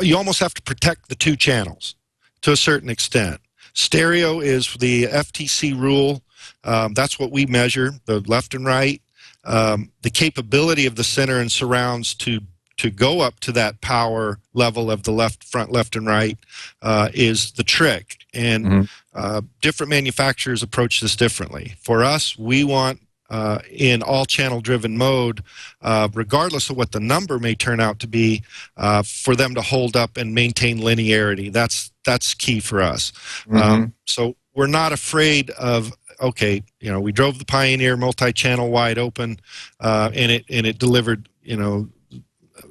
you 0.00 0.16
almost 0.16 0.40
have 0.40 0.54
to 0.54 0.62
protect 0.62 1.08
the 1.08 1.14
two 1.14 1.36
channels 1.36 1.94
to 2.42 2.52
a 2.52 2.56
certain 2.56 2.88
extent. 2.90 3.40
Stereo 3.74 4.40
is 4.40 4.74
the 4.74 5.04
FTC 5.04 5.78
rule. 5.78 6.22
Um, 6.64 6.94
that's 6.94 7.18
what 7.18 7.30
we 7.30 7.46
measure, 7.46 7.92
the 8.06 8.20
left 8.20 8.54
and 8.54 8.64
right. 8.64 9.00
Um, 9.44 9.92
the 10.02 10.10
capability 10.10 10.86
of 10.86 10.96
the 10.96 11.04
center 11.04 11.38
and 11.38 11.50
surrounds 11.52 12.14
to 12.16 12.40
to 12.78 12.90
go 12.90 13.20
up 13.20 13.40
to 13.40 13.52
that 13.52 13.80
power 13.80 14.38
level 14.52 14.90
of 14.90 15.04
the 15.04 15.10
left, 15.10 15.42
front, 15.44 15.72
left, 15.72 15.96
and 15.96 16.06
right 16.06 16.38
uh, 16.82 17.08
is 17.14 17.52
the 17.52 17.64
trick. 17.64 18.18
And 18.34 18.66
Mhm. 18.66 18.88
uh, 19.14 19.40
different 19.62 19.88
manufacturers 19.88 20.62
approach 20.62 21.00
this 21.00 21.16
differently. 21.16 21.76
For 21.80 22.04
us, 22.04 22.36
we 22.36 22.64
want 22.64 23.00
uh, 23.30 23.58
in 23.70 24.02
all 24.02 24.24
channel 24.24 24.60
driven 24.60 24.96
mode, 24.96 25.42
uh, 25.82 26.08
regardless 26.14 26.70
of 26.70 26.76
what 26.76 26.92
the 26.92 27.00
number 27.00 27.38
may 27.38 27.54
turn 27.54 27.80
out 27.80 27.98
to 28.00 28.06
be, 28.06 28.42
uh, 28.76 29.02
for 29.02 29.34
them 29.34 29.54
to 29.54 29.62
hold 29.62 29.96
up 29.96 30.16
and 30.16 30.34
maintain 30.34 30.78
linearity. 30.78 31.52
That's 31.52 31.92
that's 32.04 32.34
key 32.34 32.60
for 32.60 32.80
us. 32.80 33.12
Um, 33.50 33.94
so 34.04 34.36
we're 34.54 34.66
not 34.66 34.92
afraid 34.92 35.50
of 35.50 35.92
okay, 36.20 36.62
you 36.80 36.90
know, 36.90 37.00
we 37.00 37.12
drove 37.12 37.38
the 37.38 37.44
Pioneer 37.44 37.94
multi-channel 37.96 38.70
wide 38.70 38.96
open, 38.96 39.38
uh, 39.80 40.10
and 40.14 40.32
it 40.32 40.44
and 40.48 40.66
it 40.66 40.78
delivered 40.78 41.28
you 41.42 41.56
know 41.56 41.88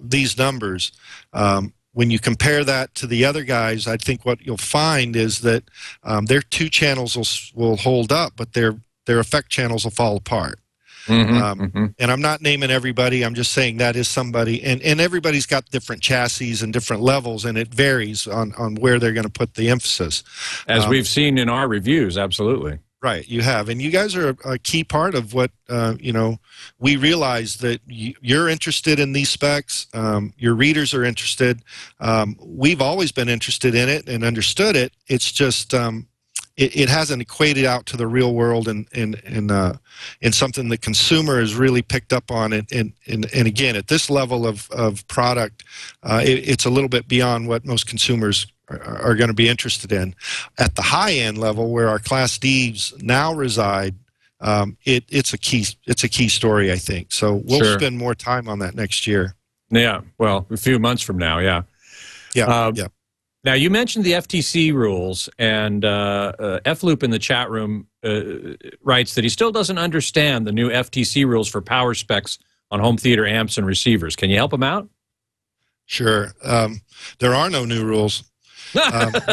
these 0.01 0.37
numbers, 0.37 0.91
um, 1.33 1.73
when 1.93 2.11
you 2.11 2.19
compare 2.19 2.63
that 2.63 2.93
to 2.95 3.07
the 3.07 3.23
other 3.23 3.43
guys, 3.43 3.87
I 3.87 3.97
think 3.97 4.25
what 4.25 4.45
you'll 4.45 4.57
find 4.57 5.15
is 5.15 5.39
that 5.41 5.63
um, 6.03 6.25
their 6.25 6.41
two 6.41 6.69
channels 6.69 7.15
will, 7.15 7.69
will 7.69 7.77
hold 7.77 8.11
up, 8.11 8.33
but 8.35 8.53
their 8.53 8.77
their 9.05 9.19
effect 9.19 9.49
channels 9.49 9.83
will 9.83 9.91
fall 9.91 10.17
apart. 10.17 10.59
Mhm, 11.07 11.41
Um, 11.41 11.59
mhm. 11.59 11.93
And 11.99 12.11
I'm 12.11 12.21
not 12.21 12.41
naming 12.41 12.71
everybody. 12.71 13.23
I'm 13.23 13.35
just 13.35 13.51
saying 13.51 13.77
that 13.77 13.95
is 13.95 14.07
somebody, 14.07 14.63
and, 14.63 14.81
and 14.81 14.99
everybody's 14.99 15.45
got 15.45 15.69
different 15.69 16.01
chassis 16.01 16.63
and 16.63 16.73
different 16.73 17.03
levels, 17.03 17.45
and 17.45 17.57
it 17.57 17.67
varies 17.73 18.25
on, 18.27 18.53
on 18.57 18.75
where 18.75 18.97
they're 18.97 19.13
going 19.13 19.25
to 19.25 19.29
put 19.29 19.53
the 19.53 19.69
emphasis. 19.69 20.23
As 20.67 20.85
um, 20.85 20.89
we've 20.89 21.07
seen 21.07 21.37
in 21.37 21.47
our 21.47 21.67
reviews, 21.67 22.17
absolutely. 22.17 22.79
Right, 23.03 23.27
you 23.27 23.43
have, 23.43 23.69
and 23.69 23.79
you 23.79 23.91
guys 23.91 24.15
are 24.15 24.29
a, 24.29 24.53
a 24.53 24.57
key 24.57 24.83
part 24.83 25.13
of 25.13 25.35
what 25.35 25.51
uh, 25.69 25.93
you 25.99 26.11
know. 26.11 26.39
We 26.79 26.95
realize 26.95 27.57
that 27.57 27.81
you, 27.85 28.15
you're 28.19 28.49
interested 28.49 28.99
in 28.99 29.13
these 29.13 29.29
specs. 29.29 29.85
Um, 29.93 30.33
your 30.39 30.55
readers 30.55 30.91
are 30.91 31.03
interested. 31.03 31.61
Um, 31.99 32.35
we've 32.41 32.81
always 32.81 33.11
been 33.11 33.29
interested 33.29 33.75
in 33.75 33.89
it 33.89 34.09
and 34.09 34.23
understood 34.23 34.75
it. 34.75 34.91
It's 35.07 35.31
just 35.31 35.75
um, 35.75 36.07
it, 36.57 36.75
it 36.75 36.89
hasn't 36.89 37.21
equated 37.21 37.65
out 37.65 37.85
to 37.87 37.97
the 37.97 38.07
real 38.07 38.33
world 38.33 38.67
and 38.67 38.87
and 38.93 39.21
and 39.25 39.51
uh, 39.51 39.73
and 40.21 40.33
something 40.33 40.69
the 40.69 40.77
consumer 40.77 41.39
has 41.39 41.55
really 41.55 41.81
picked 41.81 42.13
up 42.13 42.31
on. 42.31 42.53
And 42.53 42.67
and 42.71 42.93
and, 43.07 43.25
and 43.33 43.47
again, 43.47 43.75
at 43.75 43.87
this 43.87 44.09
level 44.09 44.45
of 44.47 44.69
of 44.71 45.07
product, 45.07 45.63
uh, 46.03 46.21
it, 46.23 46.47
it's 46.49 46.65
a 46.65 46.69
little 46.69 46.89
bit 46.89 47.07
beyond 47.07 47.47
what 47.47 47.65
most 47.65 47.87
consumers 47.87 48.47
are, 48.69 48.81
are 49.01 49.15
going 49.15 49.27
to 49.27 49.33
be 49.35 49.49
interested 49.49 49.91
in 49.91 50.15
at 50.57 50.75
the 50.75 50.81
high 50.81 51.13
end 51.13 51.37
level 51.37 51.71
where 51.71 51.89
our 51.89 51.99
class 51.99 52.37
D's 52.37 52.93
now 53.01 53.33
reside 53.33 53.95
um, 54.41 54.77
it, 54.85 55.03
it's 55.09 55.33
a 55.33 55.37
key 55.37 55.65
it's 55.85 56.03
a 56.03 56.09
key 56.09 56.29
story 56.29 56.71
I 56.71 56.77
think 56.77 57.11
so 57.11 57.35
we'll 57.45 57.59
Sure. 57.63 57.77
spend 57.79 57.97
more 57.97 58.15
time 58.15 58.47
on 58.49 58.59
that 58.59 58.75
next 58.75 59.05
year 59.07 59.35
Yeah. 59.69 60.01
Well, 60.17 60.45
a 60.49 60.57
few 60.57 60.79
months 60.79 61.03
from 61.03 61.17
now, 61.17 61.39
yeah. 61.39 61.61
yeah 62.33 62.45
Uh, 62.47 62.71
yeah 62.75 62.87
Now, 63.45 63.53
you 63.53 63.69
mentioned 63.69 64.03
the 64.03 64.11
FTC 64.13 64.73
rules, 64.73 65.29
and 65.37 65.85
uh, 65.85 66.33
uh, 66.39 66.59
F 66.65 66.81
Loop 66.81 67.03
in 67.03 67.11
the 67.11 67.19
chat 67.19 67.51
room 67.51 67.85
uh, 68.03 68.21
writes 68.81 69.13
that 69.13 69.23
he 69.23 69.29
still 69.29 69.51
doesn't 69.51 69.77
understand 69.77 70.47
the 70.47 70.51
new 70.51 70.71
FTC 70.71 71.27
rules 71.27 71.47
for 71.47 71.61
power 71.61 71.93
specs 71.93 72.39
on 72.71 72.79
home 72.79 72.97
theater 72.97 73.27
amps 73.27 73.59
and 73.59 73.67
receivers. 73.67 74.15
Can 74.15 74.31
you 74.31 74.37
help 74.37 74.51
him 74.51 74.63
out? 74.63 74.89
sure 75.87 76.33
um, 76.43 76.81
there 77.19 77.35
are 77.35 77.47
no 77.47 77.63
new 77.63 77.85
rules 77.85 78.23
um, 78.91 79.11
19, 79.11 79.21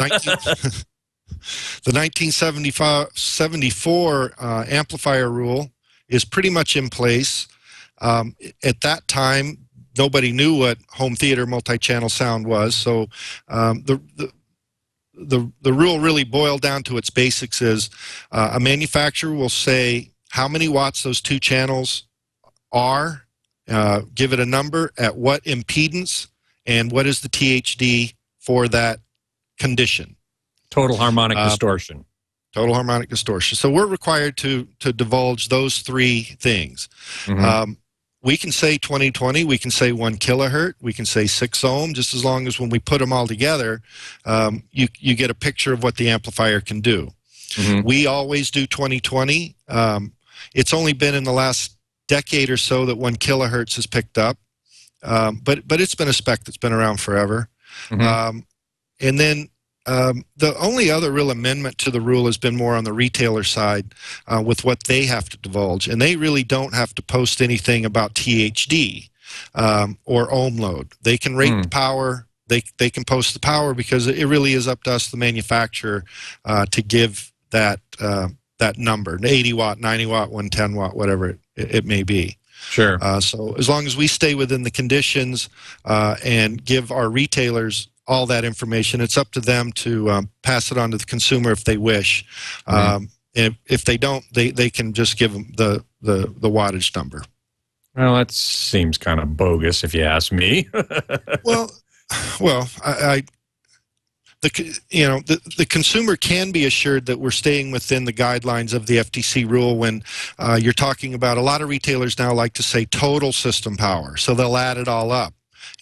the 1.85 1.91
1974 1.91 4.33
uh, 4.39 4.65
amplifier 4.69 5.31
rule 5.31 5.71
is 6.09 6.27
pretty 6.27 6.51
much 6.51 6.77
in 6.77 6.91
place. 6.91 7.49
Um, 8.03 8.37
at 8.63 8.83
that 8.83 9.09
time, 9.09 9.62
nobody 9.99 10.33
knew 10.33 10.57
what 10.59 10.79
home 10.91 11.15
theater 11.17 11.47
multi-channel 11.47 12.09
sound 12.09 12.47
was, 12.47 12.75
so 12.75 13.09
um, 13.49 13.83
the, 13.85 14.01
the 14.17 14.33
the 15.15 15.53
the 15.61 15.73
rule 15.73 16.01
really 16.01 16.25
boiled 16.25 16.63
down 16.63 16.83
to 16.85 16.97
its 16.97 17.11
basics 17.11 17.61
is 17.61 17.91
uh, 18.33 18.53
a 18.55 18.61
manufacturer 18.61 19.35
will 19.35 19.49
say 19.51 20.11
how 20.31 20.49
many 20.49 20.69
watts 20.69 21.03
those 21.03 21.21
two 21.21 21.39
channels 21.39 22.05
are, 22.73 23.25
uh, 23.69 24.01
give 24.15 24.33
it 24.33 24.41
a 24.41 24.47
number 24.47 24.91
at 24.97 25.15
what 25.17 25.45
impedance, 25.45 26.29
and 26.65 26.91
what 26.91 27.07
is 27.07 27.21
the 27.21 27.29
THD 27.29 28.15
for 28.41 28.67
that 28.69 29.01
condition. 29.59 30.17
Total 30.71 30.97
harmonic 30.97 31.37
Uh, 31.37 31.49
distortion. 31.51 32.07
total 32.55 32.75
harmonic 32.75 33.09
distortion. 33.11 33.57
So 33.57 33.71
we're 33.71 33.87
required 33.87 34.37
to 34.39 34.67
to 34.81 34.93
divulge 34.93 35.49
those 35.49 35.79
three 35.81 36.23
things. 36.41 36.89
Mhm. 37.27 37.43
Um, 37.45 37.77
we 38.23 38.37
can 38.37 38.53
say 38.53 38.79
2020, 38.79 39.45
we 39.45 39.59
can 39.59 39.71
say 39.71 39.93
one 39.93 40.17
kilohertz, 40.17 40.75
we 40.81 40.93
can 40.93 41.05
say 41.05 41.27
six 41.27 41.65
ohm, 41.65 41.93
just 41.93 42.15
as 42.15 42.25
long 42.25 42.47
as 42.47 42.59
when 42.61 42.71
we 42.71 42.79
put 42.79 42.99
them 42.99 43.13
all 43.13 43.27
together, 43.27 43.83
um, 44.25 44.63
you 44.71 44.89
you 44.99 45.15
get 45.15 45.31
a 45.31 45.35
picture 45.35 45.73
of 45.73 45.83
what 45.83 45.97
the 45.97 46.09
amplifier 46.09 46.61
can 46.61 46.81
do. 46.81 47.11
Mhm. 47.55 47.85
We 47.85 48.07
always 48.07 48.51
do 48.51 48.67
2020. 48.67 49.55
Um, 49.69 50.13
it's 50.55 50.73
only 50.73 50.93
been 50.93 51.15
in 51.15 51.25
the 51.25 51.33
last 51.33 51.77
decade 52.09 52.49
or 52.51 52.57
so 52.57 52.87
that 52.87 52.97
one 52.97 53.17
kilohertz 53.17 53.75
has 53.77 53.87
picked 53.87 54.19
up, 54.19 54.39
um, 55.03 55.41
but 55.43 55.67
but 55.67 55.81
it's 55.81 55.95
been 55.95 56.09
a 56.09 56.13
spec 56.13 56.45
that's 56.45 56.57
been 56.57 56.73
around 56.73 57.01
forever. 57.01 57.49
Mhm. 57.91 58.03
Um, 58.03 58.47
and 59.01 59.19
then 59.19 59.49
um, 59.87 60.25
the 60.37 60.57
only 60.59 60.91
other 60.91 61.11
real 61.11 61.31
amendment 61.31 61.79
to 61.79 61.91
the 61.91 62.01
rule 62.01 62.27
has 62.27 62.39
been 62.39 62.57
more 62.57 62.75
on 62.75 62.85
the 62.85 62.93
retailer 62.93 63.43
side 63.43 63.95
uh, 64.27 64.43
with 64.45 64.65
what 64.65 64.85
they 64.85 65.07
have 65.07 65.29
to 65.31 65.39
divulge. 65.39 65.89
And 65.89 66.01
they 66.01 66.17
really 66.17 66.45
don't 66.45 66.75
have 66.75 66.95
to 66.95 67.03
post 67.03 67.43
anything 67.43 67.85
about 67.85 68.15
THD 68.15 69.09
um, 69.55 69.99
or 70.05 70.33
ohm 70.33 70.57
load. 70.57 70.93
They 71.03 71.19
can 71.19 71.37
rate 71.37 71.53
Hmm. 71.53 71.63
the 71.63 71.69
power. 71.69 72.27
They, 72.49 72.63
they 72.79 72.91
can 72.91 73.05
post 73.05 73.35
the 73.35 73.41
power 73.41 73.73
because 73.75 74.07
it 74.07 74.27
really 74.27 74.53
is 74.53 74.69
up 74.69 74.83
to 74.85 74.93
us, 74.93 75.11
the 75.11 75.17
manufacturer, 75.17 76.05
uh, 76.45 76.67
to 76.67 76.83
give 76.83 77.33
that 77.51 77.81
uh, 78.01 78.29
that 78.59 78.79
number, 78.79 79.19
80 79.25 79.55
watt, 79.55 79.81
90 79.81 80.07
watt, 80.07 80.31
110 80.31 80.75
watt, 80.75 80.95
whatever 80.97 81.31
it, 81.31 81.39
it 81.57 81.85
may 81.85 82.03
be. 82.05 82.37
Sure. 82.71 82.97
Uh, 83.03 83.19
so 83.21 83.55
as 83.55 83.69
long 83.69 83.87
as 83.87 83.97
we 83.97 84.07
stay 84.07 84.35
within 84.37 84.63
the 84.63 84.71
conditions 84.71 85.49
uh, 85.85 86.15
and 86.25 86.65
give 86.65 86.93
our 86.93 87.11
retailers 87.11 87.89
all 88.07 88.27
that 88.27 88.45
information, 88.45 89.01
it's 89.01 89.17
up 89.17 89.31
to 89.33 89.41
them 89.41 89.73
to 89.73 90.11
um, 90.11 90.31
pass 90.43 90.71
it 90.73 90.79
on 90.79 90.91
to 90.91 90.97
the 90.97 91.05
consumer 91.05 91.53
if 91.53 91.65
they 91.65 91.77
wish. 91.77 92.25
Um, 92.67 93.09
if, 93.35 93.55
if 93.67 93.85
they 93.85 93.97
don't, 93.97 94.25
they, 94.35 94.51
they 94.51 94.71
can 94.71 94.93
just 94.93 95.19
give 95.19 95.33
them 95.33 95.53
the, 95.57 95.85
the, 96.01 96.33
the 96.39 96.51
wattage 96.51 96.95
number. 96.95 97.23
Well, 97.95 98.15
that 98.17 98.31
seems 98.31 98.99
kind 98.99 99.21
of 99.21 99.37
bogus, 99.37 99.85
if 99.85 99.95
you 99.95 100.03
ask 100.03 100.33
me. 100.33 100.69
well, 101.45 101.71
well, 102.41 102.69
I, 102.85 102.93
I 102.93 103.23
the 104.43 104.81
you 104.91 105.07
know 105.07 105.21
the, 105.21 105.41
the 105.57 105.65
consumer 105.65 106.17
can 106.17 106.51
be 106.51 106.67
assured 106.67 107.07
that 107.07 107.19
we're 107.19 107.31
staying 107.31 107.71
within 107.71 108.05
the 108.05 108.13
guidelines 108.13 108.75
of 108.75 108.87
the 108.87 108.99
FTC 108.99 109.49
rule 109.49 109.79
when 109.79 110.03
uh, 110.39 110.59
you're 110.61 110.73
talking 110.73 111.15
about 111.15 111.39
a 111.39 111.41
lot 111.41 111.63
of 111.63 111.69
retailers 111.69 112.19
now 112.19 112.35
like 112.35 112.53
to 112.55 112.63
say 112.63 112.85
total 112.85 113.33
system 113.33 113.77
power, 113.77 114.17
so 114.17 114.35
they'll 114.35 114.57
add 114.57 114.77
it 114.77 114.89
all 114.89 115.13
up. 115.13 115.33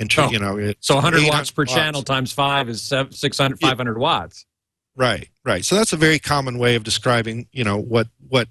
And 0.00 0.10
tr- 0.10 0.22
Oh, 0.22 0.30
you 0.30 0.38
know, 0.40 0.56
it's 0.56 0.86
so 0.86 0.94
100 0.96 1.28
watts 1.28 1.50
per 1.52 1.64
channel 1.64 2.02
times 2.02 2.32
five 2.32 2.68
is 2.68 2.80
sev- 2.82 3.14
600, 3.14 3.58
Yeah. 3.60 3.68
500 3.68 3.98
watts. 3.98 4.46
Right, 4.96 5.28
right. 5.44 5.64
So 5.64 5.76
that's 5.76 5.92
a 5.92 5.96
very 5.96 6.18
common 6.18 6.58
way 6.58 6.74
of 6.74 6.82
describing, 6.84 7.46
you 7.52 7.62
know, 7.64 7.76
what 7.76 8.08
what 8.28 8.48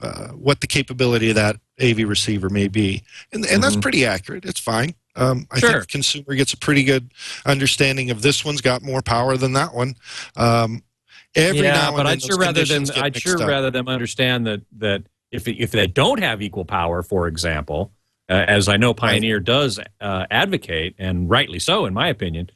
uh, 0.00 0.28
what 0.28 0.60
the 0.62 0.66
capability 0.66 1.28
of 1.28 1.34
that 1.34 1.56
AV 1.82 2.08
receiver 2.08 2.48
may 2.48 2.68
be, 2.68 3.02
and 3.32 3.44
and 3.44 3.62
that's 3.62 3.76
Mhm. 3.76 3.82
pretty 3.82 4.06
accurate. 4.06 4.46
It's 4.46 4.58
fine. 4.60 4.94
Um, 5.16 5.46
I 5.50 5.58
Sure. 5.58 5.70
think 5.72 5.80
the 5.82 5.86
consumer 5.88 6.34
gets 6.36 6.54
a 6.54 6.56
pretty 6.56 6.84
good 6.84 7.12
understanding 7.44 8.10
of 8.10 8.22
this 8.22 8.42
one's 8.44 8.62
got 8.62 8.80
more 8.82 9.02
power 9.02 9.36
than 9.36 9.52
that 9.54 9.74
one. 9.74 9.96
Um, 10.36 10.82
every 11.34 11.62
yeah, 11.62 11.72
now 11.74 11.88
and 11.88 11.96
but 11.96 12.02
then 12.04 12.06
I'd 12.12 12.22
sure 12.22 12.38
rather 12.38 12.64
get 12.64 12.96
I'd 13.02 13.16
sure 13.20 13.42
up. 13.42 13.48
rather 13.48 13.70
them 13.70 13.88
understand 13.88 14.46
that 14.46 14.62
that 14.78 15.02
if 15.30 15.46
if 15.46 15.72
they 15.72 15.86
don't 15.86 16.20
have 16.22 16.40
equal 16.40 16.64
power, 16.64 17.02
for 17.02 17.26
example, 17.28 17.92
uh, 18.30 18.44
as 18.46 18.68
I 18.68 18.76
know 18.76 18.94
Pioneer 18.94 19.40
does 19.40 19.80
uh, 20.00 20.26
advocate, 20.30 20.94
and 20.98 21.28
rightly 21.28 21.58
so, 21.58 21.84
in 21.86 21.92
my 21.92 22.08
opinion. 22.08 22.50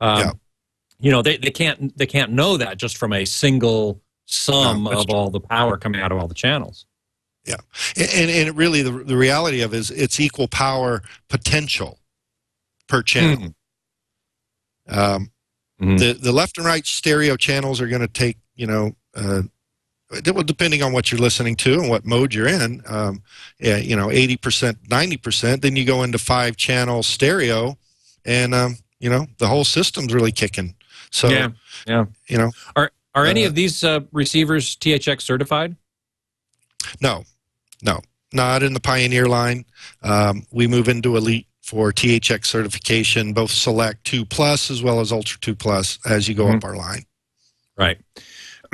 Um, 0.00 0.18
Yeah. 0.20 0.32
You 1.00 1.10
know, 1.10 1.22
they, 1.22 1.36
they 1.36 1.50
can't 1.50 1.96
they 1.98 2.06
can't 2.06 2.30
know 2.32 2.56
that 2.56 2.78
just 2.78 2.96
from 2.96 3.12
a 3.12 3.24
single 3.24 4.00
sum 4.26 4.84
No, 4.84 4.92
of 4.92 5.10
all 5.10 5.28
the 5.28 5.40
power 5.40 5.76
coming 5.76 6.00
out 6.00 6.12
of 6.12 6.18
all 6.18 6.28
the 6.28 6.34
channels. 6.34 6.86
Yeah, 7.44 7.56
and 7.96 8.30
and 8.30 8.56
really 8.56 8.80
the, 8.82 8.92
the 8.92 9.16
reality 9.16 9.60
of 9.60 9.74
it 9.74 9.78
is 9.78 9.90
it's 9.90 10.18
equal 10.20 10.48
power 10.48 11.02
potential 11.28 11.98
per 12.86 13.02
channel. 13.02 13.54
Um, 14.88 15.30
Mhm. 15.80 15.98
the 15.98 16.12
the 16.12 16.32
left 16.32 16.56
and 16.56 16.66
right 16.66 16.86
stereo 16.86 17.36
channels 17.36 17.80
are 17.80 17.88
going 17.88 18.00
to 18.00 18.08
take 18.08 18.38
you 18.54 18.66
know 18.66 18.96
uh, 19.14 19.42
well, 20.32 20.42
depending 20.42 20.82
on 20.82 20.92
what 20.92 21.10
you're 21.10 21.20
listening 21.20 21.56
to 21.56 21.74
and 21.80 21.88
what 21.88 22.04
mode 22.04 22.32
you're 22.34 22.48
in 22.48 22.82
um, 22.86 23.22
yeah, 23.58 23.76
you 23.76 23.96
know 23.96 24.08
80% 24.08 24.74
90% 24.88 25.60
then 25.60 25.76
you 25.76 25.84
go 25.84 26.02
into 26.02 26.18
five 26.18 26.56
channel 26.56 27.02
stereo 27.02 27.76
and 28.24 28.54
um, 28.54 28.76
you 29.00 29.10
know 29.10 29.26
the 29.38 29.46
whole 29.48 29.64
system's 29.64 30.12
really 30.14 30.32
kicking 30.32 30.74
so 31.10 31.28
yeah, 31.28 31.48
yeah. 31.86 32.04
you 32.28 32.38
know 32.38 32.50
Are 32.76 32.90
are 33.14 33.26
any 33.26 33.44
Uh, 33.44 33.48
of 33.48 33.54
these 33.54 33.84
uh, 33.84 34.00
receivers 34.12 34.76
THX 34.76 35.22
certified? 35.22 35.76
no 37.00 37.24
no 37.82 38.00
not 38.32 38.62
in 38.62 38.74
the 38.74 38.80
pioneer 38.80 39.26
line 39.26 39.64
um, 40.02 40.46
we 40.50 40.66
move 40.66 40.88
into 40.88 41.16
elite 41.16 41.46
for 41.62 41.92
thx 41.92 42.46
certification 42.46 43.32
both 43.32 43.50
select 43.50 44.04
2 44.04 44.24
plus 44.26 44.70
as 44.70 44.82
well 44.82 45.00
as 45.00 45.12
ultra 45.12 45.38
2 45.40 45.54
plus 45.54 45.98
as 46.04 46.28
you 46.28 46.34
go 46.34 46.46
Mhm. 46.46 46.56
up 46.56 46.64
our 46.64 46.76
line 46.76 47.04
Right. 47.76 47.98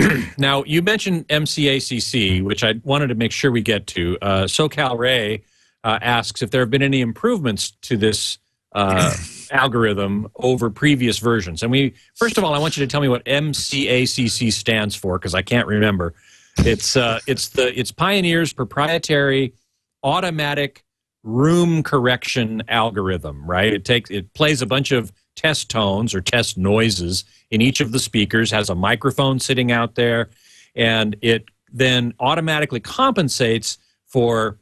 now, 0.39 0.65
you 0.65 0.83
mentioned 0.83 1.29
MCACC, 1.29 2.43
which 2.43 2.65
I 2.65 2.75
wanted 2.85 3.09
to 3.09 3.15
make 3.15 3.33
sure 3.33 3.51
we 3.51 3.63
get 3.63 3.87
to. 3.89 4.19
Uh, 4.21 4.45
SoCal 4.45 4.99
Ray 4.99 5.45
uh, 5.85 5.99
asks 6.01 6.43
if 6.43 6.51
there 6.51 6.61
have 6.61 6.71
been 6.71 6.83
any 6.83 7.01
improvements 7.01 7.73
to 7.83 7.97
this 7.97 8.39
uh, 8.73 9.15
algorithm 9.51 10.29
over 10.37 10.71
previous 10.71 11.19
versions. 11.19 11.63
And 11.63 11.71
we, 11.73 11.95
first 12.15 12.39
of 12.39 12.45
all, 12.45 12.55
I 12.55 12.59
want 12.59 12.77
you 12.77 12.85
to 12.85 12.91
tell 12.91 13.01
me 13.01 13.09
what 13.09 13.25
MCACC 13.25 14.53
stands 14.53 14.95
for 14.95 15.19
because 15.19 15.35
I 15.35 15.43
can't 15.43 15.67
remember. 15.67 16.15
It's 16.59 16.97
uh, 16.97 17.21
it's 17.27 17.51
the 17.51 17.79
it's 17.79 17.93
Pioneer's 17.93 18.53
proprietary 18.53 19.55
automatic 20.03 20.85
room 21.23 21.83
correction 21.83 22.63
algorithm, 22.69 23.45
right? 23.49 23.73
It 23.73 23.85
takes 23.85 24.11
it 24.11 24.33
plays 24.35 24.61
a 24.61 24.67
bunch 24.67 24.93
of 24.93 25.13
test 25.37 25.71
tones 25.71 26.15
or 26.15 26.21
test 26.21 26.59
noises 26.59 27.25
in 27.51 27.61
each 27.61 27.81
of 27.81 27.93
the 27.93 27.99
speakers, 27.99 28.51
has 28.51 28.71
a 28.71 28.75
microphone 28.75 29.39
sitting 29.39 29.73
out 29.73 29.95
there, 29.95 30.31
and 30.75 31.17
it 31.23 31.45
then 31.73 32.15
automatically 32.21 32.81
compensates 32.81 33.79
for 34.07 34.59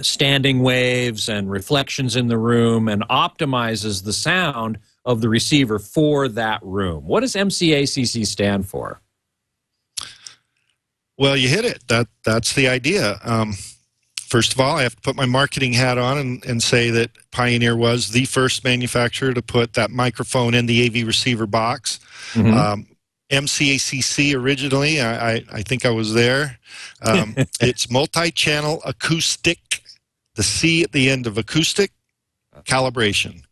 standing 0.00 0.60
waves 0.60 1.28
and 1.28 1.50
reflections 1.50 2.16
in 2.16 2.26
the 2.26 2.38
room 2.38 2.88
and 2.88 3.02
optimizes 3.08 4.04
the 4.04 4.12
sound 4.12 4.78
of 5.04 5.20
the 5.20 5.28
receiver 5.28 5.78
for 5.78 6.28
that 6.28 6.60
room. 6.62 7.04
What 7.06 7.20
does 7.20 7.34
MCACC 7.34 8.26
stand 8.26 8.68
for? 8.68 9.00
Well, 11.18 11.36
you 11.36 11.48
hit 11.48 11.64
it. 11.64 11.86
That 11.88 12.08
that's 12.24 12.54
the 12.54 12.68
idea. 12.68 13.18
Um, 13.22 13.54
first 14.32 14.54
of 14.54 14.60
all, 14.60 14.78
I 14.78 14.82
have 14.82 14.96
to 14.96 15.02
put 15.02 15.14
my 15.14 15.26
marketing 15.26 15.74
hat 15.74 15.98
on 15.98 16.16
and, 16.16 16.42
and 16.46 16.62
say 16.62 16.88
that 16.88 17.10
Pioneer 17.32 17.76
was 17.76 18.12
the 18.12 18.24
first 18.24 18.64
manufacturer 18.64 19.34
to 19.34 19.42
put 19.42 19.74
that 19.74 19.90
microphone 19.90 20.54
in 20.54 20.64
the 20.64 20.86
AV 20.86 21.06
receiver 21.06 21.46
box. 21.46 22.00
Mhm. 22.32 22.54
Um, 22.54 22.86
MCACC 23.30 24.34
originally, 24.34 25.02
I, 25.02 25.32
I, 25.32 25.44
I 25.52 25.62
think 25.62 25.84
I 25.84 25.90
was 25.90 26.14
there. 26.14 26.58
Um, 27.02 27.34
it's 27.60 27.90
multi-channel 27.90 28.80
acoustic. 28.86 29.82
The 30.34 30.42
C 30.42 30.82
at 30.82 30.92
the 30.92 31.10
end 31.10 31.26
of 31.26 31.36
acoustic 31.36 31.92
calibration. 32.64 33.42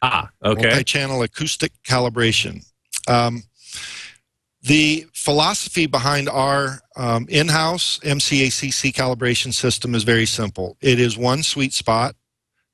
ah, 0.00 0.30
okay. 0.42 0.68
multi-channel 0.68 1.22
acoustic 1.22 1.72
calibration. 1.84 2.64
Um, 3.06 3.42
the 4.62 5.06
philosophy 5.14 5.86
behind 5.86 6.28
our 6.28 6.80
um, 6.96 7.26
in-house 7.30 7.98
MCACC 8.02 8.92
calibration 8.92 9.52
system 9.54 9.94
is 9.94 10.02
very 10.04 10.26
simple. 10.26 10.76
It 10.80 11.00
is 11.00 11.16
one 11.16 11.42
sweet 11.42 11.72
spot. 11.72 12.14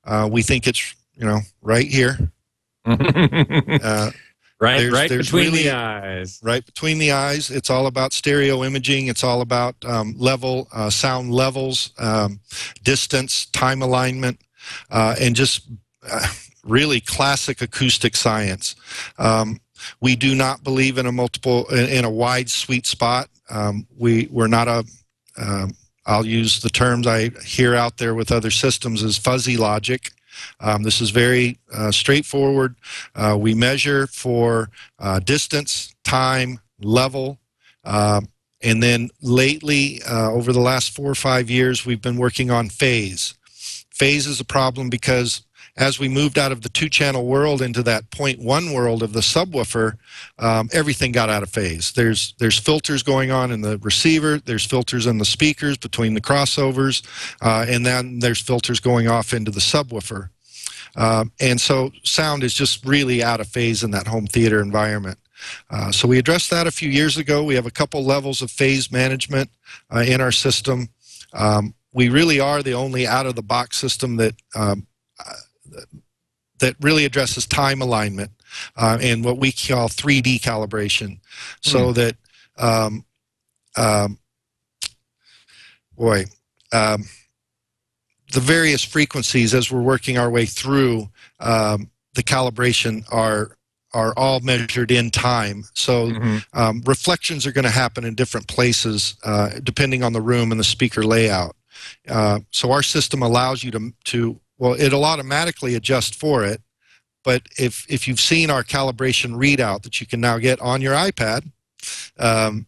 Uh, 0.03 0.27
we 0.31 0.41
think 0.41 0.67
it's 0.67 0.95
you 1.15 1.25
know 1.25 1.39
right 1.61 1.87
here, 1.87 2.17
uh, 2.85 4.11
right, 4.59 4.77
there's- 4.79 4.93
right 4.93 5.09
there's 5.09 5.27
between 5.27 5.51
really- 5.51 5.63
the 5.63 5.71
eyes. 5.71 6.39
right 6.43 6.65
between 6.65 6.97
the 6.99 7.11
eyes. 7.11 7.49
It's 7.51 7.69
all 7.69 7.87
about 7.87 8.13
stereo 8.13 8.63
imaging. 8.63 9.07
It's 9.07 9.23
all 9.23 9.41
about 9.41 9.75
um, 9.85 10.13
level, 10.17 10.67
uh, 10.73 10.89
sound 10.89 11.31
levels, 11.33 11.91
um, 11.99 12.39
distance, 12.83 13.45
time 13.47 13.81
alignment, 13.81 14.39
uh, 14.89 15.15
and 15.19 15.35
just 15.35 15.67
uh, 16.09 16.27
really 16.63 16.99
classic 17.01 17.61
acoustic 17.61 18.15
science. 18.15 18.75
Um, 19.17 19.59
we 20.01 20.15
do 20.15 20.35
not 20.35 20.63
believe 20.63 20.97
in 20.97 21.05
a 21.05 21.11
multiple 21.11 21.65
in, 21.67 22.05
a 22.05 22.09
wide 22.09 22.49
sweet 22.49 22.85
spot. 22.85 23.29
Um, 23.49 23.87
we 23.97 24.27
we're 24.31 24.47
not 24.47 24.67
a. 24.67 24.83
Um, 25.37 25.73
I'll 26.05 26.25
use 26.25 26.61
the 26.61 26.69
terms 26.69 27.05
I 27.05 27.29
hear 27.43 27.75
out 27.75 27.97
there 27.97 28.15
with 28.15 28.31
other 28.31 28.51
systems 28.51 29.03
as 29.03 29.17
fuzzy 29.17 29.57
logic. 29.57 30.11
Um, 30.59 30.83
this 30.83 31.01
is 31.01 31.09
very 31.09 31.57
uh, 31.73 31.91
straightforward. 31.91 32.75
Uh, 33.15 33.37
we 33.39 33.53
measure 33.53 34.07
for 34.07 34.69
uh, 34.99 35.19
distance, 35.19 35.93
time, 36.03 36.59
level. 36.79 37.39
Um, 37.83 38.29
and 38.61 38.81
then 38.81 39.09
lately, 39.21 40.01
uh, 40.09 40.31
over 40.31 40.51
the 40.51 40.59
last 40.59 40.95
four 40.95 41.09
or 41.11 41.15
five 41.15 41.49
years, 41.49 41.85
we've 41.85 42.01
been 42.01 42.17
working 42.17 42.49
on 42.51 42.69
phase. 42.69 43.35
Phase 43.91 44.27
is 44.27 44.39
a 44.39 44.45
problem 44.45 44.89
because 44.89 45.41
as 45.77 45.99
we 45.99 46.09
moved 46.09 46.37
out 46.37 46.51
of 46.51 46.61
the 46.61 46.69
two 46.69 46.89
channel 46.89 47.25
world 47.25 47.61
into 47.61 47.83
that 47.83 48.09
point 48.11 48.39
one 48.39 48.73
world 48.73 49.03
of 49.03 49.13
the 49.13 49.19
subwoofer, 49.19 49.97
um, 50.39 50.69
everything 50.73 51.11
got 51.11 51.29
out 51.29 51.43
of 51.43 51.49
phase. 51.49 51.91
There's, 51.93 52.33
there's 52.39 52.57
filters 52.57 53.03
going 53.03 53.31
on 53.31 53.51
in 53.51 53.61
the 53.61 53.77
receiver, 53.77 54.39
there's 54.39 54.65
filters 54.65 55.05
in 55.05 55.19
the 55.19 55.25
speakers 55.25 55.77
between 55.77 56.13
the 56.13 56.21
crossovers, 56.21 57.05
uh, 57.41 57.65
and 57.69 57.85
then 57.85 58.19
there's 58.19 58.41
filters 58.41 58.79
going 58.79 59.07
off 59.07 59.33
into 59.33 59.51
the 59.51 59.59
subwoofer. 59.59 60.29
Um, 60.95 61.31
and 61.39 61.61
so 61.61 61.91
sound 62.03 62.43
is 62.43 62.55
just 62.55 62.83
really 62.83 63.23
out 63.23 63.39
of 63.39 63.47
phase 63.47 63.83
in 63.83 63.91
that 63.91 64.07
home 64.07 64.25
theater 64.25 64.61
environment. 64.61 65.19
Uh, 65.69 65.91
so 65.91 66.07
we 66.07 66.17
addressed 66.17 66.49
that 66.49 66.65
a 66.65 66.71
few 66.71 66.89
years 66.89 67.17
ago. 67.17 67.43
We 67.43 67.53
have 67.53 67.67
a 67.67 67.71
couple 67.71 68.03
levels 68.03 68.41
of 68.41 68.49
phase 68.49 68.91
management 68.91 69.51
uh, 69.93 69.99
in 69.99 70.21
our 70.21 70.31
system. 70.31 70.89
Um, 71.33 71.75
we 71.93 72.09
really 72.09 72.39
are 72.39 72.63
the 72.63 72.73
only 72.73 73.05
out 73.05 73.27
of 73.27 73.35
the 73.35 73.43
box 73.43 73.77
system 73.77 74.15
that 74.17 74.33
um, 74.55 74.87
that 76.59 76.75
really 76.81 77.05
addresses 77.05 77.45
time 77.45 77.81
alignment 77.81 78.31
uh, 78.75 78.97
and 79.01 79.23
what 79.23 79.37
we 79.37 79.51
call 79.51 79.89
3D 79.89 80.39
calibration, 80.39 81.19
so 81.61 81.91
that 81.93 82.15
um, 82.57 83.05
um, 83.75 84.19
boy. 85.97 86.25
Um, 86.71 87.05
the 88.33 88.39
various 88.41 88.83
frequencies 88.83 89.53
as 89.53 89.71
we're 89.71 89.81
working 89.81 90.17
our 90.17 90.29
way 90.29 90.45
through 90.45 91.09
um, 91.39 91.89
the 92.13 92.23
calibration 92.23 93.05
are 93.11 93.57
are 93.93 94.13
all 94.17 94.41
measured 94.41 94.91
in 94.91 95.09
time. 95.09 95.63
So 95.73 96.07
Mhm. 96.11 96.43
um, 96.53 96.81
reflections 96.85 97.47
are 97.47 97.53
going 97.53 97.63
to 97.63 97.71
happen 97.71 98.03
in 98.03 98.15
different 98.15 98.47
places 98.47 99.15
uh, 99.23 99.51
depending 99.63 100.03
on 100.03 100.11
the 100.11 100.21
room 100.21 100.51
and 100.51 100.59
the 100.59 100.65
speaker 100.65 101.03
layout. 101.03 101.55
Uh, 102.07 102.39
so 102.51 102.71
our 102.71 102.83
system 102.83 103.21
allows 103.23 103.63
you 103.63 103.71
to 103.71 103.93
to 104.05 104.39
well, 104.57 104.73
it'll 104.79 105.05
automatically 105.05 105.75
adjust 105.75 106.15
for 106.15 106.43
it. 106.43 106.61
But 107.23 107.43
if 107.57 107.85
if 107.89 108.07
you've 108.07 108.19
seen 108.19 108.49
our 108.49 108.63
calibration 108.63 109.35
readout 109.35 109.83
that 109.83 109.99
you 109.99 110.07
can 110.07 110.21
now 110.21 110.37
get 110.37 110.61
on 110.61 110.81
your 110.81 110.95
iPad, 110.95 111.51
um, 112.19 112.67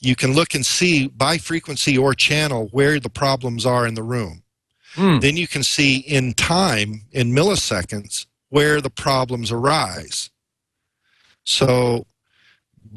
you 0.00 0.16
can 0.16 0.32
look 0.34 0.54
and 0.54 0.66
see 0.66 1.08
by 1.08 1.38
frequency 1.38 1.96
or 1.96 2.14
channel 2.14 2.68
where 2.72 2.98
the 3.00 3.10
problems 3.10 3.64
are 3.64 3.86
in 3.86 3.94
the 3.94 4.02
room 4.02 4.42
Hmm. 4.94 5.18
then 5.18 5.36
you 5.36 5.48
can 5.48 5.64
see 5.64 5.98
in 5.98 6.34
time, 6.34 7.02
in 7.10 7.32
milliseconds, 7.32 8.26
where 8.50 8.80
the 8.80 8.90
problems 8.90 9.50
arise. 9.50 10.30
So 11.42 12.06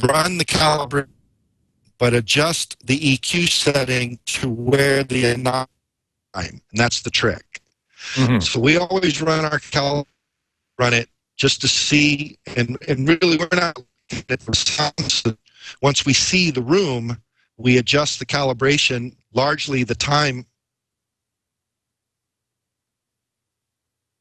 run 0.04 0.38
the 0.38 0.46
calibrate, 0.46 1.08
but 1.98 2.14
adjust 2.14 2.78
the 2.86 3.00
EQ 3.00 3.48
setting 3.50 4.20
to 4.28 4.48
where 4.50 5.04
the 5.04 5.34
time, 5.44 5.68
and 6.36 6.62
that's 6.74 7.02
the 7.02 7.10
trick. 7.10 7.62
Mhm. 8.16 8.44
So 8.44 8.60
we 8.60 8.78
always 8.78 9.22
run 9.22 9.46
our 9.46 9.60
cal, 9.60 10.08
run 10.80 10.94
it 10.94 11.10
just 11.38 11.62
to 11.62 11.68
see, 11.68 12.38
and, 12.56 12.78
and 12.88 13.08
really 13.08 13.38
we're 13.38 13.48
not 13.52 13.78
looking 13.78 14.26
at 14.30 14.32
it 14.32 14.42
for 14.42 14.54
sounds. 14.54 15.24
Once 15.82 16.06
we 16.06 16.14
see 16.14 16.50
the 16.52 16.62
room, 16.62 17.22
we 17.58 17.78
adjust 17.78 18.20
the 18.20 18.26
calibration, 18.26 19.16
largely 19.34 19.84
the 19.84 19.96
time 19.96 20.46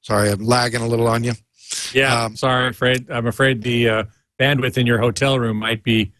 Sorry, 0.06 0.30
I'm 0.30 0.44
lagging 0.44 0.82
a 0.82 0.86
little 0.86 1.08
on 1.08 1.24
you. 1.24 1.32
Yeah, 1.92 2.26
Um, 2.26 2.36
sorry, 2.36 2.66
I'm 2.66 2.70
afraid 2.70 3.10
I'm 3.10 3.26
afraid 3.26 3.62
the 3.62 3.88
uh, 3.88 4.04
bandwidth 4.38 4.78
in 4.78 4.86
your 4.86 4.98
hotel 4.98 5.36
room 5.40 5.56
might 5.56 5.82
be 5.82 6.12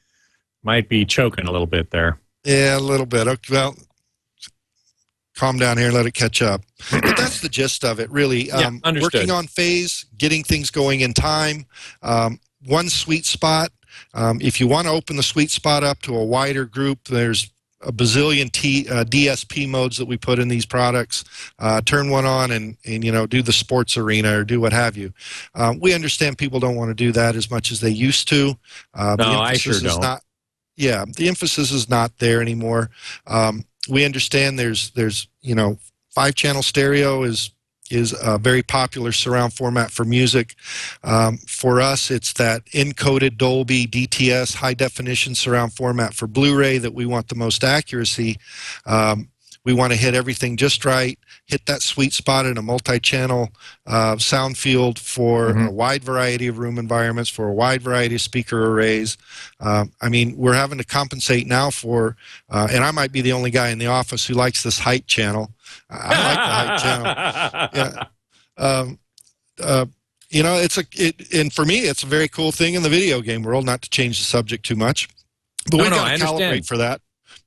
might 0.64 0.88
be 0.88 1.04
choking 1.04 1.46
a 1.46 1.52
little 1.52 1.68
bit 1.68 1.92
there. 1.92 2.18
Yeah, 2.42 2.78
a 2.78 2.80
little 2.80 3.06
bit. 3.06 3.28
Okay, 3.28 3.54
well, 3.54 3.76
calm 5.37 5.59
down 5.59 5.76
here 5.78 5.87
and 5.89 5.95
let 5.95 6.07
it 6.07 6.14
catch 6.14 6.43
up. 6.43 6.62
But 6.91 7.03
that's 7.16 7.41
the 7.41 7.49
gist 7.49 7.84
of 7.84 8.01
it, 8.01 8.11
really. 8.11 8.49
Yeah, 8.49 8.66
Um, 8.66 8.80
understood. 8.82 9.14
working 9.14 9.30
on 9.30 9.47
phase, 9.47 10.07
getting 10.18 10.43
things 10.43 10.70
going 10.70 11.01
in 11.01 11.12
time. 11.14 11.66
Um, 12.03 12.41
one 12.64 12.89
sweet 12.89 13.24
spot. 13.26 13.70
Um, 14.14 14.39
if 14.43 14.61
you 14.61 14.66
want 14.66 14.87
to 14.87 14.93
open 14.93 15.16
the 15.16 15.22
sweet 15.22 15.51
spot 15.51 15.84
up 15.84 16.01
to 16.03 16.16
a 16.16 16.24
wider 16.24 16.64
group, 16.64 17.05
there's 17.09 17.51
a 17.82 17.93
bazillion 17.93 18.51
T, 18.51 18.89
uh, 18.89 19.05
DSP 19.05 19.68
modes 19.68 19.97
that 19.99 20.07
we 20.07 20.16
put 20.16 20.39
in 20.39 20.49
these 20.49 20.66
products. 20.66 21.24
Uh, 21.59 21.80
turn 21.82 22.11
one 22.11 22.24
on 22.24 22.51
and, 22.51 22.76
and 22.87 23.05
you 23.05 23.12
know 23.12 23.26
do 23.26 23.43
the 23.43 23.53
sports 23.53 23.97
arena 23.97 24.39
or 24.39 24.45
do 24.45 24.61
what 24.61 24.72
have 24.72 24.97
you. 24.97 25.12
Um, 25.55 25.78
we 25.78 25.95
understand 25.95 26.39
people 26.39 26.59
don't 26.59 26.74
want 26.76 26.89
to 26.91 26.95
do 26.95 27.12
that 27.12 27.37
as 27.37 27.51
much 27.51 27.70
as 27.70 27.80
they 27.80 27.91
used 27.91 28.28
to. 28.28 28.55
Uh, 28.95 29.16
No, 29.18 29.41
I 29.41 29.55
sure 29.55 29.78
don't. 29.78 30.01
Not, 30.01 30.22
yeah, 30.76 31.05
the 31.16 31.28
emphasis 31.28 31.70
is 31.70 31.89
not 31.89 32.18
there 32.18 32.41
anymore. 32.43 32.91
Um, 33.26 33.64
we 33.89 34.05
understand 34.05 34.59
there's 34.59 34.91
there's 34.91 35.28
you 35.41 35.55
know 35.55 35.78
five 36.11 36.34
channel 36.34 36.62
stereo 36.62 37.22
is 37.22 37.51
is 37.91 38.14
a 38.20 38.39
very 38.39 38.62
popular 38.62 39.12
surround 39.12 39.53
format 39.53 39.91
for 39.91 40.05
music. 40.05 40.55
Um, 41.05 41.39
for 41.47 41.80
us, 41.80 42.11
it's 42.11 42.32
that 42.34 42.64
encoded 42.66 43.37
Dolby 43.37 43.87
DTS 43.87 44.57
high 44.57 44.74
definition 44.74 45.34
surround 45.34 45.72
format 45.72 46.14
for 46.14 46.26
Blu-ray 46.26 46.78
that 46.78 46.95
we 46.95 47.07
want 47.07 47.28
the 47.28 47.37
most 47.37 47.62
accuracy. 47.62 48.39
Um, 48.87 49.28
we 49.66 49.72
want 49.72 49.92
to 49.92 49.98
hit 49.98 50.14
everything 50.14 50.56
just 50.56 50.84
right, 50.84 51.18
hit 51.46 51.66
that 51.66 51.82
sweet 51.82 52.12
spot 52.12 52.46
in 52.46 52.56
a 52.56 52.62
multi-channel 52.62 53.50
uh, 53.86 54.16
sound 54.16 54.56
field 54.56 54.96
for 54.96 55.52
Mhm. 55.52 55.66
a 55.66 55.70
wide 55.72 56.04
variety 56.04 56.46
of 56.46 56.58
room 56.58 56.78
environments, 56.78 57.28
for 57.28 57.48
a 57.48 57.52
wide 57.52 57.82
variety 57.82 58.14
of 58.14 58.20
speaker 58.22 58.66
arrays. 58.70 59.18
Um, 59.58 59.92
I 60.00 60.08
mean, 60.08 60.36
we're 60.36 60.54
having 60.54 60.78
to 60.78 60.84
compensate 60.84 61.48
now 61.48 61.70
for, 61.70 62.16
uh, 62.48 62.68
and 62.70 62.84
I 62.84 62.92
might 62.92 63.10
be 63.10 63.20
the 63.22 63.32
only 63.32 63.50
guy 63.50 63.70
in 63.70 63.78
the 63.78 63.88
office 63.88 64.24
who 64.24 64.34
likes 64.34 64.62
this 64.62 64.78
height 64.78 65.08
channel. 65.08 65.50
I 65.90 65.96
I 65.96 66.22
like 66.28 66.36
the 66.36 66.54
height 66.54 66.80
channel 66.80 67.68
yeah. 67.74 68.04
Um, 68.56 68.98
uh, 69.60 69.86
you 70.30 70.42
know, 70.44 70.54
it's 70.56 70.78
a 70.78 70.84
it, 70.92 71.32
and 71.34 71.52
for 71.52 71.64
me, 71.64 71.80
it's 71.80 72.04
a 72.04 72.06
very 72.06 72.28
cool 72.28 72.52
thing 72.52 72.74
in 72.74 72.82
the 72.84 72.88
video 72.88 73.20
game 73.20 73.42
world. 73.42 73.64
Not 73.66 73.82
to 73.82 73.90
change 73.90 74.18
the 74.18 74.24
subject 74.24 74.64
too 74.64 74.76
much, 74.76 75.08
but 75.70 75.78
No, 75.78 75.82
we 75.84 75.90
no, 75.90 75.96
got 75.96 76.16
to 76.18 76.24
calibrate 76.24 76.66
for 76.66 76.76
that. 76.78 77.00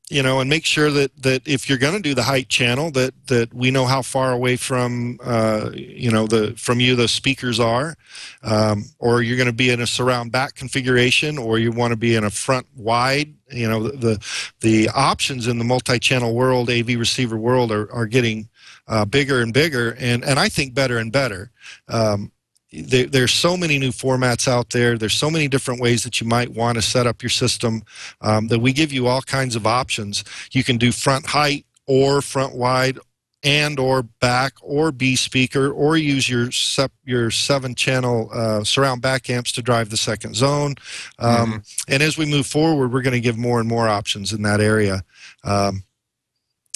You 0.10 0.24
know, 0.24 0.39
and 0.39 0.49
make 0.49 0.66
sure 0.66 0.89
that 0.89 1.16
that 1.22 1.47
if 1.47 1.70
you're 1.70 1.78
going 1.78 1.93
to 1.93 2.01
do 2.01 2.16
the 2.16 2.24
height 2.24 2.49
channel, 2.49 2.89
that 2.91 3.14
that 3.28 3.53
we 3.53 3.70
know 3.70 3.86
how 3.86 4.01
far 4.01 4.32
away 4.32 4.57
from 4.57 5.20
uh, 5.24 5.70
you 5.74 6.10
know 6.10 6.26
the 6.26 6.53
from 6.57 6.80
you 6.80 6.95
the 6.95 7.07
speakers 7.07 7.60
are, 7.60 7.95
um, 8.43 8.86
or 8.97 9.22
you're 9.22 9.38
going 9.38 9.47
to 9.47 9.53
be 9.53 9.70
in 9.70 9.82
a 9.82 9.88
surround 9.88 10.32
back 10.32 10.55
configuration, 10.55 11.38
or 11.38 11.60
you 11.60 11.72
want 11.72 11.91
to 11.91 11.97
be 11.97 12.16
in 12.16 12.24
a 12.24 12.32
front 12.32 12.66
wide. 12.76 13.36
You 13.51 13.70
know, 13.70 13.88
the 13.88 14.20
the, 14.62 14.89
options 14.89 15.47
in 15.47 15.60
the 15.60 15.64
multi-channel 15.64 16.34
world, 16.34 16.70
AV 16.70 16.88
receiver 16.89 17.38
world, 17.38 17.72
are 17.72 17.91
are 17.93 18.07
getting 18.07 18.49
uh, 18.88 19.05
bigger 19.05 19.41
and 19.41 19.53
bigger, 19.53 19.95
and 19.99 20.24
and 20.24 20.39
I 20.39 20.49
think 20.49 20.74
better 20.74 20.97
and 20.97 21.12
better. 21.12 21.51
Um, 21.88 22.32
there, 22.72 23.07
there's 23.07 23.34
so 23.34 23.57
many 23.57 23.80
new 23.80 23.91
formats 23.91 24.47
out 24.47 24.70
there. 24.70 24.97
There's 24.97 25.17
so 25.17 25.30
many 25.30 25.47
different 25.47 25.82
ways 25.82 26.03
that 26.03 26.22
you 26.22 26.28
might 26.28 26.49
want 26.49 26.76
to 26.76 26.82
set 26.82 27.07
up 27.07 27.22
your 27.24 27.30
system 27.30 27.84
um, 28.22 28.47
that 28.47 28.59
we 28.59 28.74
give 28.74 28.93
you 28.93 29.07
all 29.07 29.22
kinds 29.22 29.55
of 29.55 29.65
options. 29.65 30.24
You 30.51 30.63
can 30.63 30.78
do 30.78 30.91
front 30.91 31.26
height 31.26 31.65
or 31.88 32.22
front 32.22 32.55
wide 32.55 32.99
and 33.41 33.80
or 33.80 34.03
back 34.03 34.53
or 34.61 34.91
B 34.91 35.15
speaker 35.15 35.72
or 35.72 35.95
use 35.95 36.30
your 36.30 36.51
sep- 36.51 36.91
your 37.05 37.32
seven 37.32 37.74
channel 37.74 38.30
uh, 38.34 38.63
surround 38.63 39.01
back 39.01 39.30
amps 39.30 39.51
to 39.53 39.61
drive 39.61 39.89
the 39.89 39.97
second 39.97 40.36
zone. 40.36 40.76
Um, 41.20 41.63
And 41.88 42.03
as 42.03 42.17
we 42.17 42.26
move 42.26 42.45
forward, 42.45 42.91
we're 42.91 43.01
going 43.01 43.13
to 43.13 43.22
give 43.22 43.38
more 43.38 43.59
and 43.59 43.70
more 43.70 43.88
options 43.88 44.34
in 44.34 44.41
that 44.43 44.59
area. 44.59 45.03
Um, 45.43 45.84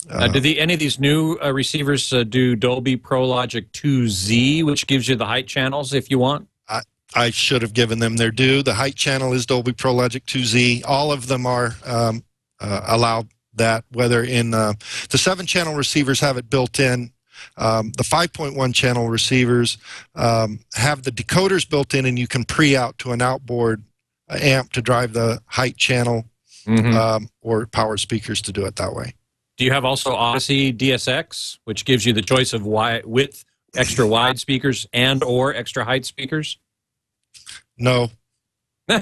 Uh, 0.09 0.27
do 0.27 0.39
the 0.39 0.59
any 0.59 0.73
of 0.73 0.79
these 0.79 0.99
new 0.99 1.37
uh, 1.43 1.51
receivers 1.51 2.11
uh, 2.13 2.23
do 2.23 2.55
Dolby 2.55 2.97
Pro 2.97 3.25
Logic 3.27 3.71
2Z, 3.71 4.63
which 4.65 4.87
gives 4.87 5.07
you 5.07 5.15
the 5.15 5.25
height 5.25 5.47
channels 5.47 5.93
if 5.93 6.09
you 6.11 6.19
want? 6.19 6.47
I 7.15 7.29
should 7.29 7.61
have 7.61 7.73
given 7.73 7.99
them 7.99 8.15
their 8.17 8.31
due. 8.31 8.63
The 8.63 8.73
height 8.73 8.95
channel 8.95 9.33
is 9.33 9.45
Dolby 9.45 9.73
Pro 9.73 9.93
Logic 9.93 10.25
2Z. 10.25 10.81
All 10.83 11.11
of 11.11 11.27
them 11.27 11.45
are 11.45 11.75
um, 11.85 12.23
uh, 12.59 12.81
allow 12.87 13.25
that. 13.53 13.85
Whether 13.91 14.23
in 14.23 14.55
uh, 14.55 14.73
the 15.11 15.19
seven 15.19 15.45
channel 15.45 15.75
receivers 15.75 16.19
have 16.21 16.37
it 16.37 16.49
built 16.49 16.79
in. 16.79 17.11
Um, 17.57 17.91
the 17.97 18.03
5.1 18.03 18.73
channel 18.73 19.09
receivers 19.09 19.77
um, 20.15 20.61
have 20.73 21.03
the 21.03 21.11
decoders 21.11 21.69
built 21.69 21.93
in, 21.93 22.05
and 22.07 22.17
you 22.17 22.27
can 22.27 22.45
pre 22.45 22.75
out 22.75 22.97
to 22.99 23.11
an 23.11 23.21
outboard 23.21 23.83
uh, 24.27 24.37
amp 24.41 24.71
to 24.73 24.81
drive 24.81 25.13
the 25.13 25.39
height 25.45 25.77
channel 25.77 26.25
Mhm. 26.65 26.95
um, 26.95 27.29
or 27.41 27.65
power 27.67 27.97
speakers 27.97 28.41
to 28.43 28.51
do 28.53 28.65
it 28.65 28.77
that 28.77 28.95
way. 28.95 29.13
Do 29.57 29.65
you 29.65 29.71
have 29.71 29.85
also 29.85 30.11
Audyssey 30.11 30.75
DSX, 30.75 31.59
which 31.65 31.85
gives 31.85 32.05
you 32.05 32.13
the 32.13 32.21
choice 32.21 32.53
of 32.53 32.65
wide, 32.65 33.05
width, 33.05 33.45
extra 33.75 34.07
wide 34.07 34.39
speakers 34.39 34.87
and 34.93 35.23
or 35.23 35.53
extra 35.53 35.85
height 35.85 36.05
speakers? 36.05 36.57
No, 37.77 38.09
Why 38.87 38.99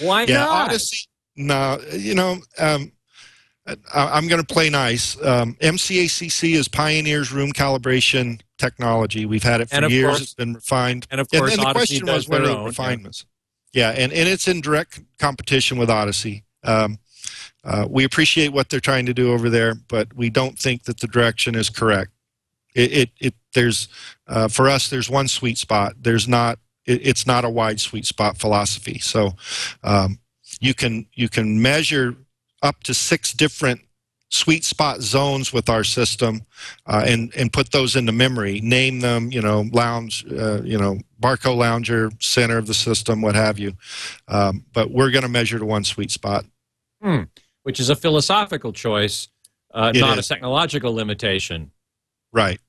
not? 0.00 0.28
yeah, 0.28 0.44
not? 0.44 0.70
Audyssey. 0.70 1.06
No, 1.36 1.78
you 1.92 2.14
know, 2.14 2.38
um, 2.58 2.92
I, 3.66 3.76
I'm 3.94 4.26
going 4.28 4.42
to 4.42 4.54
play 4.54 4.70
nice. 4.70 5.16
Um, 5.22 5.54
MCACC 5.60 6.54
is 6.54 6.68
Pioneer's 6.68 7.32
room 7.32 7.52
calibration 7.52 8.40
technology. 8.58 9.26
We've 9.26 9.42
had 9.42 9.60
it 9.60 9.70
for 9.70 9.86
years. 9.86 10.06
course- 10.06 10.22
it's 10.22 10.34
been 10.34 10.54
refined. 10.54 11.06
and 11.10 11.20
of 11.20 11.28
course, 11.30 11.52
and 11.52 11.60
the 11.62 11.66
Audyssey 11.66 11.72
question 11.72 12.06
does 12.06 12.28
was 12.28 12.28
what 12.28 12.40
are 12.42 12.46
the 12.46 12.52
own. 12.52 12.60
yeah. 12.62 12.66
refinements? 12.66 13.26
Yeah, 13.72 13.90
and, 13.90 14.12
and 14.12 14.28
it's 14.28 14.48
in 14.48 14.60
direct 14.62 15.00
competition 15.18 15.76
with 15.78 15.88
Audyssey. 15.90 16.44
Um, 16.64 16.98
uh, 17.66 17.86
we 17.90 18.04
appreciate 18.04 18.52
what 18.52 18.68
they're 18.68 18.78
trying 18.78 19.06
to 19.06 19.14
do 19.14 19.32
over 19.32 19.50
there, 19.50 19.74
but 19.74 20.14
we 20.14 20.30
don't 20.30 20.56
think 20.56 20.84
that 20.84 21.00
the 21.00 21.08
direction 21.08 21.56
is 21.56 21.68
correct. 21.68 22.12
It, 22.74 22.92
it, 22.92 23.10
it 23.18 23.34
there's 23.54 23.88
uh, 24.28 24.48
for 24.48 24.68
us, 24.68 24.88
there's 24.88 25.10
one 25.10 25.26
sweet 25.26 25.58
spot. 25.58 25.94
There's 26.00 26.28
not. 26.28 26.58
It, 26.86 27.04
it's 27.04 27.26
not 27.26 27.44
a 27.44 27.50
wide 27.50 27.80
sweet 27.80 28.06
spot 28.06 28.38
philosophy. 28.38 29.00
So 29.00 29.32
um, 29.82 30.20
you 30.60 30.74
can 30.74 31.06
you 31.14 31.28
can 31.28 31.60
measure 31.60 32.14
up 32.62 32.84
to 32.84 32.94
six 32.94 33.32
different 33.32 33.80
sweet 34.28 34.64
spot 34.64 35.00
zones 35.00 35.52
with 35.52 35.68
our 35.68 35.82
system 35.82 36.42
uh, 36.86 37.04
and 37.06 37.34
and 37.36 37.52
put 37.52 37.70
those 37.70 37.94
into 37.94 38.10
memory 38.10 38.60
name 38.60 38.98
them 38.98 39.30
you 39.30 39.40
know 39.40 39.64
lounge 39.72 40.26
uh, 40.32 40.60
you 40.62 40.76
know 40.76 40.98
Barcalounger 41.20 42.10
center 42.20 42.58
of 42.58 42.66
the 42.66 42.74
system 42.74 43.22
what 43.22 43.36
have 43.36 43.56
you 43.56 43.72
um, 44.26 44.64
but 44.72 44.90
we're 44.90 45.12
going 45.12 45.22
to 45.22 45.28
measure 45.28 45.60
to 45.60 45.64
one 45.64 45.84
sweet 45.84 46.10
spot 46.10 46.44
which 47.66 47.80
is 47.80 47.90
a 47.90 47.96
philosophical 47.96 48.72
choice, 48.72 49.26
uh, 49.74 49.90
not 49.96 50.18
is. 50.20 50.24
a 50.24 50.28
technological 50.34 50.94
limitation. 50.94 51.72
right 52.32 52.60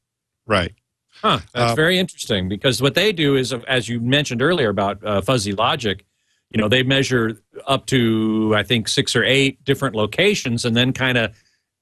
right 0.47 0.73
Huh, 1.21 1.39
that's 1.53 1.73
Uh, 1.73 1.75
very 1.75 1.97
interesting 1.99 2.47
because 2.49 2.81
what 2.81 2.93
they 2.95 3.11
do 3.11 3.35
is, 3.35 3.53
as 3.67 3.87
you 3.89 3.99
mentioned 3.99 4.41
earlier 4.41 4.69
about 4.69 5.03
uh, 5.03 5.21
fuzzy 5.21 5.53
logic, 5.53 6.03
you 6.51 6.59
know, 6.59 6.67
they 6.67 6.81
measure 6.81 7.39
up 7.67 7.85
to 7.87 8.53
I 8.55 8.63
think 8.63 8.87
six 8.87 9.15
or 9.15 9.23
eight 9.23 9.63
different 9.63 9.95
locations 9.95 10.65
and 10.65 10.75
then 10.75 10.93
kind 10.93 11.17
of 11.17 11.35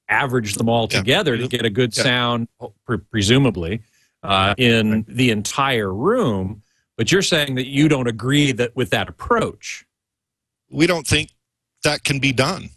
average 0.10 0.56
them 0.56 0.68
all 0.68 0.88
Yeah. 0.92 1.00
together 1.00 1.38
to 1.38 1.48
get 1.48 1.64
a 1.66 1.70
good 1.70 1.96
Yeah. 1.96 2.04
sound, 2.04 2.48
pre- 2.86 2.98
presumably, 2.98 3.82
uh, 4.24 4.56
in 4.58 5.06
the 5.08 5.30
entire 5.32 5.94
room. 5.94 6.64
But 6.98 7.12
you're 7.14 7.22
saying 7.34 7.56
that 7.56 7.68
you 7.68 7.88
don't 7.88 8.08
agree 8.08 8.52
that 8.54 8.76
with 8.76 8.90
that 8.90 9.08
approach. 9.08 9.86
we 10.70 10.86
don't 10.88 11.08
think 11.08 11.30
that 11.84 12.04
can 12.04 12.20
be 12.20 12.32
done 12.34 12.70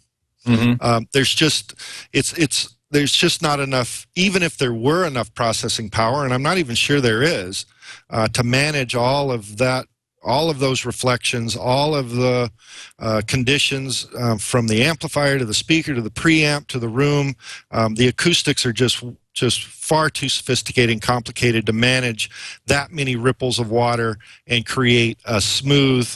Mm-hmm. 0.49 0.83
um, 0.85 1.07
there's 1.13 1.33
just 1.33 1.75
it's 2.13 2.33
it's 2.33 2.75
there's 2.91 3.13
just 3.13 3.41
not 3.41 3.59
enough 3.59 4.07
even 4.15 4.41
if 4.43 4.57
there 4.57 4.73
were 4.73 5.05
enough 5.05 5.33
processing 5.33 5.89
power 5.89 6.25
and 6.25 6.33
i'm 6.33 6.43
not 6.43 6.57
even 6.57 6.75
sure 6.75 6.99
there 7.01 7.21
is 7.21 7.65
uh, 8.09 8.27
to 8.29 8.43
manage 8.43 8.95
all 8.95 9.31
of 9.31 9.57
that 9.57 9.85
all 10.23 10.49
of 10.49 10.59
those 10.59 10.85
reflections 10.85 11.55
all 11.55 11.95
of 11.95 12.11
the 12.11 12.51
uh, 12.99 13.21
conditions 13.27 14.07
uh, 14.17 14.37
from 14.37 14.67
the 14.67 14.83
amplifier 14.83 15.37
to 15.37 15.45
the 15.45 15.53
speaker 15.53 15.93
to 15.93 16.01
the 16.01 16.09
preamp 16.09 16.67
to 16.67 16.79
the 16.79 16.89
room 16.89 17.35
um, 17.71 17.95
the 17.95 18.07
acoustics 18.07 18.65
are 18.65 18.73
just 18.73 19.03
just 19.33 19.63
far 19.63 20.09
too 20.09 20.27
sophisticated 20.27 20.89
and 20.91 21.01
complicated 21.01 21.65
to 21.65 21.73
manage 21.73 22.29
that 22.65 22.91
many 22.91 23.15
ripples 23.15 23.59
of 23.59 23.71
water 23.71 24.17
and 24.47 24.65
create 24.65 25.17
a 25.25 25.39
smooth 25.39 26.09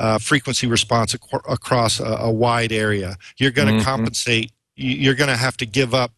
uh, 0.00 0.18
frequency 0.18 0.66
response 0.66 1.14
ac- 1.14 1.42
across 1.48 2.00
a, 2.00 2.04
a 2.04 2.30
wide 2.30 2.72
area. 2.72 3.16
You're 3.36 3.50
going 3.50 3.68
to 3.68 3.74
Mhm. 3.74 3.84
compensate. 3.84 4.50
you- 4.76 4.96
You're 4.96 5.14
going 5.14 5.28
to 5.30 5.36
have 5.36 5.56
to 5.58 5.66
give 5.66 5.92
up 5.94 6.12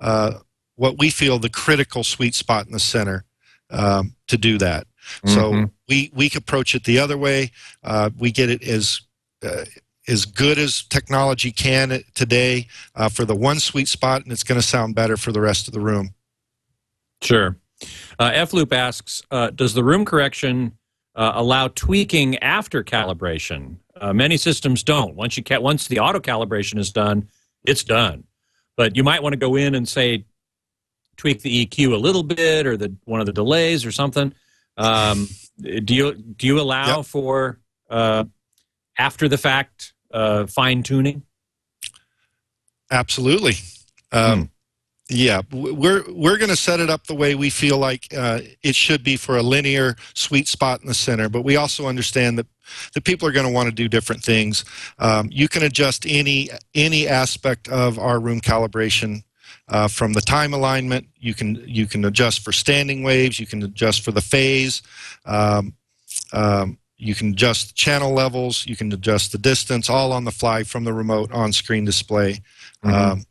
uh, 0.00 0.40
what 0.74 0.98
we 0.98 1.08
feel 1.10 1.38
the 1.38 1.48
critical 1.48 2.02
sweet 2.02 2.34
spot 2.34 2.66
in 2.66 2.72
the 2.72 2.80
center 2.80 3.24
um, 3.70 4.16
to 4.26 4.36
do 4.36 4.58
that. 4.58 4.86
So 5.24 5.52
Mhm. 5.52 5.70
we 5.88 6.10
we 6.12 6.30
approach 6.34 6.74
it 6.74 6.82
the 6.84 6.98
other 6.98 7.16
way. 7.16 7.52
Uh, 7.84 8.10
we 8.18 8.32
get 8.32 8.50
it 8.50 8.62
as 8.64 9.00
uh, 9.44 9.64
as 10.08 10.24
good 10.24 10.58
as 10.58 10.82
technology 10.82 11.52
can 11.52 12.02
today 12.14 12.66
uh, 12.96 13.08
for 13.08 13.24
the 13.24 13.36
one 13.36 13.60
sweet 13.60 13.86
spot, 13.88 14.22
and 14.24 14.32
it's 14.32 14.42
going 14.44 14.60
to 14.60 14.66
sound 14.66 14.94
better 14.96 15.16
for 15.16 15.30
the 15.32 15.40
rest 15.40 15.68
of 15.68 15.74
the 15.74 15.80
room. 15.80 16.14
Sure. 17.22 17.56
Uh, 18.18 18.30
F 18.34 18.52
Loop 18.52 18.72
asks 18.72 19.22
uh, 19.30 19.50
Does 19.50 19.74
the 19.74 19.84
room 19.84 20.04
correction 20.04 20.72
uh, 21.14 21.32
allow 21.34 21.68
tweaking 21.68 22.38
after 22.38 22.82
calibration? 22.82 23.76
Uh, 24.00 24.12
many 24.12 24.36
systems 24.36 24.82
don't. 24.82 25.14
Once 25.14 25.36
you 25.36 25.42
ca- 25.44 25.60
once 25.60 25.86
the 25.88 25.98
auto 26.00 26.18
calibration 26.20 26.78
is 26.78 26.90
done, 26.90 27.28
it's 27.64 27.84
done. 27.84 28.24
But 28.76 28.96
you 28.96 29.04
might 29.04 29.22
want 29.22 29.34
to 29.34 29.36
go 29.38 29.54
in 29.56 29.74
and 29.74 29.86
say 29.88 30.24
tweak 31.16 31.42
the 31.42 31.66
EQ 31.66 31.92
a 31.92 31.96
little 31.96 32.22
bit 32.22 32.66
or 32.66 32.76
the 32.76 32.94
one 33.04 33.20
of 33.20 33.26
the 33.26 33.32
delays 33.32 33.84
or 33.84 33.92
something. 33.92 34.32
Um, 34.78 35.28
do 35.60 35.94
you 35.94 36.14
do 36.14 36.46
you 36.46 36.60
allow 36.60 36.96
Yep. 36.98 37.06
for 37.06 37.60
uh, 37.90 38.24
after 38.98 39.28
the 39.28 39.36
fact 39.38 39.92
uh, 40.12 40.46
fine 40.46 40.82
tuning? 40.82 41.22
Absolutely. 42.90 43.54
Um, 44.10 44.50
Yeah, 45.14 45.42
we're 45.52 46.04
we're 46.08 46.38
going 46.38 46.48
to 46.48 46.56
set 46.56 46.80
it 46.80 46.88
up 46.88 47.06
the 47.06 47.14
way 47.14 47.34
we 47.34 47.50
feel 47.50 47.76
like 47.76 48.06
uh, 48.16 48.40
it 48.62 48.74
should 48.74 49.04
be 49.04 49.18
for 49.18 49.36
a 49.36 49.42
linear 49.42 49.94
sweet 50.14 50.48
spot 50.48 50.80
in 50.80 50.86
the 50.86 50.94
center. 50.94 51.28
But 51.28 51.42
we 51.42 51.56
also 51.56 51.86
understand 51.86 52.38
that 52.38 52.46
that 52.94 53.04
people 53.04 53.28
are 53.28 53.32
going 53.32 53.46
to 53.46 53.52
want 53.52 53.68
to 53.68 53.74
do 53.74 53.88
different 53.88 54.22
things. 54.22 54.64
Um, 54.98 55.28
you 55.30 55.48
can 55.48 55.64
adjust 55.64 56.06
any 56.08 56.48
any 56.74 57.06
aspect 57.06 57.68
of 57.68 57.98
our 57.98 58.18
room 58.18 58.40
calibration. 58.40 59.22
Uh, 59.68 59.86
from 59.86 60.14
the 60.14 60.20
time 60.22 60.54
alignment, 60.54 61.06
you 61.18 61.34
can 61.34 61.62
you 61.66 61.86
can 61.86 62.06
adjust 62.06 62.40
for 62.40 62.52
standing 62.52 63.02
waves. 63.02 63.38
You 63.38 63.46
can 63.46 63.62
adjust 63.62 64.02
for 64.02 64.12
the 64.12 64.22
phase. 64.22 64.80
Um, 65.26 65.74
um, 66.32 66.78
you 66.96 67.14
can 67.14 67.30
adjust 67.30 67.76
channel 67.76 68.12
levels. 68.12 68.66
You 68.66 68.76
can 68.76 68.90
adjust 68.92 69.32
the 69.32 69.38
distance, 69.38 69.90
all 69.90 70.12
on 70.12 70.24
the 70.24 70.30
fly 70.30 70.62
from 70.62 70.84
the 70.84 70.92
remote 70.92 71.32
on-screen 71.32 71.84
display. 71.84 72.40
Um, 72.82 73.24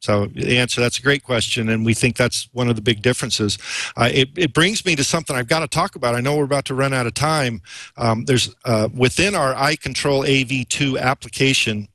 so 0.00 0.26
the 0.26 0.58
answer 0.58 0.80
that's 0.80 0.98
a 0.98 1.02
great 1.02 1.22
question, 1.22 1.68
and 1.68 1.84
we 1.84 1.92
think 1.92 2.16
that's 2.16 2.48
one 2.52 2.68
of 2.68 2.76
the 2.76 2.82
big 2.82 3.02
differences. 3.02 3.58
Uh, 3.96 4.08
it, 4.12 4.30
it 4.36 4.54
brings 4.54 4.84
me 4.86 4.96
to 4.96 5.04
something 5.04 5.36
I've 5.36 5.46
got 5.46 5.60
to 5.60 5.68
talk 5.68 5.94
about. 5.94 6.14
I 6.14 6.20
know 6.20 6.36
we're 6.36 6.44
about 6.44 6.64
to 6.66 6.74
run 6.74 6.94
out 6.94 7.06
of 7.06 7.12
time. 7.12 7.60
Um, 7.98 8.24
there's 8.24 8.54
uh, 8.64 8.88
within 8.94 9.34
our 9.34 9.54
iControl 9.54 10.26
AV2 10.26 10.98
application, 10.98 11.88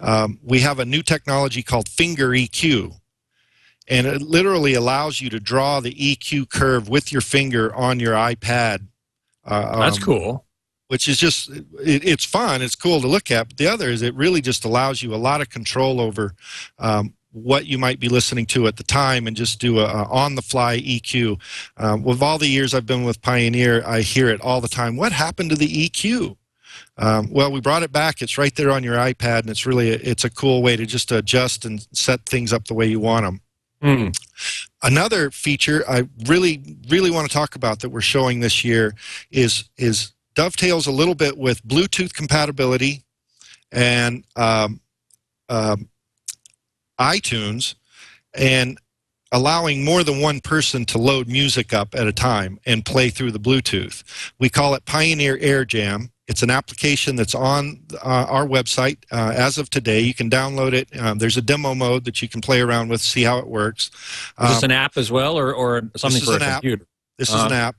um, 0.00 0.38
we 0.44 0.60
have 0.60 0.78
a 0.78 0.84
new 0.84 1.02
technology 1.02 1.62
called 1.62 1.88
Finger 1.88 2.28
EQ, 2.28 2.94
and 3.88 4.06
it 4.06 4.20
literally 4.20 4.74
allows 4.74 5.22
you 5.22 5.30
to 5.30 5.40
draw 5.40 5.80
the 5.80 5.94
EQ 5.94 6.50
curve 6.50 6.90
with 6.90 7.10
your 7.10 7.22
finger 7.22 7.74
on 7.74 7.98
your 7.98 8.12
iPad. 8.12 8.86
Uh, 9.42 9.80
That's 9.80 9.96
um, 9.96 10.02
cool. 10.02 10.44
which 10.88 11.08
is 11.08 11.18
just 11.18 11.48
it, 11.48 11.64
it's 12.04 12.26
fun. 12.26 12.60
It's 12.60 12.74
cool 12.74 13.00
to 13.00 13.08
look 13.08 13.30
at. 13.30 13.48
But 13.48 13.56
the 13.56 13.68
other 13.68 13.88
is 13.88 14.02
it 14.02 14.14
really 14.14 14.42
just 14.42 14.66
allows 14.66 15.02
you 15.02 15.14
a 15.14 15.16
lot 15.16 15.40
of 15.40 15.48
control 15.48 15.98
over 15.98 16.34
um, 16.78 17.14
what 17.32 17.66
you 17.66 17.78
might 17.78 18.00
be 18.00 18.08
listening 18.08 18.46
to 18.46 18.66
at 18.66 18.76
the 18.76 18.84
time 18.84 19.26
and 19.26 19.36
just 19.36 19.60
do 19.60 19.78
a, 19.78 19.84
a 19.84 20.04
on 20.04 20.34
the 20.34 20.42
fly 20.42 20.78
EQ. 20.78 21.40
Um, 21.76 22.02
with 22.02 22.22
all 22.22 22.38
the 22.38 22.48
years 22.48 22.74
I've 22.74 22.86
been 22.86 23.04
with 23.04 23.20
Pioneer, 23.22 23.82
I 23.86 24.00
hear 24.00 24.28
it 24.28 24.40
all 24.40 24.60
the 24.60 24.68
time. 24.68 24.96
What 24.96 25.12
happened 25.12 25.50
to 25.50 25.56
the 25.56 25.88
EQ? 25.88 26.36
Um, 26.96 27.30
well, 27.30 27.52
we 27.52 27.60
brought 27.60 27.82
it 27.82 27.92
back. 27.92 28.22
It's 28.22 28.38
right 28.38 28.54
there 28.54 28.70
on 28.70 28.82
your 28.82 28.96
iPad, 28.96 29.40
and 29.40 29.50
it's 29.50 29.66
really 29.66 29.90
a, 29.90 29.94
it's 29.96 30.24
a 30.24 30.30
cool 30.30 30.62
way 30.62 30.76
to 30.76 30.86
just 30.86 31.12
adjust 31.12 31.64
and 31.64 31.86
set 31.92 32.26
things 32.26 32.52
up 32.52 32.66
the 32.66 32.74
way 32.74 32.86
you 32.86 33.00
want 33.00 33.24
them. 33.24 33.40
Hmm. 33.80 34.08
Another 34.82 35.30
feature 35.30 35.84
I 35.88 36.08
really, 36.26 36.78
really 36.88 37.10
want 37.10 37.28
to 37.28 37.34
talk 37.34 37.54
about 37.54 37.80
that 37.80 37.90
we're 37.90 38.00
showing 38.00 38.40
this 38.40 38.64
year 38.64 38.94
is 39.30 39.68
is 39.76 40.12
dovetails 40.34 40.86
a 40.86 40.92
little 40.92 41.14
bit 41.14 41.36
with 41.38 41.62
Bluetooth 41.66 42.12
compatibility 42.12 43.04
and 43.70 44.24
um, 44.36 44.80
um, 45.48 45.88
iTunes, 46.98 47.74
and 48.34 48.78
allowing 49.32 49.84
more 49.84 50.02
than 50.04 50.20
one 50.20 50.40
person 50.40 50.84
to 50.86 50.96
load 50.98 51.28
music 51.28 51.74
up 51.74 51.94
at 51.94 52.06
a 52.06 52.12
time 52.12 52.58
and 52.64 52.84
play 52.84 53.10
through 53.10 53.30
the 53.30 53.38
Bluetooth. 53.40 54.02
We 54.38 54.48
call 54.48 54.74
it 54.74 54.84
Pioneer 54.86 55.36
Air 55.40 55.64
Jam. 55.66 56.10
It's 56.28 56.42
an 56.42 56.50
application 56.50 57.16
that's 57.16 57.34
on 57.34 57.80
uh, 58.02 58.26
our 58.28 58.46
website 58.46 58.98
uh, 59.10 59.32
as 59.34 59.56
of 59.58 59.70
today. 59.70 60.00
You 60.00 60.14
can 60.14 60.28
download 60.30 60.72
it. 60.72 60.88
Um, 60.98 61.18
there's 61.18 61.36
a 61.38 61.42
demo 61.42 61.74
mode 61.74 62.04
that 62.04 62.20
you 62.20 62.28
can 62.28 62.40
play 62.40 62.60
around 62.60 62.88
with, 62.88 63.00
see 63.00 63.22
how 63.22 63.38
it 63.38 63.46
works. 63.46 63.90
Is 64.40 64.48
this 64.48 64.58
Um, 64.58 64.64
an 64.64 64.70
app 64.72 64.96
as 64.96 65.10
well, 65.10 65.38
or, 65.38 65.52
or 65.54 65.90
something 65.96 66.22
for 66.22 66.36
a 66.36 66.42
app. 66.42 66.60
computer? 66.62 66.86
This 67.18 67.28
is 67.30 67.34
Uh-huh. 67.34 67.46
an 67.46 67.52
app, 67.52 67.76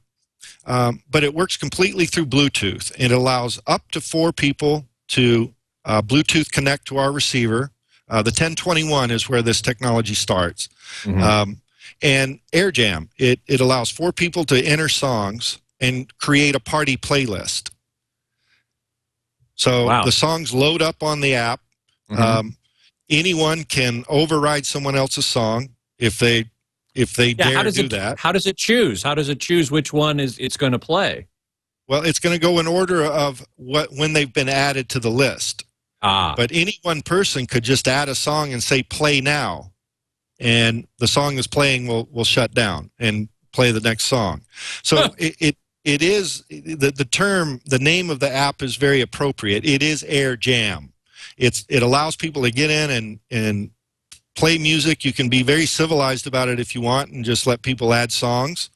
um, 0.66 1.04
but 1.10 1.24
it 1.24 1.34
works 1.34 1.58
completely 1.58 2.06
through 2.08 2.26
Bluetooth. 2.26 2.92
It 2.98 3.12
allows 3.12 3.60
up 3.68 3.90
to 3.92 4.02
four 4.02 4.34
people 4.34 4.88
to 5.10 5.54
uh, 5.86 6.02
Bluetooth 6.02 6.52
connect 6.52 6.86
to 6.88 6.98
our 6.98 7.12
receiver. 7.12 7.72
Uh, 8.10 8.22
the 8.24 8.32
1021 8.32 9.12
is 9.12 9.30
where 9.30 9.41
this 9.41 9.62
technology 9.62 10.14
starts. 10.16 10.68
Mhm. 11.03 11.22
Um, 11.22 11.62
and 12.01 12.39
AirJam, 12.53 13.10
it, 13.18 13.39
it 13.47 13.60
allows 13.60 13.89
four 13.89 14.12
people 14.12 14.45
to 14.45 14.60
enter 14.64 14.89
songs 14.89 15.60
and 15.80 16.16
create 16.18 16.55
a 16.55 16.60
party 16.60 16.97
playlist. 16.97 17.70
So 19.55 19.86
Wow. 19.88 20.05
the 20.05 20.12
songs 20.12 20.53
load 20.53 20.82
up 20.82 21.03
on 21.03 21.20
the 21.22 21.36
app. 21.36 21.62
Mhm. 22.10 22.20
Um, 22.20 22.57
anyone 23.10 23.64
can 23.64 24.05
override 24.07 24.66
someone 24.66 24.95
else's 24.95 25.26
song 25.26 25.70
if 25.97 26.20
they 26.20 26.45
if 26.95 27.14
they 27.14 27.30
yeah, 27.30 27.34
dare 27.49 27.55
how 27.57 27.64
does 27.64 27.76
do 27.76 27.86
it 27.86 27.91
that. 27.91 28.18
how 28.20 28.32
does 28.32 28.47
it 28.47 28.57
choose? 28.57 29.03
How 29.03 29.14
does 29.14 29.30
it 29.30 29.39
choose 29.39 29.70
which 29.70 29.93
one 29.93 30.20
is 30.20 30.38
it's 30.39 30.57
going 30.57 30.72
to 30.72 30.80
play? 30.80 31.28
Well, 31.88 32.03
it's 32.03 32.20
going 32.20 32.34
to 32.34 32.39
go 32.41 32.60
in 32.60 32.68
order 32.68 33.03
of 33.05 33.45
what 33.55 33.93
when 33.93 34.14
they've 34.14 34.32
been 34.32 34.49
added 34.49 34.89
to 34.89 34.99
the 34.99 35.12
list. 35.12 35.64
Ah, 36.02 36.34
But 36.38 36.52
any 36.54 36.80
one 36.84 37.02
person 37.02 37.45
could 37.45 37.64
just 37.64 37.88
add 37.88 38.10
a 38.10 38.16
song 38.16 38.54
and 38.54 38.64
say 38.64 38.84
play 38.84 39.20
now, 39.22 39.72
and 40.39 40.88
the 41.00 41.08
song 41.08 41.38
is 41.38 41.47
playing 41.47 41.88
will 41.88 42.08
will 42.12 42.24
shut 42.26 42.54
down 42.54 42.91
and 43.00 43.28
play 43.52 43.72
the 43.72 43.82
next 43.82 44.06
song. 44.06 44.41
So 44.84 44.97
Huh. 44.97 45.10
it, 45.18 45.36
it 45.39 45.58
it 45.84 46.02
is 46.02 46.43
the 46.50 46.91
the 46.95 47.06
term 47.06 47.60
the 47.66 47.80
name 47.80 48.10
of 48.10 48.20
the 48.20 48.32
app 48.32 48.62
is 48.62 48.76
very 48.78 49.02
appropriate. 49.02 49.66
It 49.66 49.82
is 49.84 50.04
Air 50.04 50.36
Jam. 50.38 50.93
It's 51.38 51.66
it 51.70 51.84
allows 51.84 52.16
people 52.16 52.43
to 52.43 52.52
get 52.52 52.70
in 52.70 52.89
and 52.91 53.20
and 53.32 53.72
play 54.36 54.58
music. 54.58 55.04
You 55.04 55.12
can 55.14 55.28
be 55.30 55.43
very 55.43 55.66
civilized 55.66 56.28
about 56.28 56.47
it 56.47 56.60
if 56.60 56.74
you 56.76 56.82
want, 56.82 57.12
and 57.12 57.26
just 57.26 57.45
let 57.47 57.62
people 57.62 57.93
add 57.93 58.12
songs. 58.12 58.70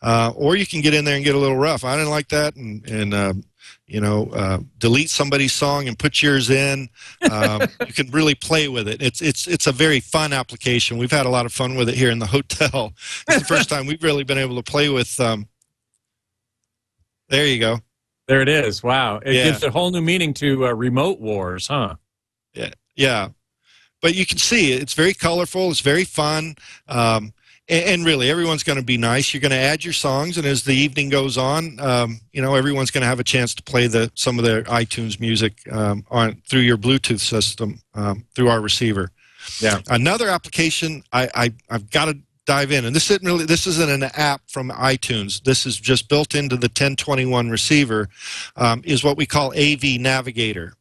Uh, 0.00 0.32
or 0.34 0.56
you 0.56 0.66
can 0.66 0.80
get 0.80 0.94
in 0.94 1.04
there 1.04 1.16
and 1.16 1.24
get 1.24 1.34
a 1.34 1.38
little 1.38 1.56
rough. 1.58 1.84
I 1.84 1.96
didn't 1.96 2.10
like 2.10 2.28
that, 2.28 2.56
and 2.56 2.84
and 2.88 3.14
uh, 3.14 3.34
you 3.86 4.00
know, 4.00 4.26
uh, 4.32 4.58
delete 4.78 5.10
somebody's 5.10 5.52
song 5.52 5.88
and 5.88 5.98
put 5.98 6.22
yours 6.22 6.48
in. 6.50 6.88
Um, 7.30 7.62
you 7.86 7.92
can 7.92 8.10
really 8.10 8.34
play 8.34 8.68
with 8.68 8.88
it. 8.88 9.02
It's 9.02 9.20
it's 9.20 9.46
it's 9.46 9.66
a 9.66 9.72
very 9.72 10.00
fun 10.00 10.32
application. 10.32 10.96
We've 10.96 11.10
had 11.10 11.26
a 11.26 11.28
lot 11.28 11.44
of 11.44 11.52
fun 11.52 11.74
with 11.74 11.88
it 11.90 11.94
here 11.94 12.10
in 12.10 12.18
the 12.18 12.26
hotel. 12.26 12.92
It's 13.28 13.38
the 13.40 13.44
first 13.44 13.68
time 13.68 13.86
we've 13.86 14.02
really 14.02 14.24
been 14.24 14.38
able 14.38 14.56
to 14.56 14.62
play 14.62 14.88
with. 14.88 15.18
Um, 15.20 15.48
there 17.28 17.46
you 17.46 17.58
go. 17.60 17.80
there 18.28 18.40
it 18.40 18.48
is. 18.48 18.82
Wow, 18.82 19.18
it 19.18 19.34
Yeah. 19.34 19.44
gives 19.44 19.62
a 19.62 19.70
whole 19.70 19.90
new 19.90 20.00
meaning 20.00 20.32
to 20.34 20.66
uh, 20.66 20.72
remote 20.72 21.20
wars, 21.20 21.66
huh? 21.66 21.96
Yeah, 22.54 22.70
yeah. 22.96 23.28
but 24.00 24.14
you 24.14 24.24
can 24.24 24.38
see 24.38 24.72
it's 24.72 24.94
very 24.94 25.12
colorful. 25.14 25.70
It's 25.70 25.80
very 25.80 26.04
fun. 26.04 26.56
Um, 26.88 27.33
and, 27.68 27.84
and 27.84 28.04
really, 28.04 28.30
everyone's 28.30 28.62
going 28.62 28.78
to 28.78 28.84
be 28.84 28.96
nice. 28.96 29.32
You're 29.32 29.40
going 29.40 29.50
to 29.50 29.56
add 29.56 29.84
your 29.84 29.92
songs, 29.92 30.36
and 30.36 30.46
as 30.46 30.64
the 30.64 30.74
evening 30.74 31.08
goes 31.08 31.38
on, 31.38 31.78
um, 31.80 32.20
you 32.32 32.42
know 32.42 32.54
everyone's 32.54 32.90
going 32.90 33.02
to 33.02 33.08
have 33.08 33.20
a 33.20 33.24
chance 33.24 33.54
to 33.54 33.62
play 33.62 33.86
the 33.86 34.10
some 34.14 34.38
of 34.38 34.44
their 34.44 34.62
iTunes 34.64 35.20
music 35.20 35.60
um, 35.72 36.04
on 36.10 36.42
through 36.48 36.60
your 36.60 36.76
Bluetooth 36.76 37.20
system 37.20 37.80
um, 37.94 38.24
through 38.34 38.48
our 38.48 38.60
receiver. 38.60 39.10
Yeah. 39.60 39.80
Another 39.88 40.28
application 40.28 41.02
I, 41.12 41.28
I 41.34 41.52
I've 41.70 41.90
got 41.90 42.06
to 42.06 42.18
dive 42.46 42.72
in, 42.72 42.84
and 42.84 42.94
this 42.94 43.10
isn't 43.10 43.24
really 43.24 43.46
this 43.46 43.66
isn't 43.66 43.90
an 43.90 44.10
app 44.14 44.42
from 44.48 44.70
iTunes. 44.70 45.42
This 45.42 45.66
is 45.66 45.78
just 45.78 46.08
built 46.08 46.34
into 46.34 46.56
the 46.56 46.66
1021 46.66 47.50
receiver. 47.50 48.08
Um, 48.56 48.82
is 48.84 49.02
what 49.02 49.16
we 49.16 49.26
call 49.26 49.52
AV 49.56 50.00
Navigator. 50.00 50.74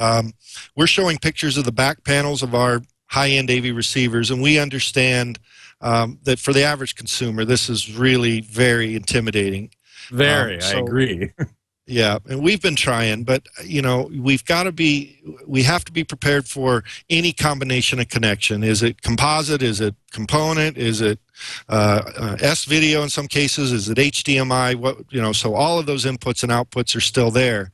Um, 0.00 0.32
we're 0.76 0.86
showing 0.86 1.18
pictures 1.18 1.56
of 1.56 1.64
the 1.64 1.72
back 1.72 2.04
panels 2.04 2.42
of 2.42 2.54
our 2.54 2.82
high-end 3.06 3.50
AV 3.50 3.74
receivers, 3.74 4.30
and 4.30 4.40
we 4.40 4.58
understand 4.58 5.38
um, 5.80 6.18
that 6.24 6.38
for 6.38 6.52
the 6.52 6.62
average 6.62 6.94
consumer, 6.94 7.44
this 7.44 7.68
is 7.68 7.96
really 7.96 8.40
very 8.40 8.94
intimidating. 8.94 9.70
Very, 10.10 10.56
Um, 10.56 10.76
I 10.76 10.78
agree. 10.78 11.32
Yeah, 11.90 12.18
and 12.28 12.42
we've 12.42 12.60
been 12.60 12.76
trying, 12.76 13.24
but 13.24 13.46
you 13.64 13.80
know, 13.80 14.10
we've 14.14 14.44
got 14.44 14.64
to 14.64 14.72
be, 14.72 15.18
we 15.46 15.62
have 15.62 15.86
to 15.86 15.92
be 15.92 16.04
prepared 16.04 16.46
for 16.46 16.84
any 17.08 17.32
combination 17.32 17.98
of 17.98 18.10
connection. 18.10 18.62
Is 18.62 18.82
it 18.82 19.00
composite? 19.00 19.62
Is 19.62 19.80
it 19.80 19.94
component? 20.12 20.76
Is 20.76 21.00
it 21.00 21.18
uh, 21.70 22.02
uh, 22.14 22.36
S 22.40 22.66
video 22.66 23.02
in 23.02 23.08
some 23.08 23.26
cases? 23.26 23.72
Is 23.72 23.88
it 23.88 23.96
HDMI? 23.96 24.74
What 24.76 24.98
you 25.10 25.22
know? 25.22 25.32
So 25.32 25.54
all 25.54 25.78
of 25.78 25.86
those 25.86 26.04
inputs 26.04 26.42
and 26.42 26.52
outputs 26.52 26.94
are 26.94 27.00
still 27.00 27.30
there. 27.30 27.72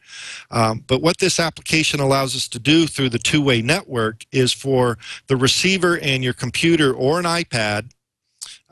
Um, 0.53 0.85
but 0.87 1.03
what 1.03 1.19
this 1.19 1.41
application 1.41 1.99
allows 1.99 2.37
us 2.37 2.47
to 2.51 2.61
do 2.61 2.87
through 2.87 3.09
the 3.09 3.19
two-way 3.19 3.63
network 3.63 4.23
is 4.31 4.53
for 4.53 4.97
the 5.27 5.37
receiver 5.37 5.99
and 5.99 6.23
your 6.23 6.35
computer 6.35 6.95
or 6.95 7.19
an 7.19 7.25
iPad 7.25 7.91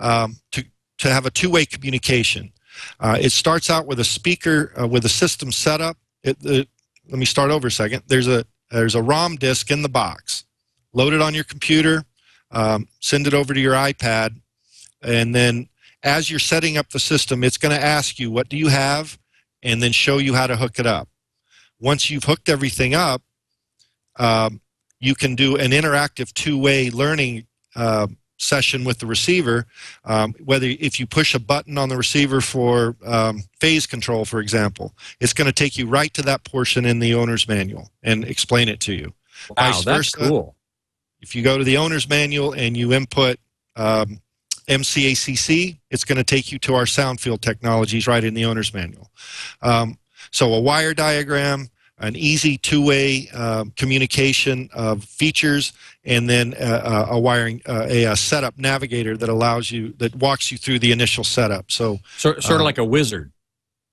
um, 0.02 0.36
to 0.50 0.64
to 0.98 1.08
have 1.08 1.24
a 1.24 1.30
two-way 1.30 1.64
communication. 1.64 2.52
Uh, 3.00 3.16
it 3.20 3.32
starts 3.32 3.70
out 3.70 3.86
with 3.86 3.98
a 3.98 4.04
speaker 4.04 4.72
uh, 4.80 4.86
with 4.86 5.04
a 5.04 5.08
system 5.08 5.50
setup. 5.50 5.96
It, 6.22 6.36
it, 6.42 6.68
let 7.08 7.18
me 7.18 7.24
start 7.24 7.50
over 7.50 7.68
a 7.68 7.70
second. 7.70 8.02
There's 8.06 8.28
a 8.28 8.44
there's 8.70 8.94
a 8.94 9.02
ROM 9.02 9.36
disk 9.36 9.70
in 9.70 9.82
the 9.82 9.88
box. 9.88 10.44
Load 10.92 11.12
it 11.12 11.22
on 11.22 11.34
your 11.34 11.44
computer. 11.44 12.04
Um, 12.50 12.88
send 13.00 13.26
it 13.26 13.34
over 13.34 13.54
to 13.54 13.60
your 13.60 13.74
iPad, 13.74 14.40
and 15.02 15.34
then 15.34 15.68
as 16.02 16.30
you're 16.30 16.40
setting 16.40 16.76
up 16.76 16.90
the 16.90 17.00
system, 17.00 17.44
it's 17.44 17.56
going 17.56 17.74
to 17.74 17.82
ask 17.82 18.18
you 18.18 18.30
what 18.30 18.48
do 18.48 18.56
you 18.56 18.68
have, 18.68 19.18
and 19.62 19.82
then 19.82 19.92
show 19.92 20.18
you 20.18 20.34
how 20.34 20.46
to 20.46 20.56
hook 20.56 20.78
it 20.78 20.86
up. 20.86 21.08
Once 21.80 22.10
you've 22.10 22.24
hooked 22.24 22.48
everything 22.48 22.94
up, 22.94 23.22
um, 24.18 24.60
you 25.00 25.14
can 25.14 25.34
do 25.34 25.56
an 25.56 25.70
interactive 25.70 26.32
two-way 26.32 26.90
learning 26.90 27.46
uh, 27.74 28.06
session 28.42 28.82
with 28.84 28.98
the 28.98 29.06
receiver 29.06 29.64
um, 30.04 30.34
whether 30.44 30.66
if 30.66 30.98
you 30.98 31.06
push 31.06 31.32
a 31.34 31.38
button 31.38 31.78
on 31.78 31.88
the 31.88 31.96
receiver 31.96 32.40
for 32.40 32.96
um, 33.06 33.42
phase 33.60 33.86
control 33.86 34.24
for 34.24 34.40
example 34.40 34.92
it's 35.20 35.32
going 35.32 35.46
to 35.46 35.52
take 35.52 35.78
you 35.78 35.86
right 35.86 36.12
to 36.12 36.22
that 36.22 36.42
portion 36.44 36.84
in 36.84 36.98
the 36.98 37.14
owner's 37.14 37.46
manual 37.46 37.90
and 38.02 38.24
explain 38.24 38.68
it 38.68 38.80
to 38.80 38.92
you 38.92 39.12
Wow, 39.50 39.54
vice 39.72 39.84
that's 39.84 40.14
versa. 40.14 40.28
cool. 40.28 40.56
if 41.20 41.34
you 41.36 41.42
go 41.42 41.56
to 41.56 41.64
the 41.64 41.76
owner's 41.76 42.08
manual 42.08 42.52
and 42.52 42.76
you 42.76 42.92
input 42.92 43.38
um, 43.76 44.20
mcacc 44.68 45.78
it's 45.90 46.04
going 46.04 46.16
to 46.18 46.24
take 46.24 46.50
you 46.52 46.58
to 46.58 46.74
our 46.74 46.84
soundfield 46.84 47.40
technologies 47.40 48.06
right 48.06 48.24
in 48.24 48.34
the 48.34 48.44
owner's 48.44 48.74
manual 48.74 49.10
um, 49.62 49.96
so 50.32 50.52
a 50.54 50.60
wire 50.60 50.94
diagram 50.94 51.68
an 52.02 52.16
easy 52.16 52.58
two-way 52.58 53.28
um, 53.30 53.72
communication 53.76 54.68
of 54.74 55.04
features 55.04 55.72
and 56.04 56.28
then 56.28 56.52
uh, 56.54 57.06
a 57.10 57.18
wiring 57.18 57.62
uh, 57.68 57.86
a, 57.88 58.04
a 58.04 58.16
setup 58.16 58.58
navigator 58.58 59.16
that 59.16 59.28
allows 59.28 59.70
you 59.70 59.94
that 59.98 60.14
walks 60.16 60.50
you 60.50 60.58
through 60.58 60.80
the 60.80 60.92
initial 60.92 61.24
setup. 61.24 61.70
So 61.70 62.00
So, 62.16 62.32
sort 62.32 62.56
of 62.56 62.60
Um, 62.60 62.64
like 62.64 62.78
a 62.78 62.84
wizard. 62.84 63.32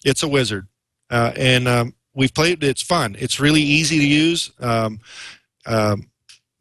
it's 0.03 0.23
a 0.23 0.27
wizard. 0.27 0.67
Uh, 1.09 1.31
and 1.35 1.67
um, 1.67 1.93
we've 2.13 2.33
played 2.33 2.63
it's 2.63 2.81
fun. 2.81 3.15
It's 3.19 3.39
really 3.39 3.61
easy 3.61 3.99
to 3.99 4.07
use. 4.07 4.51
Um, 4.59 4.99
um, 5.65 6.09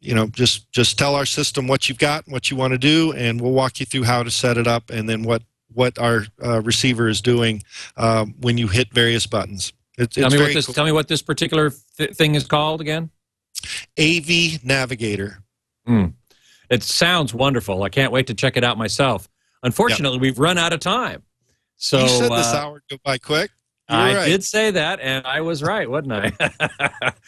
you 0.01 0.15
know 0.15 0.27
just 0.27 0.71
just 0.71 0.97
tell 0.97 1.15
our 1.15 1.25
system 1.25 1.67
what 1.67 1.89
you've 1.89 1.97
got 1.97 2.25
what 2.27 2.49
you 2.49 2.55
want 2.55 2.71
to 2.71 2.77
do 2.77 3.11
and 3.13 3.41
we'll 3.41 3.51
walk 3.51 3.79
you 3.79 3.85
through 3.85 4.03
how 4.03 4.23
to 4.23 4.31
set 4.31 4.57
it 4.57 4.67
up 4.67 4.89
and 4.89 5.09
then 5.09 5.23
what 5.23 5.43
what 5.73 5.99
our 5.99 6.25
uh, 6.43 6.61
receiver 6.61 7.09
is 7.09 7.21
doing 7.21 7.61
um, 7.97 8.33
when 8.39 8.57
you 8.57 8.67
hit 8.67 8.91
various 8.93 9.27
buttons 9.27 9.73
it's, 9.99 10.15
Tell 10.15 10.25
it's 10.25 10.35
me 10.35 10.41
what 10.41 10.53
this. 10.53 10.65
cool. 10.65 10.73
Tell 10.73 10.85
me 10.85 10.91
what 10.91 11.07
this 11.07 11.21
particular 11.21 11.71
th- 11.97 12.15
thing 12.15 12.35
is 12.35 12.45
called 12.45 12.81
again. 12.81 13.09
AV 13.99 14.63
Navigator. 14.63 15.43
It 16.69 16.83
sounds 16.83 17.33
wonderful. 17.33 17.83
I 17.83 17.89
can't 17.89 18.11
wait 18.11 18.27
to 18.27 18.33
check 18.33 18.55
it 18.55 18.63
out 18.63 18.77
myself. 18.77 19.27
Unfortunately, 19.63 20.19
we've 20.19 20.39
run 20.39 20.57
out 20.57 20.71
of 20.71 20.79
time. 20.79 21.23
So 21.77 22.01
you 22.01 22.09
said 22.09 22.31
this 22.31 22.53
uh, 22.53 22.57
hour 22.57 22.83
go 22.89 22.97
by 23.03 23.17
quick. 23.17 23.51
I 23.91 24.15
right. 24.15 24.25
did 24.27 24.43
say 24.43 24.69
that, 24.69 24.99
and 24.99 25.25
I 25.25 25.41
was 25.41 25.63
right, 25.63 25.89
wasn't 25.89 26.13
I? 26.13 26.31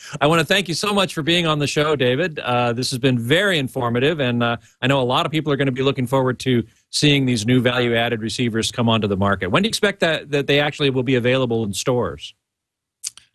I 0.22 0.28
want 0.28 0.42
to 0.42 0.46
thank 0.46 0.68
you 0.68 0.76
so 0.76 0.94
much 0.94 1.16
for 1.16 1.24
being 1.24 1.48
on 1.48 1.58
the 1.58 1.66
show, 1.66 1.96
David. 1.96 2.38
Uh, 2.38 2.72
this 2.72 2.92
has 2.92 3.00
been 3.00 3.18
very 3.18 3.58
informative, 3.58 4.20
and 4.20 4.44
uh, 4.44 4.58
I 4.80 4.86
know 4.86 5.02
a 5.02 5.04
lot 5.04 5.26
of 5.26 5.32
people 5.32 5.52
are 5.52 5.56
going 5.56 5.66
to 5.66 5.72
be 5.72 5.82
looking 5.82 6.06
forward 6.06 6.40
to 6.42 6.64
seeing 6.92 7.26
these 7.26 7.48
new 7.48 7.62
value-added 7.62 8.22
receivers 8.22 8.72
come 8.72 8.90
onto 8.90 9.08
the 9.08 9.18
market. 9.18 9.48
When 9.48 9.64
do 9.64 9.68
you 9.68 9.70
expect 9.70 10.02
that 10.02 10.30
that 10.30 10.46
they 10.46 10.60
actually 10.60 10.92
will 10.92 11.02
be 11.02 11.16
available 11.16 11.64
in 11.64 11.74
stores? 11.74 12.36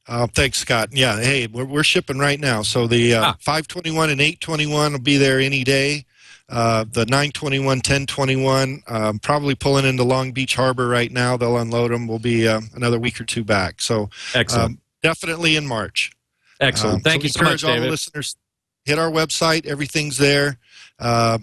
Uh, 0.09 0.27
thanks, 0.29 0.59
Scott. 0.59 0.91
Yeah, 0.93 1.19
hey, 1.21 1.47
we're, 1.49 1.65
we're 1.65 1.83
shipping 1.83 2.19
right 2.19 2.39
now. 2.39 2.63
So 2.63 2.87
the 2.87 3.15
uh, 3.15 3.23
Ah. 3.25 3.37
521 3.41 4.11
and 4.11 4.21
821 4.21 4.93
will 4.93 4.99
be 5.01 5.17
there 5.17 5.41
any 5.41 5.65
day. 5.65 6.05
Uh, 6.49 6.85
the 6.93 7.05
921, 7.07 7.67
1021, 7.79 8.83
um, 8.87 9.19
probably 9.19 9.57
pulling 9.57 9.85
into 9.85 10.05
Long 10.05 10.31
Beach 10.31 10.55
Harbor 10.55 10.87
right 10.87 11.11
now. 11.11 11.37
They'll 11.37 11.59
unload 11.59 11.91
them. 11.91 12.07
We'll 12.07 12.21
be 12.21 12.47
uh, 12.47 12.61
another 12.75 13.01
week 13.01 13.21
or 13.21 13.25
two 13.25 13.43
back. 13.43 13.81
So 13.83 14.11
Excellent, 14.33 14.65
um, 14.65 14.79
definitely 15.03 15.57
in 15.57 15.67
March. 15.67 16.13
excellent. 16.61 16.97
Um, 16.97 17.01
thank 17.01 17.23
so 17.23 17.25
you 17.25 17.29
so 17.31 17.41
encourage 17.41 17.65
much, 17.65 17.73
all 17.73 17.81
the 17.81 17.91
listeners 17.91 18.37
hit 18.85 18.97
our 18.97 19.11
website. 19.11 19.67
Everything's 19.67 20.19
there, 20.19 20.59
uh, 21.01 21.39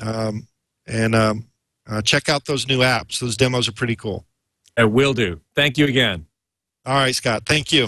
um, 0.00 0.48
and 0.84 1.14
um, 1.14 1.46
uh, 1.88 2.02
check 2.02 2.28
out 2.28 2.46
those 2.46 2.66
new 2.66 2.80
apps. 2.80 3.20
Those 3.20 3.36
demos 3.36 3.68
are 3.68 3.72
pretty 3.72 3.94
cool. 3.94 4.24
I 4.76 4.82
will 4.82 5.14
do. 5.14 5.40
Thank 5.54 5.78
you 5.78 5.86
again. 5.86 6.26
All 6.84 6.94
right, 6.96 7.14
Scott. 7.14 7.44
Thank 7.46 7.70
you. 7.72 7.86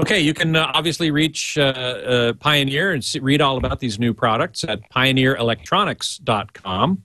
Okay, 0.00 0.20
you 0.20 0.32
can 0.32 0.54
uh, 0.54 0.70
obviously 0.74 1.10
reach 1.10 1.58
uh, 1.58 1.62
uh, 1.62 2.32
Pioneer 2.34 2.92
and 2.92 3.04
see, 3.04 3.18
read 3.18 3.40
all 3.40 3.56
about 3.56 3.80
these 3.80 3.98
new 3.98 4.14
products 4.14 4.62
at 4.62 4.88
pioneerelectronics.com. 4.90 7.02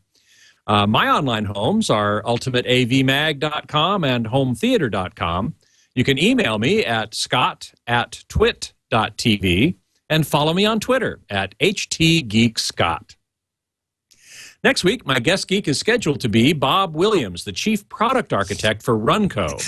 Uh, 0.66 0.88
my 0.88 1.10
online 1.10 1.44
homes 1.46 1.90
are 1.90 2.22
ultimateavmag.com 2.24 4.04
and 4.04 4.28
hometheater.com. 4.28 5.56
You 5.96 6.04
can 6.04 6.20
email 6.20 6.60
me 6.60 6.86
at 6.86 7.16
scott 7.16 7.74
at 7.88 8.24
twit.tv 8.30 9.76
and 10.10 10.28
follow 10.28 10.54
me 10.54 10.66
on 10.66 10.80
Twitter 10.80 11.20
at 11.30 11.58
htgeekscott. 11.58 13.16
Next 14.64 14.84
week, 14.84 15.06
my 15.06 15.20
guest 15.20 15.48
geek 15.48 15.68
is 15.68 15.80
scheduled 15.80 16.22
to 16.22 16.30
be 16.30 16.54
Bob 16.54 16.96
Williams, 16.96 17.44
the 17.44 17.52
chief 17.52 17.90
product 17.90 18.32
architect 18.32 18.84
for 18.84 18.98
Runco 18.98 19.60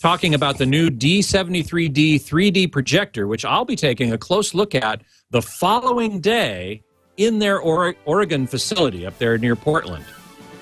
talking 0.00 0.34
about 0.34 0.58
the 0.58 0.66
new 0.66 0.90
D73D 0.90 2.16
3D 2.16 2.70
projector, 2.70 3.26
which 3.26 3.44
I'll 3.44 3.64
be 3.64 3.76
taking 3.76 4.12
a 4.12 4.18
close 4.18 4.54
look 4.54 4.74
at 4.74 5.02
the 5.30 5.42
following 5.42 6.20
day 6.20 6.82
in 7.16 7.38
their 7.38 7.58
or- 7.58 7.96
Oregon 8.04 8.46
facility 8.46 9.04
up 9.04 9.18
there 9.18 9.36
near 9.38 9.56
Portland. 9.56 10.04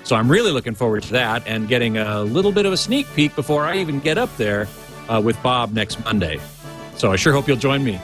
So 0.03 0.15
I'm 0.15 0.29
really 0.29 0.51
looking 0.51 0.73
forward 0.73 1.03
to 1.03 1.11
that 1.13 1.45
and 1.45 1.67
getting 1.67 1.97
a 1.97 2.21
little 2.21 2.51
bit 2.51 2.65
of 2.65 2.73
a 2.73 2.77
sneak 2.77 3.05
peek 3.13 3.35
before 3.35 3.65
I 3.65 3.77
even 3.77 3.99
get 3.99 4.17
up 4.17 4.35
there 4.37 4.67
uh, 5.09 5.21
with 5.23 5.41
Bob 5.43 5.73
next 5.73 6.03
Monday. 6.03 6.39
So 6.95 7.11
I 7.11 7.15
sure 7.15 7.33
hope 7.33 7.47
you'll 7.47 7.57
join 7.57 7.83
me. 7.83 7.99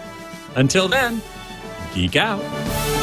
Until 0.55 0.87
then, 0.87 1.21
geek 1.95 2.15
out. 2.15 3.02